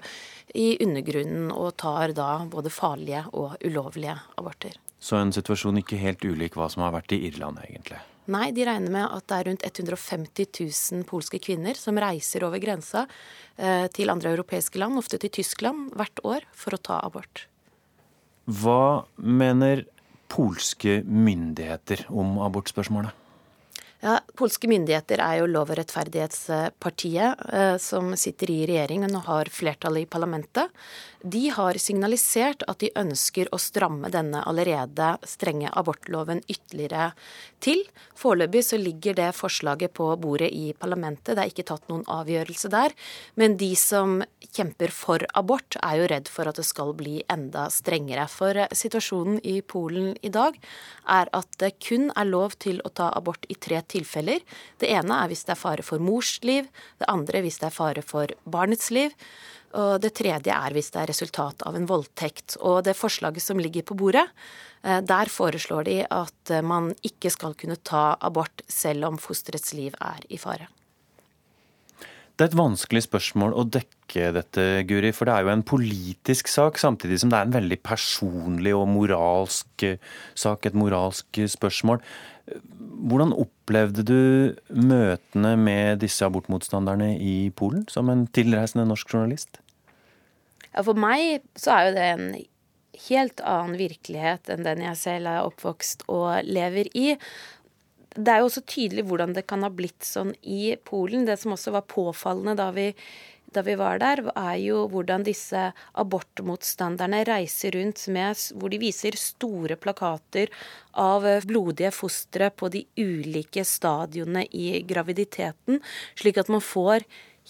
i 0.57 0.71
undergrunnen 0.81 1.51
og 1.53 1.75
tar 1.83 2.15
da 2.17 2.29
både 2.49 2.73
farlige 2.73 3.27
og 3.37 3.59
ulovlige 3.61 4.17
aborter. 4.41 4.79
Så 5.05 5.21
en 5.21 5.35
situasjon 5.37 5.83
ikke 5.83 6.01
helt 6.01 6.25
ulik 6.25 6.57
hva 6.57 6.71
som 6.73 6.87
har 6.87 6.95
vært 6.97 7.13
i 7.13 7.21
Irland, 7.29 7.61
egentlig? 7.67 8.01
Nei, 8.33 8.49
de 8.57 8.65
regner 8.65 8.93
med 8.93 9.05
at 9.05 9.27
det 9.29 9.37
er 9.37 9.49
rundt 9.51 9.65
150 9.69 10.47
000 10.97 11.05
polske 11.09 11.41
kvinner 11.45 11.77
som 11.77 11.99
reiser 12.01 12.47
over 12.47 12.63
grensa 12.63 13.05
eh, 13.57 13.85
til 13.93 14.13
andre 14.13 14.33
europeiske 14.33 14.81
land, 14.81 14.97
ofte 15.01 15.21
til 15.21 15.33
Tyskland, 15.43 15.91
hvert 15.93 16.23
år 16.25 16.47
for 16.57 16.77
å 16.77 16.81
ta 16.81 17.03
abort. 17.05 17.45
Hva 18.49 19.05
mener 19.21 19.85
polske 20.33 21.03
myndigheter 21.05 22.07
om 22.13 22.39
abortspørsmålet? 22.45 23.24
Ja, 24.05 24.19
Polske 24.37 24.69
myndigheter 24.69 25.17
er 25.25 25.39
jo 25.39 25.47
Lov- 25.49 25.71
og 25.73 25.79
rettferdighetspartiet, 25.79 27.39
eh, 27.55 27.77
som 27.79 28.13
sitter 28.21 28.51
i 28.53 28.67
regjeringen 28.69 29.17
og 29.17 29.25
har 29.25 29.49
flertallet 29.49 30.05
i 30.05 30.11
parlamentet. 30.11 30.69
De 31.25 31.49
har 31.49 31.79
signalisert 31.81 32.67
at 32.69 32.83
de 32.83 32.91
ønsker 33.01 33.49
å 33.49 33.57
stramme 33.57 34.11
denne 34.13 34.43
allerede 34.45 35.07
strenge 35.25 35.71
abortloven 35.73 36.43
ytterligere 36.45 37.15
til. 37.65 37.81
Foreløpig 38.15 38.61
så 38.67 38.77
ligger 38.77 39.17
det 39.17 39.31
forslaget 39.33 39.95
på 39.97 40.11
bordet 40.21 40.51
i 40.53 40.75
parlamentet, 40.77 41.33
det 41.33 41.39
er 41.39 41.49
ikke 41.55 41.65
tatt 41.73 41.89
noen 41.89 42.05
avgjørelse 42.05 42.69
der. 42.69 42.93
Men 43.37 43.57
de 43.57 43.75
som 43.75 44.23
kjemper 44.53 44.93
for 44.93 45.25
abort, 45.33 45.79
er 45.83 46.03
jo 46.03 46.11
redd 46.13 46.29
for 46.29 46.47
at 46.47 46.61
det 46.61 46.67
skal 46.69 46.93
bli 46.93 47.23
enda 47.31 47.71
strengere. 47.73 48.29
For 48.29 48.53
situasjonen 48.71 49.41
i 49.43 49.63
Polen 49.63 50.13
i 50.21 50.29
dag 50.29 50.61
er 51.09 51.33
at 51.33 51.49
det 51.57 51.79
kun 51.81 52.11
er 52.15 52.29
lov 52.29 52.59
til 52.61 52.85
å 52.85 52.93
ta 52.93 53.09
abort 53.17 53.49
i 53.49 53.57
tre 53.57 53.81
tilfeller. 53.95 54.45
Det 54.83 54.91
ene 54.93 55.23
er 55.23 55.33
hvis 55.33 55.47
det 55.47 55.57
er 55.57 55.63
fare 55.63 55.87
for 55.87 56.03
mors 56.03 56.37
liv, 56.45 56.69
det 57.01 57.11
andre 57.11 57.45
hvis 57.47 57.63
det 57.63 57.71
er 57.71 57.79
fare 57.79 58.05
for 58.05 58.35
barnets 58.45 58.91
liv. 58.95 59.15
Og 59.75 59.99
det 60.03 60.13
tredje 60.15 60.55
er 60.55 60.75
hvis 60.75 60.93
det 60.95 61.03
er 61.03 61.11
resultat 61.11 61.65
av 61.67 61.75
en 61.75 61.89
voldtekt. 61.91 62.59
Og 62.63 62.85
det 62.87 62.95
forslaget 62.99 63.43
som 63.43 63.59
ligger 63.59 63.87
på 63.87 63.97
bordet, 63.99 64.27
eh, 64.85 65.01
der 65.03 65.31
foreslår 65.31 65.89
de 65.89 65.99
at 66.07 66.55
eh, 66.55 66.63
man 66.63 66.93
ikke 67.03 67.33
skal 67.35 67.59
kunne 67.59 67.81
ta 67.83 68.15
abort 68.21 68.63
selv 68.71 69.11
om 69.11 69.19
fosterets 69.19 69.75
liv 69.75 69.97
er 70.01 70.23
i 70.31 70.39
fare. 70.39 70.71
Det 72.35 72.43
er 72.43 72.51
et 72.51 72.59
vanskelig 72.59 73.05
spørsmål 73.05 73.53
å 73.55 73.63
dekke 73.63 74.31
dette, 74.35 74.63
Guri, 74.91 75.13
for 75.15 75.27
det 75.27 75.35
er 75.35 75.45
jo 75.47 75.53
en 75.53 75.63
politisk 75.67 76.51
sak, 76.51 76.81
samtidig 76.83 77.21
som 77.23 77.31
det 77.31 77.39
er 77.39 77.47
en 77.47 77.55
veldig 77.55 77.79
personlig 77.87 78.73
og 78.75 78.89
moralsk 78.91 79.87
eh, 79.87 79.99
sak, 80.39 80.67
et 80.67 80.79
moralsk 80.79 81.43
spørsmål. 81.51 82.03
Hvordan 82.45 83.33
opplevde 83.37 84.05
du 84.05 84.19
møtene 84.69 85.55
med 85.57 86.03
disse 86.05 86.27
abortmotstanderne 86.27 87.15
i 87.17 87.51
Polen, 87.57 87.87
som 87.89 88.11
en 88.13 88.27
tilreisende 88.37 88.85
norsk 88.89 89.15
journalist? 89.15 89.61
Ja, 90.75 90.83
for 90.83 90.99
meg 90.99 91.45
så 91.57 91.73
er 91.73 91.87
jo 91.87 91.95
det 91.97 92.07
en 92.11 92.27
helt 93.09 93.43
annen 93.47 93.79
virkelighet 93.79 94.51
enn 94.53 94.67
den 94.67 94.85
jeg 94.85 95.01
selv 95.01 95.31
er 95.31 95.49
oppvokst 95.49 96.05
og 96.13 96.47
lever 96.47 96.91
i. 96.95 97.15
Det 98.15 98.31
er 98.31 98.43
jo 98.43 98.49
også 98.51 98.65
tydelig 98.71 99.07
hvordan 99.09 99.35
det 99.35 99.47
kan 99.51 99.65
ha 99.67 99.71
blitt 99.75 100.07
sånn 100.07 100.35
i 100.43 100.77
Polen. 100.87 101.25
Det 101.27 101.39
som 101.41 101.57
også 101.57 101.75
var 101.75 101.89
påfallende 101.91 102.57
da 102.61 102.69
vi, 102.77 102.91
da 103.55 103.63
vi 103.65 103.77
var 103.79 104.01
der, 104.03 104.23
er 104.35 104.57
jo 104.61 104.85
hvordan 104.91 105.25
disse 105.27 105.69
abortmotstanderne 106.01 107.23
reiser 107.29 107.75
rundt 107.79 108.07
med 108.13 108.41
Hvor 108.59 108.73
de 108.73 108.81
viser 108.83 109.17
store 109.19 109.77
plakater 109.81 110.51
av 110.93 111.27
blodige 111.47 111.93
fostre 111.95 112.51
på 112.51 112.71
de 112.75 112.85
ulike 112.99 113.65
stadionene 113.67 114.45
i 114.51 114.83
graviditeten, 114.87 115.81
slik 116.19 116.39
at 116.43 116.51
man 116.53 116.63
får 116.63 117.07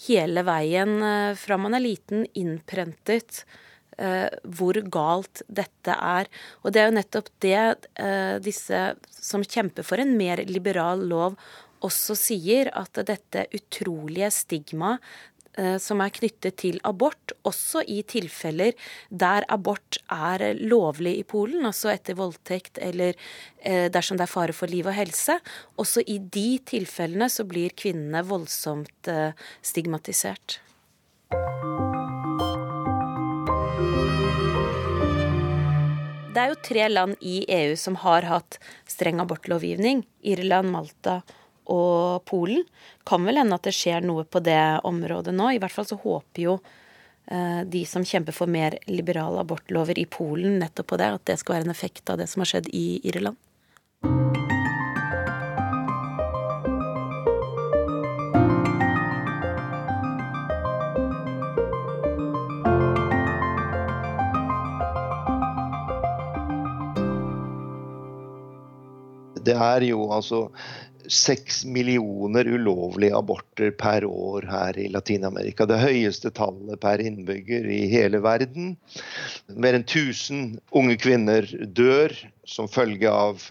hele 0.07 0.43
veien 0.45 0.97
eh, 1.03 1.35
fra 1.39 1.57
man 1.61 1.75
er 1.77 1.83
liten, 1.83 2.25
innprentet 2.35 3.43
eh, 3.97 4.27
hvor 4.43 4.79
galt 4.91 5.43
dette 5.47 5.95
er. 5.95 6.29
Og 6.63 6.73
det 6.73 6.81
er 6.81 6.89
jo 6.89 6.97
nettopp 6.97 7.29
det 7.45 7.59
eh, 7.61 8.35
disse 8.43 8.81
som 9.15 9.45
kjemper 9.45 9.87
for 9.87 10.01
en 10.01 10.17
mer 10.17 10.43
liberal 10.49 11.05
lov, 11.07 11.39
også 11.85 12.15
sier, 12.17 12.71
at 12.73 12.97
dette 13.05 13.45
utrolige 13.53 14.31
stigmaet 14.33 15.03
Eh, 15.03 15.34
som 15.79 16.01
er 16.03 16.11
knyttet 16.11 16.57
til 16.59 16.79
abort, 16.83 17.31
også 17.47 17.83
i 17.87 18.01
tilfeller 18.07 18.73
der 19.09 19.45
abort 19.51 19.99
er 20.11 20.53
lovlig 20.59 21.15
i 21.19 21.23
Polen, 21.27 21.65
altså 21.67 21.91
etter 21.93 22.17
voldtekt 22.17 22.79
eller 22.83 23.15
eh, 23.61 23.87
dersom 23.91 24.19
det 24.19 24.27
er 24.27 24.33
fare 24.33 24.55
for 24.55 24.71
liv 24.71 24.87
og 24.87 24.95
helse. 24.97 25.37
Også 25.81 26.03
i 26.07 26.19
de 26.19 26.59
tilfellene 26.65 27.29
så 27.31 27.45
blir 27.47 27.75
kvinnene 27.77 28.23
voldsomt 28.27 29.11
eh, 29.11 29.31
stigmatisert. 29.65 30.59
Det 36.35 36.43
er 36.43 36.51
jo 36.51 36.59
tre 36.67 36.89
land 36.91 37.15
i 37.23 37.45
EU 37.47 37.77
som 37.79 37.95
har 38.03 38.27
hatt 38.27 38.59
streng 38.91 39.21
abortlovgivning. 39.23 40.03
Irland, 40.27 40.73
Malta 40.73 41.21
og 41.21 41.44
og 41.71 42.25
Polen. 42.29 42.65
Kan 43.07 43.25
vel 43.27 43.39
hende 43.41 43.57
at 43.57 43.67
det 43.67 43.75
skjer 43.75 44.05
noe 44.05 44.25
på 44.25 44.41
det 44.43 44.59
området 44.87 45.35
nå. 45.35 45.51
I 45.53 45.61
hvert 45.61 45.73
fall 45.73 45.87
så 45.89 45.99
håper 46.01 46.43
jo 46.43 46.57
eh, 47.27 47.61
de 47.65 47.85
som 47.89 48.05
kjemper 48.05 48.35
for 48.35 48.51
mer 48.51 48.79
liberale 48.89 49.41
abortlover 49.43 49.99
i 50.01 50.07
Polen 50.09 50.59
nettopp 50.61 50.93
på 50.93 51.01
det, 51.01 51.11
at 51.19 51.27
det 51.31 51.39
skal 51.41 51.59
være 51.59 51.69
en 51.69 51.75
effekt 51.75 52.09
av 52.09 52.21
det 52.21 52.29
som 52.31 52.45
har 52.45 52.53
skjedd 52.53 52.71
i 52.73 52.87
Irland. 53.05 53.39
Det 69.45 69.53
er 69.53 69.83
jo 69.85 70.07
altså 70.13 70.47
seks 71.11 71.63
millioner 71.65 72.47
ulovlige 72.47 73.15
aborter 73.17 73.71
per 73.77 74.05
år 74.07 74.47
her 74.49 74.79
i 74.79 74.87
Latin-Amerika. 74.93 75.67
Det 75.69 75.81
høyeste 75.81 76.31
tallet 76.35 76.79
per 76.81 77.03
innbygger 77.03 77.67
i 77.71 77.81
hele 77.91 78.21
verden. 78.25 78.75
Mer 79.53 79.77
enn 79.77 79.85
1000 79.85 80.59
unge 80.75 80.97
kvinner 81.01 81.47
dør 81.65 82.15
som 82.45 82.67
følge 82.69 83.09
av 83.11 83.41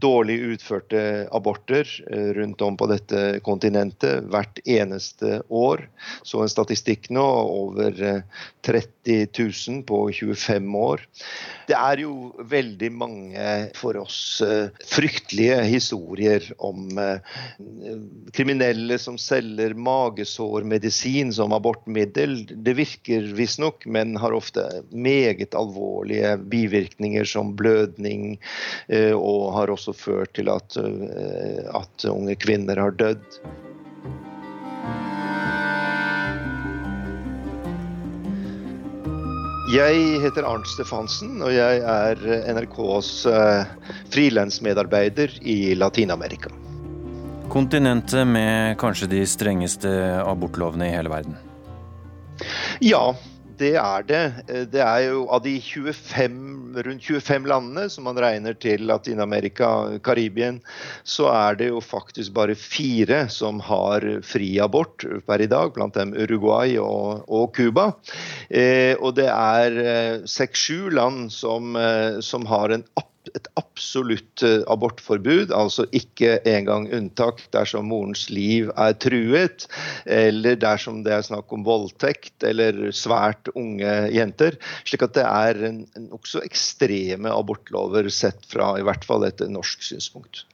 dårlig 0.00 0.36
utførte 0.54 1.00
aborter 1.34 1.88
eh, 2.10 2.30
rundt 2.36 2.62
om 2.62 2.76
på 2.76 2.88
dette 2.90 3.40
kontinentet 3.46 4.26
hvert 4.30 4.60
eneste 4.64 5.40
år. 5.48 5.86
Så 6.26 6.42
en 6.42 6.52
statistikk 6.52 7.10
nå 7.14 7.24
over 7.24 7.94
30 8.66 9.14
eh, 9.14 9.28
000 9.38 9.82
på 9.88 10.00
25 10.12 10.76
år. 10.78 11.04
Det 11.68 11.76
er 11.78 12.02
jo 12.04 12.34
veldig 12.50 12.90
mange 12.92 13.48
for 13.78 13.98
oss 14.02 14.18
eh, 14.44 14.68
fryktelige 14.88 15.60
historier 15.68 16.50
om 16.58 16.90
kriminelle 18.34 18.98
som 19.00 19.16
selger 19.20 19.74
magesårmedisin 19.78 21.32
som 21.34 21.54
abortmiddel. 21.56 22.36
Det 22.50 22.76
virker 22.76 23.30
visstnok, 23.36 23.86
men 23.86 24.16
har 24.20 24.34
ofte 24.36 24.64
meget 24.90 25.54
alvorlige 25.56 26.34
bivirkninger 26.50 27.24
som 27.28 27.54
blødning, 27.56 28.33
Eh, 28.88 29.12
og 29.12 29.52
har 29.56 29.72
også 29.72 29.94
ført 29.96 30.34
til 30.36 30.50
at, 30.52 30.76
eh, 30.80 31.62
at 31.74 32.08
unge 32.10 32.36
kvinner 32.40 32.80
har 32.80 32.96
dødd. 32.98 33.40
Jeg 39.74 40.02
heter 40.22 40.46
Arnt 40.46 40.68
Stefansen, 40.70 41.40
og 41.42 41.50
jeg 41.50 41.80
er 41.82 42.20
NRKs 42.54 43.08
eh, 43.26 43.72
frilansmedarbeider 44.12 45.32
i 45.40 45.74
Latin-Amerika. 45.74 46.52
Kontinentet 47.50 48.26
med 48.28 48.76
kanskje 48.78 49.08
de 49.10 49.24
strengeste 49.26 49.90
abortlovene 50.22 50.88
i 50.88 50.94
hele 50.94 51.10
verden? 51.10 51.36
Ja, 52.84 53.14
det 53.58 53.74
er 53.80 54.04
det. 54.08 54.24
Det 54.72 54.82
er 54.82 55.00
jo 55.06 55.24
av 55.32 55.42
de 55.44 55.54
25, 55.62 56.36
rundt 56.86 57.06
25 57.06 57.48
landene 57.50 57.86
som 57.92 58.06
man 58.08 58.18
regner 58.20 58.56
til 58.58 58.84
Latin-Amerika, 58.88 59.70
Karibien, 60.04 60.60
så 61.06 61.30
er 61.32 61.58
det 61.60 61.70
jo 61.70 61.80
faktisk 61.84 62.34
bare 62.36 62.56
fire 62.58 63.24
som 63.32 63.62
har 63.64 64.06
fri 64.26 64.54
abort 64.62 65.06
per 65.28 65.44
i 65.44 65.50
dag, 65.50 65.72
blant 65.76 65.96
dem 65.98 66.14
Uruguay 66.16 66.76
og 66.80 67.54
Cuba. 67.56 67.90
Eh, 68.50 68.94
og 68.98 69.16
det 69.18 69.30
er 69.30 69.80
eh, 69.84 70.14
seks-sju 70.28 70.90
land 70.94 71.30
som, 71.32 71.74
eh, 71.78 72.20
som 72.24 72.46
har 72.50 72.74
en 72.74 72.86
app 72.98 73.10
et 73.32 73.48
absolutt 73.58 74.44
eh, 74.44 74.60
abortforbud, 74.70 75.52
altså 75.54 75.86
ikke 75.96 76.36
engang 76.48 76.86
unntak 76.94 77.42
dersom 77.54 77.88
morens 77.92 78.26
liv 78.32 78.70
er 78.76 78.96
truet, 79.00 79.66
eller 80.04 80.58
dersom 80.60 81.02
det 81.06 81.16
er 81.16 81.26
snakk 81.26 81.52
om 81.54 81.64
voldtekt 81.66 82.44
eller 82.46 82.90
svært 82.96 83.48
unge 83.54 83.94
jenter. 84.14 84.58
Slik 84.84 85.06
at 85.08 85.16
det 85.16 85.26
er 85.28 85.62
nokså 86.10 86.44
ekstreme 86.44 87.32
abortlover 87.32 88.10
sett 88.12 88.44
fra 88.50 88.74
i 88.78 88.84
hvert 88.84 89.06
fall 89.08 89.26
et 89.28 89.44
norsk 89.48 89.84
synspunkt. 89.86 90.44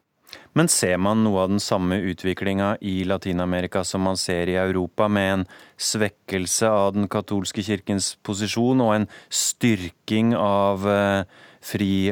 Men 0.55 0.67
ser 0.71 0.97
man 0.99 1.23
noe 1.23 1.45
av 1.45 1.51
den 1.51 1.63
samme 1.63 2.01
utviklinga 2.11 2.77
i 2.87 3.01
Latin-Amerika 3.07 3.85
som 3.87 4.03
man 4.07 4.19
ser 4.19 4.51
i 4.51 4.59
Europa, 4.59 5.07
med 5.11 5.33
en 5.33 5.45
svekkelse 5.79 6.71
av 6.71 6.95
den 6.95 7.07
katolske 7.11 7.63
kirkens 7.67 8.17
posisjon 8.27 8.83
og 8.83 8.95
en 8.95 9.07
styrking 9.31 10.35
av 10.39 10.87
fri 10.87 11.49
fri 11.61 12.11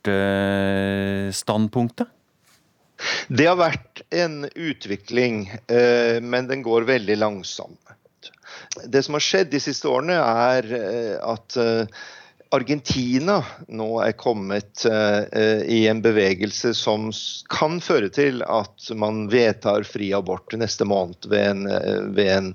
abort-standpunktet? 0.00 2.08
Det 3.28 3.46
har 3.46 3.56
vært 3.56 4.02
en 4.10 4.48
utvikling, 4.54 5.50
eh, 5.68 6.20
men 6.20 6.48
den 6.48 6.62
går 6.62 6.82
veldig 6.84 7.16
langsomt. 7.16 7.78
Det 8.86 9.02
som 9.02 9.14
har 9.14 9.20
skjedd 9.20 9.50
de 9.50 9.60
siste 9.60 9.88
årene, 9.88 10.14
er 10.20 10.64
eh, 10.76 11.16
at 11.24 11.56
eh, 11.56 11.86
Argentina 12.52 13.44
nå 13.68 14.00
er 14.02 14.12
kommet 14.18 14.82
i 14.82 15.86
en 15.86 16.02
bevegelse 16.02 16.74
som 16.74 17.12
kan 17.46 17.78
føre 17.78 18.08
til 18.10 18.42
at 18.42 18.90
man 18.98 19.30
vedtar 19.30 19.86
fri 19.86 20.10
abort 20.12 20.50
neste 20.58 20.82
måned 20.82 21.30
ved 21.30 21.46
en, 21.46 21.62
ved 22.10 22.30
en, 22.34 22.54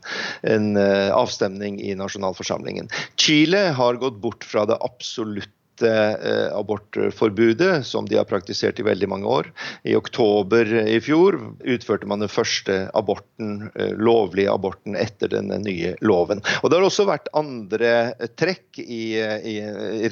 en 0.52 0.76
avstemning 1.16 1.80
i 1.80 1.96
nasjonalforsamlingen. 1.96 2.91
Chile 3.16 3.72
har 3.80 3.96
gått 4.04 4.20
bort 4.20 4.43
fra 4.43 4.68
det 4.68 4.76
absolutt 4.84 5.38
Eh, 5.38 5.55
abortforbudet, 5.84 7.86
som 7.86 8.05
de 8.05 8.19
har 8.19 8.30
praktisert 8.30 8.80
i 8.80 8.86
veldig 8.86 9.09
mange 9.09 9.28
år. 9.28 9.49
I 9.84 9.95
oktober 9.97 10.69
i 10.86 10.99
fjor 11.03 11.38
utførte 11.65 12.07
man 12.09 12.23
den 12.23 12.32
første 12.32 12.86
aborten, 12.97 13.69
eh, 13.76 13.93
lovlige 13.97 14.51
aborten 14.51 14.97
etter 14.99 15.32
den 15.32 15.51
nye 15.63 15.95
loven. 16.01 16.41
Og 16.61 16.69
Det 16.69 16.78
har 16.78 16.88
også 16.88 17.07
vært 17.09 17.32
andre 17.34 18.13
trekk 18.39 18.80
i, 18.80 19.17
i 19.17 19.55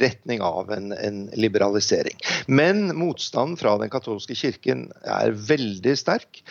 retning 0.01 0.43
av 0.43 0.71
en, 0.73 0.91
en, 0.93 1.23
liberalisering. 1.33 2.17
Men 2.47 2.91
motstanden 2.97 3.57
fra 3.59 3.75
den 3.81 3.91
katolske 3.93 4.35
kirken 4.37 4.89
er 5.03 5.33
veldig 5.33 5.95
sterk. 5.97 6.43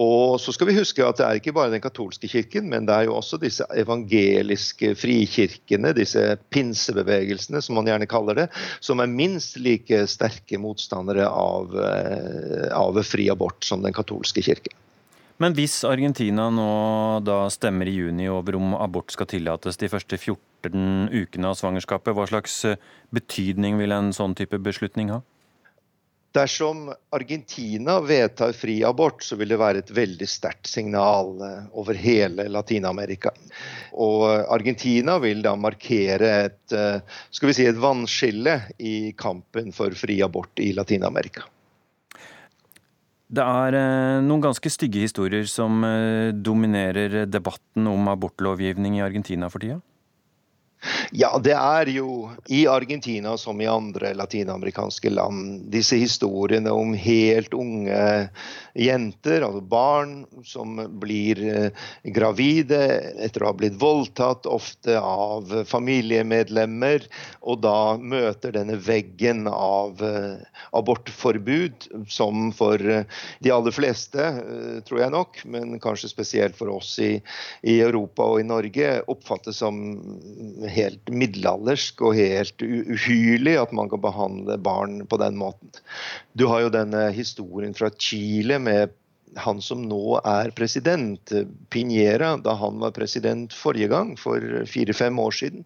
Og 0.00 0.38
så 0.40 0.54
skal 0.54 0.70
vi 0.70 0.78
huske 0.78 1.04
at 1.04 1.20
det 1.20 1.26
er 1.26 1.40
ikke 1.40 1.54
bare 1.56 1.74
den 1.74 1.84
katolske 1.84 2.30
kirken, 2.30 2.70
men 2.72 2.88
det 2.88 2.96
er 2.96 3.08
jo 3.08 3.16
også 3.18 3.40
disse 3.40 3.66
evangeliske 3.76 4.94
frikirkene, 4.98 5.92
disse 5.96 6.24
pinsebevegelsene, 6.54 7.60
som 7.62 7.78
man 7.78 7.90
gjerne 7.90 8.08
kaller 8.10 8.38
det, 8.38 8.48
som 8.80 9.00
er 9.00 9.10
minst 9.10 9.58
like 9.62 10.04
sterke 10.10 10.60
motstandere 10.60 11.26
av, 11.28 11.74
eh, 11.74 12.68
av 12.76 13.00
fri 13.06 13.28
abort 13.32 13.64
som 13.64 13.82
den 13.82 13.96
katolske 13.96 14.44
kirke. 14.44 14.74
Men 15.40 15.54
hvis 15.56 15.78
Argentina 15.88 16.50
nå 16.52 16.70
da 17.24 17.46
stemmer 17.48 17.88
i 17.88 17.96
juni 17.96 18.28
over 18.28 18.58
om 18.58 18.74
abort 18.76 19.14
skal 19.14 19.28
tillates 19.30 19.80
de 19.80 19.88
første 19.88 20.18
14 20.18 21.08
ukene 21.08 21.48
av 21.48 21.56
svangerskapet, 21.56 22.12
hva 22.12 22.26
slags 22.28 22.58
eh, 22.68 22.76
betydning 23.14 23.80
vil 23.80 23.96
en 23.96 24.12
sånn 24.12 24.36
type 24.36 24.60
beslutning 24.60 25.14
ha? 25.14 25.22
Dersom 26.30 26.92
Argentina 27.10 28.00
vedtar 28.00 28.52
fri 28.52 28.84
abort, 28.86 29.24
så 29.24 29.34
vil 29.36 29.50
det 29.50 29.56
være 29.58 29.80
et 29.82 29.88
veldig 29.90 30.28
sterkt 30.30 30.68
signal 30.70 31.32
eh, 31.42 31.64
over 31.74 31.98
hele 31.98 32.46
Latin-Amerika. 32.46 33.32
Og 33.98 34.28
Argentina 34.54 35.16
vil 35.18 35.42
da 35.42 35.56
markere 35.58 36.30
et, 36.44 36.60
eh, 36.70 37.00
skal 37.34 37.50
vi 37.50 37.56
si, 37.58 37.66
et 37.66 37.82
vannskille 37.82 38.60
i 38.78 39.10
kampen 39.18 39.74
for 39.74 39.96
fri 39.98 40.20
abort 40.22 40.62
i 40.62 40.70
Latin-Amerika. 40.76 41.48
Det 43.30 43.42
er 43.42 43.80
eh, 43.80 44.22
noen 44.22 44.46
ganske 44.46 44.70
stygge 44.70 45.02
historier 45.02 45.50
som 45.50 45.82
dominerer 46.46 47.24
debatten 47.26 47.90
om 47.90 48.06
abortlovgivning 48.14 49.00
i 49.00 49.06
Argentina 49.08 49.50
for 49.50 49.66
tida? 49.66 49.82
Ja, 51.12 51.34
det 51.42 51.52
er 51.52 51.88
jo 51.92 52.30
i 52.48 52.62
Argentina 52.70 53.34
som 53.38 53.60
i 53.60 53.68
andre 53.68 54.14
latinamerikanske 54.16 55.10
land 55.12 55.66
disse 55.72 55.98
historiene 56.00 56.72
om 56.72 56.94
helt 56.96 57.54
unge 57.54 58.30
jenter, 58.78 59.44
altså 59.44 59.60
barn, 59.60 60.14
som 60.46 60.78
blir 61.02 61.40
eh, 61.44 61.88
gravide 62.14 62.78
etter 63.20 63.44
å 63.44 63.50
ha 63.50 63.56
blitt 63.58 63.76
voldtatt, 63.80 64.46
ofte 64.48 64.96
av 65.00 65.52
familiemedlemmer, 65.68 67.04
og 67.42 67.60
da 67.66 67.96
møter 67.98 68.54
denne 68.56 68.78
veggen 68.80 69.46
av 69.50 70.00
eh, 70.06 70.62
abortforbud, 70.76 71.90
som 72.08 72.50
for 72.56 72.80
eh, 72.80 73.04
de 73.44 73.52
aller 73.52 73.74
fleste, 73.74 74.30
tror 74.88 75.04
jeg 75.04 75.14
nok, 75.16 75.42
men 75.50 75.76
kanskje 75.82 76.12
spesielt 76.12 76.56
for 76.56 76.72
oss 76.78 76.94
i, 77.02 77.16
i 77.66 77.80
Europa 77.82 78.30
og 78.30 78.40
i 78.40 78.48
Norge, 78.48 78.96
oppfattes 79.10 79.60
som 79.60 79.82
helt 80.70 81.10
middelaldersk 81.12 82.00
og 82.06 82.16
helt 82.18 82.62
uhyrlig 82.62 83.56
at 83.60 83.74
man 83.76 83.90
kan 83.92 84.02
behandle 84.02 84.56
barn 84.62 85.02
på 85.10 85.18
den 85.20 85.38
måten. 85.40 85.74
Du 86.32 86.46
har 86.50 86.64
jo 86.64 86.72
denne 86.74 87.08
historien 87.14 87.76
fra 87.76 87.92
Chile 87.98 88.58
med 88.62 88.96
han 89.38 89.60
som 89.62 89.82
nå 89.86 90.18
er 90.26 90.50
president, 90.56 91.32
Piñera, 91.70 92.32
da 92.42 92.54
han 92.58 92.80
var 92.82 92.94
president 92.96 93.54
forrige 93.54 93.90
gang, 93.92 94.16
for 94.18 94.42
fire-fem 94.66 95.18
år 95.22 95.36
siden, 95.36 95.64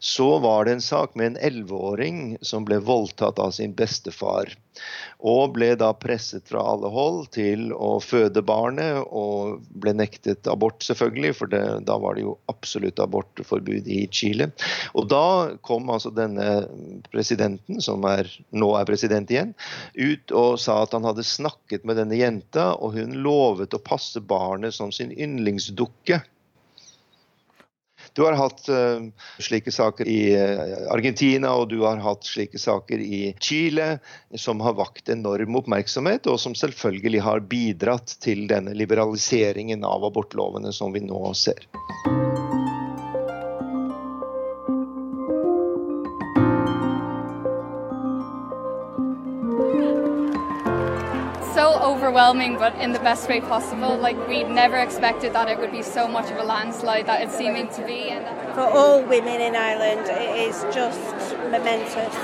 så 0.00 0.38
var 0.42 0.66
det 0.66 0.76
en 0.76 0.84
sak 0.84 1.14
med 1.14 1.32
en 1.32 1.40
elleveåring 1.48 2.36
som 2.42 2.66
ble 2.66 2.80
voldtatt 2.82 3.38
av 3.42 3.54
sin 3.56 3.76
bestefar. 3.78 4.50
Og 5.26 5.56
ble 5.56 5.72
da 5.78 5.90
presset 5.98 6.46
fra 6.46 6.62
alle 6.74 6.90
hold 6.92 7.24
til 7.34 7.72
å 7.74 7.96
føde 8.02 8.42
barnet, 8.46 9.00
og 9.10 9.64
ble 9.82 9.94
nektet 9.98 10.46
abort, 10.50 10.84
selvfølgelig, 10.86 11.32
for 11.40 11.50
det, 11.50 11.62
da 11.88 11.96
var 12.02 12.16
det 12.16 12.26
jo 12.26 12.36
absolutt 12.52 13.02
abortforbud 13.02 13.90
i 13.90 14.04
Chile. 14.14 14.50
Og 14.94 15.08
da 15.10 15.56
kom 15.66 15.90
altså 15.90 16.12
denne 16.14 16.66
presidenten, 17.10 17.80
som 17.82 18.06
er, 18.08 18.30
nå 18.54 18.70
er 18.78 18.88
president 18.88 19.30
igjen, 19.32 19.54
ut 19.98 20.36
og 20.36 20.60
sa 20.62 20.78
at 20.84 20.94
han 20.94 21.06
hadde 21.08 21.26
snakket 21.26 21.86
med 21.88 21.98
denne 22.00 22.18
jenta. 22.18 22.72
og 22.76 22.94
hun 22.96 23.18
lovet 23.24 23.74
å 23.74 23.82
passe 23.82 24.20
barnet 24.20 24.74
som 24.74 24.92
sin 24.94 25.12
yndlingsdukke. 25.12 26.20
Du 28.16 28.22
har 28.24 28.32
hatt 28.40 28.64
uh, 28.72 29.04
slike 29.38 29.72
saker 29.72 30.08
i 30.08 30.20
uh, 30.32 30.88
Argentina 30.94 31.52
og 31.60 31.68
du 31.68 31.82
har 31.84 32.00
hatt 32.00 32.24
slike 32.24 32.58
saker 32.58 33.02
i 33.04 33.34
Chile 33.44 33.98
som 34.40 34.64
har 34.64 34.78
vakt 34.78 35.12
enorm 35.12 35.60
oppmerksomhet, 35.60 36.24
og 36.32 36.40
som 36.40 36.56
selvfølgelig 36.56 37.24
har 37.28 37.44
bidratt 37.44 38.16
til 38.24 38.46
denne 38.48 38.72
liberaliseringen 38.72 39.84
av 39.84 40.08
abortlovene 40.08 40.72
som 40.72 40.96
vi 40.96 41.04
nå 41.04 41.28
ser. 41.36 41.68
Overwhelming, 52.16 52.56
but 52.56 52.74
in 52.80 52.92
the 52.92 52.98
best 53.00 53.28
way 53.28 53.40
possible. 53.40 53.96
Like 53.98 54.16
we 54.28 54.44
never 54.44 54.76
expected 54.76 55.32
that 55.34 55.48
it 55.48 55.58
would 55.58 55.72
be 55.72 55.82
so 55.82 56.08
much 56.08 56.30
of 56.30 56.38
a 56.38 56.44
landslide 56.44 57.06
that 57.06 57.20
it's 57.22 57.36
seeming 57.36 57.68
to 57.76 57.82
be. 57.84 58.08
And 58.10 58.24
For 58.54 58.64
all 58.64 59.02
women 59.02 59.40
in 59.40 59.54
Ireland, 59.54 60.08
it 60.08 60.48
is 60.48 60.56
just 60.72 61.36
momentous. 61.52 62.16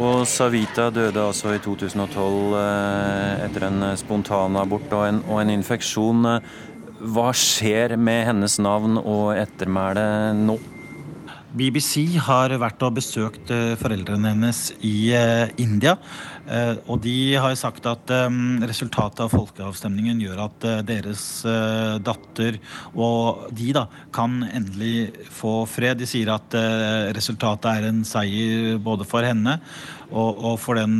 Og 0.00 0.26
Savita 0.26 0.88
døde 0.90 1.20
altså 1.20 1.52
i 1.52 1.58
2012 1.60 2.54
eh, 2.56 3.44
etter 3.44 3.66
en 3.66 3.82
spontanabort 4.00 4.92
og 4.96 5.08
en, 5.08 5.18
og 5.28 5.42
en 5.42 5.50
infeksjon. 5.52 6.24
Hva 7.00 7.26
skjer 7.36 7.98
med 8.00 8.24
hennes 8.30 8.56
navn 8.64 8.96
og 8.96 9.36
ettermæle 9.36 10.06
nå? 10.40 10.56
BBC 11.52 12.16
har 12.22 12.54
vært 12.62 12.82
og 12.86 12.96
besøkt 13.00 13.50
eh, 13.52 13.74
foreldrene 13.76 14.32
hennes 14.32 14.70
i 14.86 15.10
eh, 15.12 15.50
India. 15.58 15.96
Eh, 16.48 16.74
og 16.86 17.02
de 17.04 17.34
har 17.36 17.54
sagt 17.58 17.86
at 17.90 18.12
resultatet 18.66 19.24
av 19.26 19.32
folkeavstemningen 19.34 20.22
gjør 20.24 20.44
at 20.46 20.66
deres 20.88 21.24
datter 22.04 22.58
og 22.94 23.46
de 23.56 23.70
da 23.76 23.86
kan 24.14 24.40
endelig 24.48 25.26
få 25.34 25.64
fred. 25.70 26.00
De 26.00 26.08
sier 26.08 26.30
at 26.32 26.54
resultatet 27.16 27.70
er 27.70 27.88
en 27.90 28.04
seier 28.08 28.78
både 28.82 29.06
for 29.08 29.26
henne 29.26 29.58
og, 30.10 30.56
for 30.58 30.80
den 30.80 30.98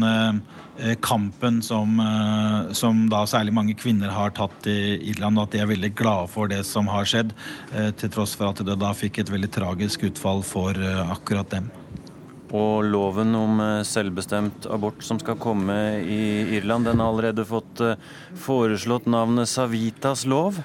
Eh, 0.82 0.94
kampen 0.94 1.62
som, 1.62 2.00
eh, 2.00 2.72
som, 2.72 3.08
da 3.10 3.26
særlig 3.28 3.52
mange 3.52 3.74
kvinner 3.76 4.08
har 4.08 4.30
tatt 4.32 4.66
i 4.70 4.96
Irland, 5.10 5.36
og 5.36 5.48
at 5.48 5.52
de 5.52 5.60
er 5.60 5.68
veldig 5.68 5.90
glade 5.94 6.30
for 6.32 6.48
det 6.48 6.62
som 6.64 6.88
har 6.88 7.04
skjedd, 7.04 7.34
eh, 7.74 7.90
til 7.90 8.08
tross 8.08 8.32
for 8.34 8.48
at 8.48 8.64
det 8.64 8.78
da 8.80 8.94
fikk 8.96 9.20
et 9.20 9.32
veldig 9.32 9.50
tragisk 9.52 10.06
utfall 10.08 10.42
for 10.42 10.72
akkurat 10.72 11.50
dem. 11.50 11.70
Og 12.50 12.82
loven 12.82 13.36
om 13.38 13.60
selvbestemt 13.86 14.66
abort 14.66 15.04
som 15.06 15.20
skal 15.22 15.38
komme 15.38 15.76
i 16.02 16.56
Irland, 16.56 16.88
den 16.88 16.98
har 16.98 17.12
allerede 17.12 17.44
fått 17.46 17.78
foreslått 18.42 19.06
navnet 19.06 19.46
Savitas 19.46 20.24
lov? 20.26 20.58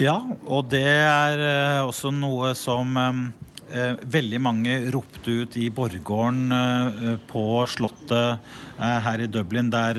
Ja, 0.00 0.16
og 0.50 0.66
det 0.72 0.82
er 0.82 1.44
også 1.84 2.10
noe 2.10 2.56
som 2.58 2.98
Eh, 3.72 3.94
veldig 4.04 4.38
mange 4.44 4.74
ropte 4.92 5.32
ut 5.32 5.54
i 5.56 5.70
borggården 5.72 6.52
eh, 6.52 7.14
på 7.24 7.44
Slottet 7.72 8.36
eh, 8.76 8.98
her 9.06 9.22
i 9.24 9.28
Dublin, 9.32 9.70
der 9.72 9.96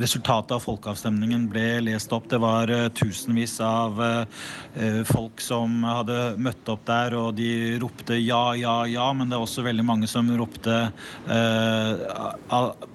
resultatet 0.00 0.54
av 0.56 0.62
folkeavstemningen 0.64 1.46
ble 1.50 1.66
lest 1.86 2.12
opp. 2.14 2.28
Det 2.30 2.40
var 2.42 2.70
uh, 2.70 2.88
tusenvis 2.96 3.58
av 3.64 4.00
uh, 4.00 5.02
folk 5.08 5.42
som 5.42 5.82
hadde 5.86 6.18
møtt 6.42 6.68
opp 6.72 6.84
der, 6.88 7.16
og 7.18 7.34
de 7.38 7.78
ropte 7.82 8.18
ja, 8.20 8.54
ja, 8.58 8.76
ja. 8.88 9.08
Men 9.16 9.30
det 9.30 9.38
er 9.38 9.44
også 9.44 9.64
veldig 9.66 9.86
mange 9.86 10.08
som 10.10 10.30
ropte 10.38 10.78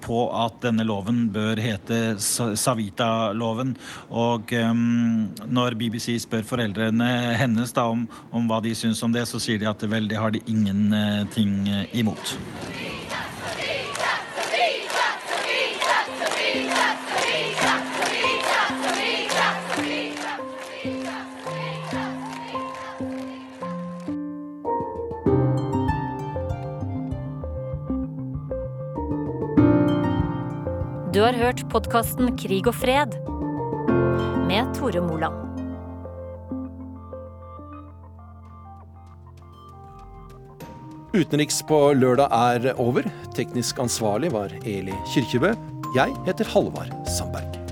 på 0.04 0.18
at 0.42 0.58
denne 0.62 0.84
loven 0.86 1.26
bør 1.32 1.60
hete 1.62 2.18
Savita-loven. 2.18 3.74
Og 4.10 4.52
um, 4.58 5.28
når 5.46 5.78
BBC 5.80 6.18
spør 6.24 6.46
foreldrene 6.48 7.08
hennes 7.38 7.74
da 7.76 7.88
om, 7.92 8.06
om, 8.30 8.48
hva 8.50 8.60
de 8.64 8.74
syns 8.76 9.02
om 9.06 9.14
det, 9.14 9.26
så 9.30 9.40
sier 9.42 9.60
de 9.62 9.70
at 9.70 9.84
vel, 9.88 10.10
det 10.10 10.20
har 10.20 10.34
de 10.34 10.44
ingenting 10.50 11.60
imot. 11.96 12.36
Du 31.18 31.24
har 31.24 31.34
hørt 31.34 31.64
podkasten 31.66 32.36
Krig 32.38 32.68
og 32.70 32.76
fred 32.78 33.16
med 34.46 34.68
Tore 34.76 35.00
Moland. 35.02 35.34
Utenriks 41.10 41.58
på 41.66 41.80
lørdag 41.98 42.30
er 42.30 42.70
over. 42.78 43.10
Teknisk 43.34 43.82
ansvarlig 43.82 44.30
var 44.36 44.54
Eli 44.62 44.94
Kyrkjebø. 45.10 45.56
Jeg 45.98 46.14
heter 46.28 46.54
Halvard 46.54 46.94
Sandberg. 47.10 47.67